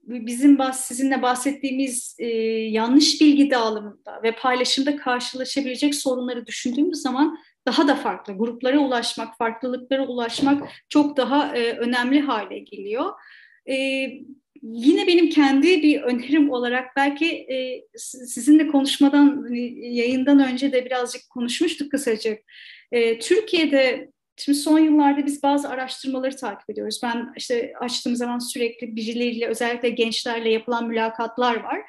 bizim 0.08 0.58
bahs 0.58 0.86
sizinle 0.86 1.22
bahsettiğimiz 1.22 2.16
e, 2.20 2.28
yanlış 2.70 3.22
bilgi 3.22 3.52
dağılımında 3.52 4.24
ve 4.24 4.32
paylaşımda 4.32 4.96
karşılaşabilecek 4.96 5.96
sorunları 5.96 6.46
düşündüğümüz 6.46 7.02
zaman 7.02 7.38
daha 7.66 7.88
da 7.88 7.96
farklı 7.96 8.34
gruplara 8.34 8.80
ulaşmak, 8.80 9.38
farklılıklara 9.38 10.08
ulaşmak 10.08 10.70
çok 10.90 11.18
daha 11.18 11.56
e, 11.58 11.72
önemli 11.78 12.22
hale 12.22 12.60
geliyor. 12.60 13.14
E, 13.70 13.76
yine 14.72 15.08
benim 15.08 15.30
kendi 15.30 15.82
bir 15.84 16.02
önerim 16.02 16.50
olarak 16.50 16.96
belki 16.96 17.26
e, 17.26 17.88
sizinle 17.98 18.68
konuşmadan 18.68 19.44
hani, 19.44 19.96
yayından 19.96 20.40
önce 20.40 20.72
de 20.72 20.86
birazcık 20.86 21.30
konuşmuştuk 21.30 21.92
kısaca. 21.92 22.38
E, 22.92 23.20
Türkiye'de 23.20 24.12
Şimdi 24.40 24.58
son 24.58 24.80
yıllarda 24.80 25.26
biz 25.26 25.44
bazı 25.44 25.70
araştırmaları 25.70 26.36
takip 26.36 26.70
ediyoruz. 26.70 27.00
Ben 27.04 27.34
işte 27.38 27.74
açtığım 27.80 28.16
zaman 28.16 28.40
sürekli 28.40 28.96
birileriyle 28.96 29.48
özellikle 29.48 29.90
gençlerle 29.90 30.50
yapılan 30.50 30.88
mülakatlar 30.88 31.64
var. 31.64 31.82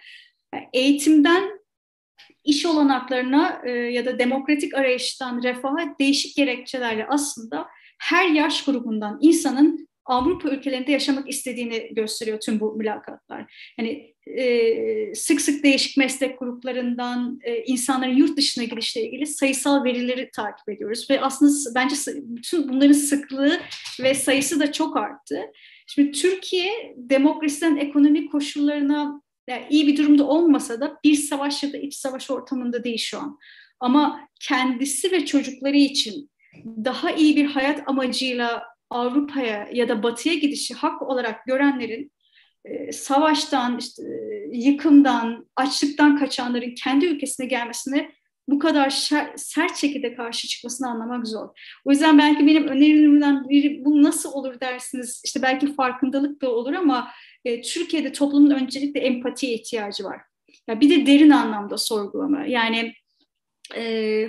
eğitimden 0.73 1.59
iş 2.45 2.67
olanaklarına 2.67 3.63
e, 3.65 3.71
ya 3.71 4.05
da 4.07 4.19
demokratik 4.19 4.75
arayıştan 4.75 5.43
refaha 5.43 5.95
değişik 6.01 6.37
gerekçelerle 6.37 7.07
aslında 7.09 7.67
her 7.99 8.29
yaş 8.29 8.65
grubundan 8.65 9.19
insanın 9.21 9.88
Avrupa 10.09 10.49
ülkelerinde 10.49 10.93
yaşamak 10.93 11.29
istediğini 11.29 11.95
gösteriyor 11.95 12.41
tüm 12.41 12.61
bu 12.61 12.77
mülakatlar. 12.77 13.73
Yani 13.79 14.15
e, 14.27 15.15
sık 15.15 15.41
sık 15.41 15.65
değişik 15.65 15.97
meslek 15.97 16.39
gruplarından 16.39 17.41
e, 17.43 17.65
insanların 17.65 18.17
yurt 18.17 18.37
dışına 18.37 18.65
girişle 18.65 19.03
ilgili 19.03 19.27
sayısal 19.27 19.85
verileri 19.85 20.31
takip 20.37 20.69
ediyoruz 20.69 21.11
ve 21.11 21.21
aslında 21.21 21.53
bence 21.75 21.95
bütün 22.17 22.69
bunların 22.69 22.93
sıklığı 22.93 23.61
ve 24.03 24.15
sayısı 24.15 24.61
da 24.61 24.73
çok 24.73 24.97
arttı. 24.97 25.41
Şimdi 25.87 26.13
Türkiye 26.13 26.95
demokrasiden 26.97 27.77
ekonomik 27.77 28.33
koşullarına 28.33 29.23
yani 29.49 29.67
iyi 29.71 29.87
bir 29.87 29.97
durumda 29.97 30.27
olmasa 30.27 30.81
da 30.81 30.99
bir 31.05 31.15
savaş 31.15 31.63
ya 31.63 31.73
da 31.73 31.77
iç 31.77 31.95
savaş 31.95 32.31
ortamında 32.31 32.85
değil 32.85 32.99
şu 32.99 33.19
an. 33.19 33.39
Ama 33.81 34.29
kendisi 34.41 35.13
ve 35.13 35.27
çocukları 35.27 35.77
için 35.77 36.31
daha 36.65 37.11
iyi 37.11 37.37
bir 37.37 37.45
hayat 37.45 37.83
amacıyla 37.87 38.63
Avrupa'ya 38.91 39.69
ya 39.73 39.89
da 39.89 40.03
Batı'ya 40.03 40.35
gidişi 40.35 40.75
hak 40.75 41.03
olarak 41.03 41.47
görenlerin 41.47 42.13
e, 42.65 42.93
savaştan, 42.93 43.79
işte, 43.79 44.03
yıkımdan, 44.53 45.47
açlıktan 45.57 46.19
kaçanların 46.19 46.75
kendi 46.75 47.07
ülkesine 47.07 47.47
gelmesine 47.47 48.11
bu 48.49 48.59
kadar 48.59 48.91
şer, 48.91 49.33
sert 49.37 49.77
şekilde 49.77 50.15
karşı 50.15 50.49
çıkmasını 50.49 50.89
anlamak 50.89 51.27
zor. 51.27 51.49
O 51.85 51.91
yüzden 51.91 52.19
belki 52.19 52.47
benim 52.47 52.69
önerimden 52.69 53.49
biri 53.49 53.85
bu 53.85 54.03
nasıl 54.03 54.33
olur 54.33 54.61
dersiniz. 54.61 55.23
İşte 55.25 55.43
belki 55.43 55.75
farkındalık 55.75 56.43
da 56.43 56.51
olur 56.51 56.73
ama 56.73 57.11
e, 57.45 57.63
Türkiye'de 57.63 58.13
toplumun 58.13 58.51
öncelikle 58.51 59.01
empatiye 59.01 59.55
ihtiyacı 59.55 60.05
var. 60.05 60.21
Ya 60.69 60.81
bir 60.81 60.91
de 60.91 61.07
derin 61.07 61.31
anlamda 61.31 61.77
sorgulama. 61.77 62.45
Yani 62.47 62.95
e, 63.77 64.29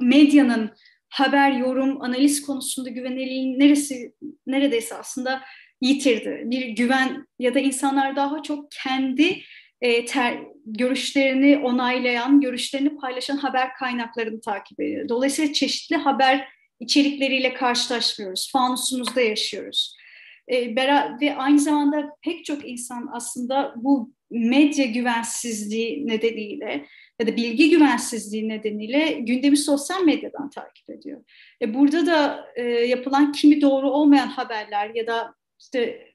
medyanın 0.00 0.70
haber, 1.14 1.52
yorum, 1.52 2.02
analiz 2.02 2.42
konusunda 2.42 2.88
güvenilirliğin 2.88 3.60
neresi 3.60 4.12
neredeyse 4.46 4.94
aslında 4.94 5.42
yitirdi. 5.80 6.42
Bir 6.44 6.68
güven 6.68 7.26
ya 7.38 7.54
da 7.54 7.60
insanlar 7.60 8.16
daha 8.16 8.42
çok 8.42 8.70
kendi 8.84 9.40
e, 9.80 10.04
ter, 10.04 10.38
görüşlerini 10.66 11.58
onaylayan, 11.58 12.40
görüşlerini 12.40 12.96
paylaşan 12.96 13.36
haber 13.36 13.74
kaynaklarını 13.74 14.40
takip 14.40 14.80
ediyor. 14.80 15.08
Dolayısıyla 15.08 15.52
çeşitli 15.52 15.96
haber 15.96 16.48
içerikleriyle 16.80 17.54
karşılaşmıyoruz. 17.54 18.50
Fanusumuzda 18.52 19.20
yaşıyoruz. 19.20 19.96
E, 20.48 20.76
ve 21.20 21.36
aynı 21.36 21.58
zamanda 21.58 22.10
pek 22.22 22.44
çok 22.44 22.68
insan 22.68 23.08
aslında 23.12 23.74
bu 23.76 24.12
medya 24.30 24.86
güvensizliği 24.86 26.06
nedeniyle 26.06 26.86
ya 27.20 27.26
da 27.26 27.36
bilgi 27.36 27.70
güvensizliği 27.70 28.48
nedeniyle 28.48 29.12
gündemi 29.12 29.56
sosyal 29.56 30.02
medyadan 30.02 30.50
takip 30.50 30.90
ediyor. 30.90 31.24
E 31.62 31.74
burada 31.74 32.06
da 32.06 32.46
e, 32.56 32.62
yapılan 32.62 33.32
kimi 33.32 33.60
doğru 33.60 33.90
olmayan 33.90 34.28
haberler 34.28 34.90
ya 34.94 35.06
da 35.06 35.34
işte 35.60 36.08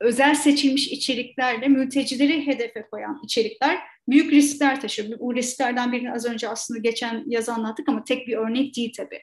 özel 0.00 0.34
seçilmiş 0.34 0.88
içeriklerle 0.88 1.68
mültecileri 1.68 2.46
hedefe 2.46 2.82
koyan 2.90 3.20
içerikler 3.24 3.78
büyük 4.08 4.32
riskler 4.32 4.80
taşıyor. 4.80 5.18
Bu 5.18 5.34
risklerden 5.34 5.92
birini 5.92 6.12
az 6.12 6.26
önce 6.26 6.48
aslında 6.48 6.80
geçen 6.80 7.24
yaz 7.26 7.48
anlattık 7.48 7.88
ama 7.88 8.04
tek 8.04 8.26
bir 8.26 8.36
örnek 8.36 8.76
değil 8.76 8.92
tabii. 8.96 9.20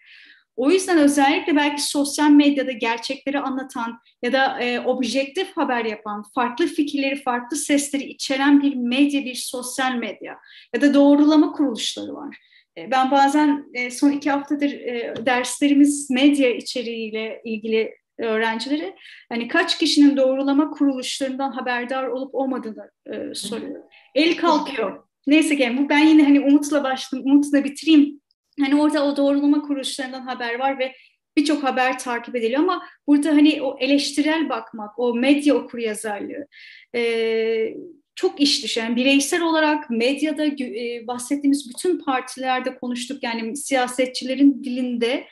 O 0.60 0.72
yüzden 0.72 0.98
özellikle 0.98 1.56
belki 1.56 1.82
sosyal 1.82 2.30
medyada 2.30 2.72
gerçekleri 2.72 3.40
anlatan 3.40 4.00
ya 4.24 4.34
da 4.34 4.60
e, 4.60 4.80
objektif 4.80 5.58
haber 5.58 5.86
yapan, 5.86 6.24
farklı 6.36 6.68
fikirleri, 6.68 7.16
farklı 7.16 7.58
sesleri 7.58 8.04
içeren 8.04 8.62
bir 8.62 8.76
medya, 8.76 9.26
bir 9.26 9.36
sosyal 9.36 9.96
medya 9.96 10.38
ya 10.76 10.82
da 10.82 10.94
doğrulama 10.94 11.52
kuruluşları 11.52 12.14
var. 12.14 12.38
E, 12.78 12.92
ben 12.92 13.12
bazen 13.12 13.66
e, 13.74 13.92
son 13.92 14.12
iki 14.12 14.32
haftadır 14.32 14.72
e, 14.72 15.14
derslerimiz 15.26 16.10
medya 16.10 16.56
içeriğiyle 16.56 17.42
ilgili 17.46 17.96
öğrencileri 18.18 18.96
hani 19.30 19.48
kaç 19.48 19.78
kişinin 19.78 20.18
doğrulama 20.18 20.70
kuruluşlarından 20.70 21.52
haberdar 21.52 22.04
olup 22.08 22.36
olmadığını 22.36 22.92
e, 23.06 23.36
soruyor. 23.36 23.84
El 24.16 24.38
kalkıyor. 24.38 25.04
Neyse 25.28 25.58
ki 25.58 25.78
bu 25.78 25.90
ben 25.90 26.06
yine 26.06 26.24
hani 26.24 26.40
Umut'la 26.40 26.84
başladım, 26.84 27.24
Umut'la 27.26 27.64
bitireyim. 27.64 28.22
Hani 28.60 28.82
orada 28.82 29.06
o 29.06 29.18
doğrulama 29.18 29.62
kuruluşlarından 29.62 30.22
haber 30.22 30.60
var 30.60 30.80
ve 30.80 30.96
birçok 31.38 31.64
haber 31.64 32.00
takip 32.00 32.36
ediliyor 32.36 32.62
ama 32.62 32.84
burada 33.08 33.30
hani 33.30 33.62
o 33.62 33.78
eleştirel 33.80 34.50
bakmak, 34.50 35.00
o 35.00 35.16
medya 35.16 35.56
okuryazarlığı 35.56 36.48
e, 36.96 37.74
çok 38.16 38.42
iş 38.42 38.64
düşen. 38.64 38.96
Bireysel 38.96 39.42
olarak 39.42 39.90
medyada 39.90 40.46
e, 40.46 41.08
bahsettiğimiz 41.08 41.70
bütün 41.70 42.00
partilerde 42.00 42.76
konuştuk 42.78 43.24
yani 43.24 43.58
siyasetçilerin 43.58 44.64
dilinde 44.64 45.28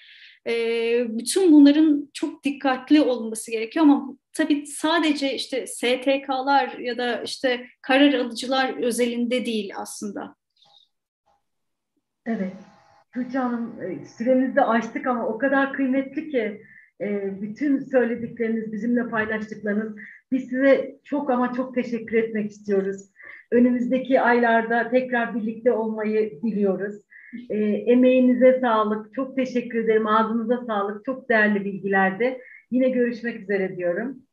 e, 0.47 0.53
bütün 1.09 1.51
bunların 1.51 2.09
çok 2.13 2.43
dikkatli 2.43 3.01
olması 3.01 3.51
gerekiyor 3.51 3.85
ama 3.85 4.17
tabii 4.33 4.67
sadece 4.67 5.33
işte 5.35 5.67
STK'lar 5.67 6.77
ya 6.77 6.97
da 6.97 7.23
işte 7.23 7.67
karar 7.81 8.13
alıcılar 8.13 8.83
özelinde 8.83 9.45
değil 9.45 9.71
aslında. 9.75 10.35
Evet. 12.25 12.76
Tuğçe 13.13 13.37
Hanım 13.37 13.81
e, 13.81 14.05
süremizi 14.05 14.55
de 14.55 14.61
açtık 14.61 15.07
ama 15.07 15.27
o 15.27 15.37
kadar 15.37 15.73
kıymetli 15.73 16.29
ki 16.29 16.61
e, 17.01 17.41
bütün 17.41 17.79
söyledikleriniz, 17.79 18.71
bizimle 18.71 19.09
paylaştıklarınız. 19.09 19.95
Biz 20.31 20.49
size 20.49 20.95
çok 21.03 21.29
ama 21.29 21.53
çok 21.53 21.75
teşekkür 21.75 22.17
etmek 22.17 22.51
istiyoruz. 22.51 23.01
Önümüzdeki 23.51 24.21
aylarda 24.21 24.89
tekrar 24.89 25.35
birlikte 25.35 25.71
olmayı 25.71 26.41
diliyoruz. 26.41 26.95
E, 27.49 27.57
emeğinize 27.65 28.59
sağlık. 28.61 29.13
Çok 29.13 29.35
teşekkür 29.35 29.83
ederim. 29.83 30.07
Ağzınıza 30.07 30.65
sağlık. 30.65 31.05
Çok 31.05 31.29
değerli 31.29 31.65
bilgilerdi. 31.65 32.37
Yine 32.71 32.89
görüşmek 32.89 33.41
üzere 33.41 33.77
diyorum. 33.77 34.23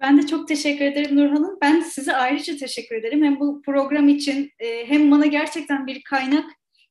Ben 0.00 0.18
de 0.18 0.26
çok 0.26 0.48
teşekkür 0.48 0.84
ederim 0.84 1.16
Nurhan'ım. 1.16 1.58
Ben 1.62 1.80
size 1.80 2.16
ayrıca 2.16 2.56
teşekkür 2.56 2.96
ederim. 2.96 3.24
Hem 3.24 3.40
bu 3.40 3.62
program 3.62 4.08
için 4.08 4.50
e, 4.58 4.86
hem 4.86 5.10
bana 5.10 5.26
gerçekten 5.26 5.86
bir 5.86 6.02
kaynak 6.02 6.44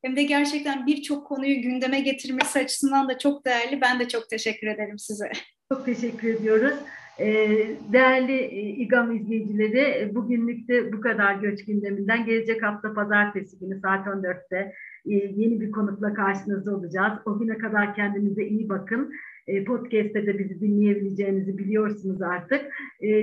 hem 0.03 0.15
de 0.15 0.23
gerçekten 0.23 0.87
birçok 0.87 1.27
konuyu 1.27 1.61
gündeme 1.61 1.99
getirmesi 1.99 2.59
açısından 2.59 3.09
da 3.09 3.17
çok 3.17 3.45
değerli. 3.45 3.81
Ben 3.81 3.99
de 3.99 4.07
çok 4.07 4.29
teşekkür 4.29 4.67
ederim 4.67 4.99
size. 4.99 5.31
Çok 5.73 5.85
teşekkür 5.85 6.27
ediyoruz. 6.27 6.73
Ee, 7.19 7.75
değerli 7.93 8.31
e, 8.31 8.61
İGAM 8.61 9.15
izleyicileri, 9.15 9.79
e, 9.79 10.15
bugünlük 10.15 10.67
de 10.67 10.93
bu 10.93 11.01
kadar 11.01 11.35
göç 11.35 11.65
gündeminden. 11.65 12.25
Gelecek 12.25 12.63
hafta 12.63 12.93
pazartesi 12.93 13.59
günü 13.59 13.79
saat 13.79 14.07
14'te 14.07 14.73
e, 15.05 15.13
yeni 15.13 15.61
bir 15.61 15.71
konukla 15.71 16.13
karşınızda 16.13 16.75
olacağız. 16.75 17.13
O 17.25 17.39
güne 17.39 17.57
kadar 17.57 17.95
kendinize 17.95 18.43
iyi 18.43 18.69
bakın. 18.69 19.13
Podcast'te 19.67 20.25
de 20.25 20.39
bizi 20.39 20.61
dinleyebileceğinizi 20.61 21.57
biliyorsunuz 21.57 22.21
artık. 22.21 22.61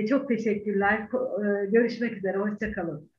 Çok 0.09 0.27
teşekkürler. 0.27 1.07
Görüşmek 1.71 2.17
üzere. 2.17 2.37
Hoşçakalın. 2.37 3.10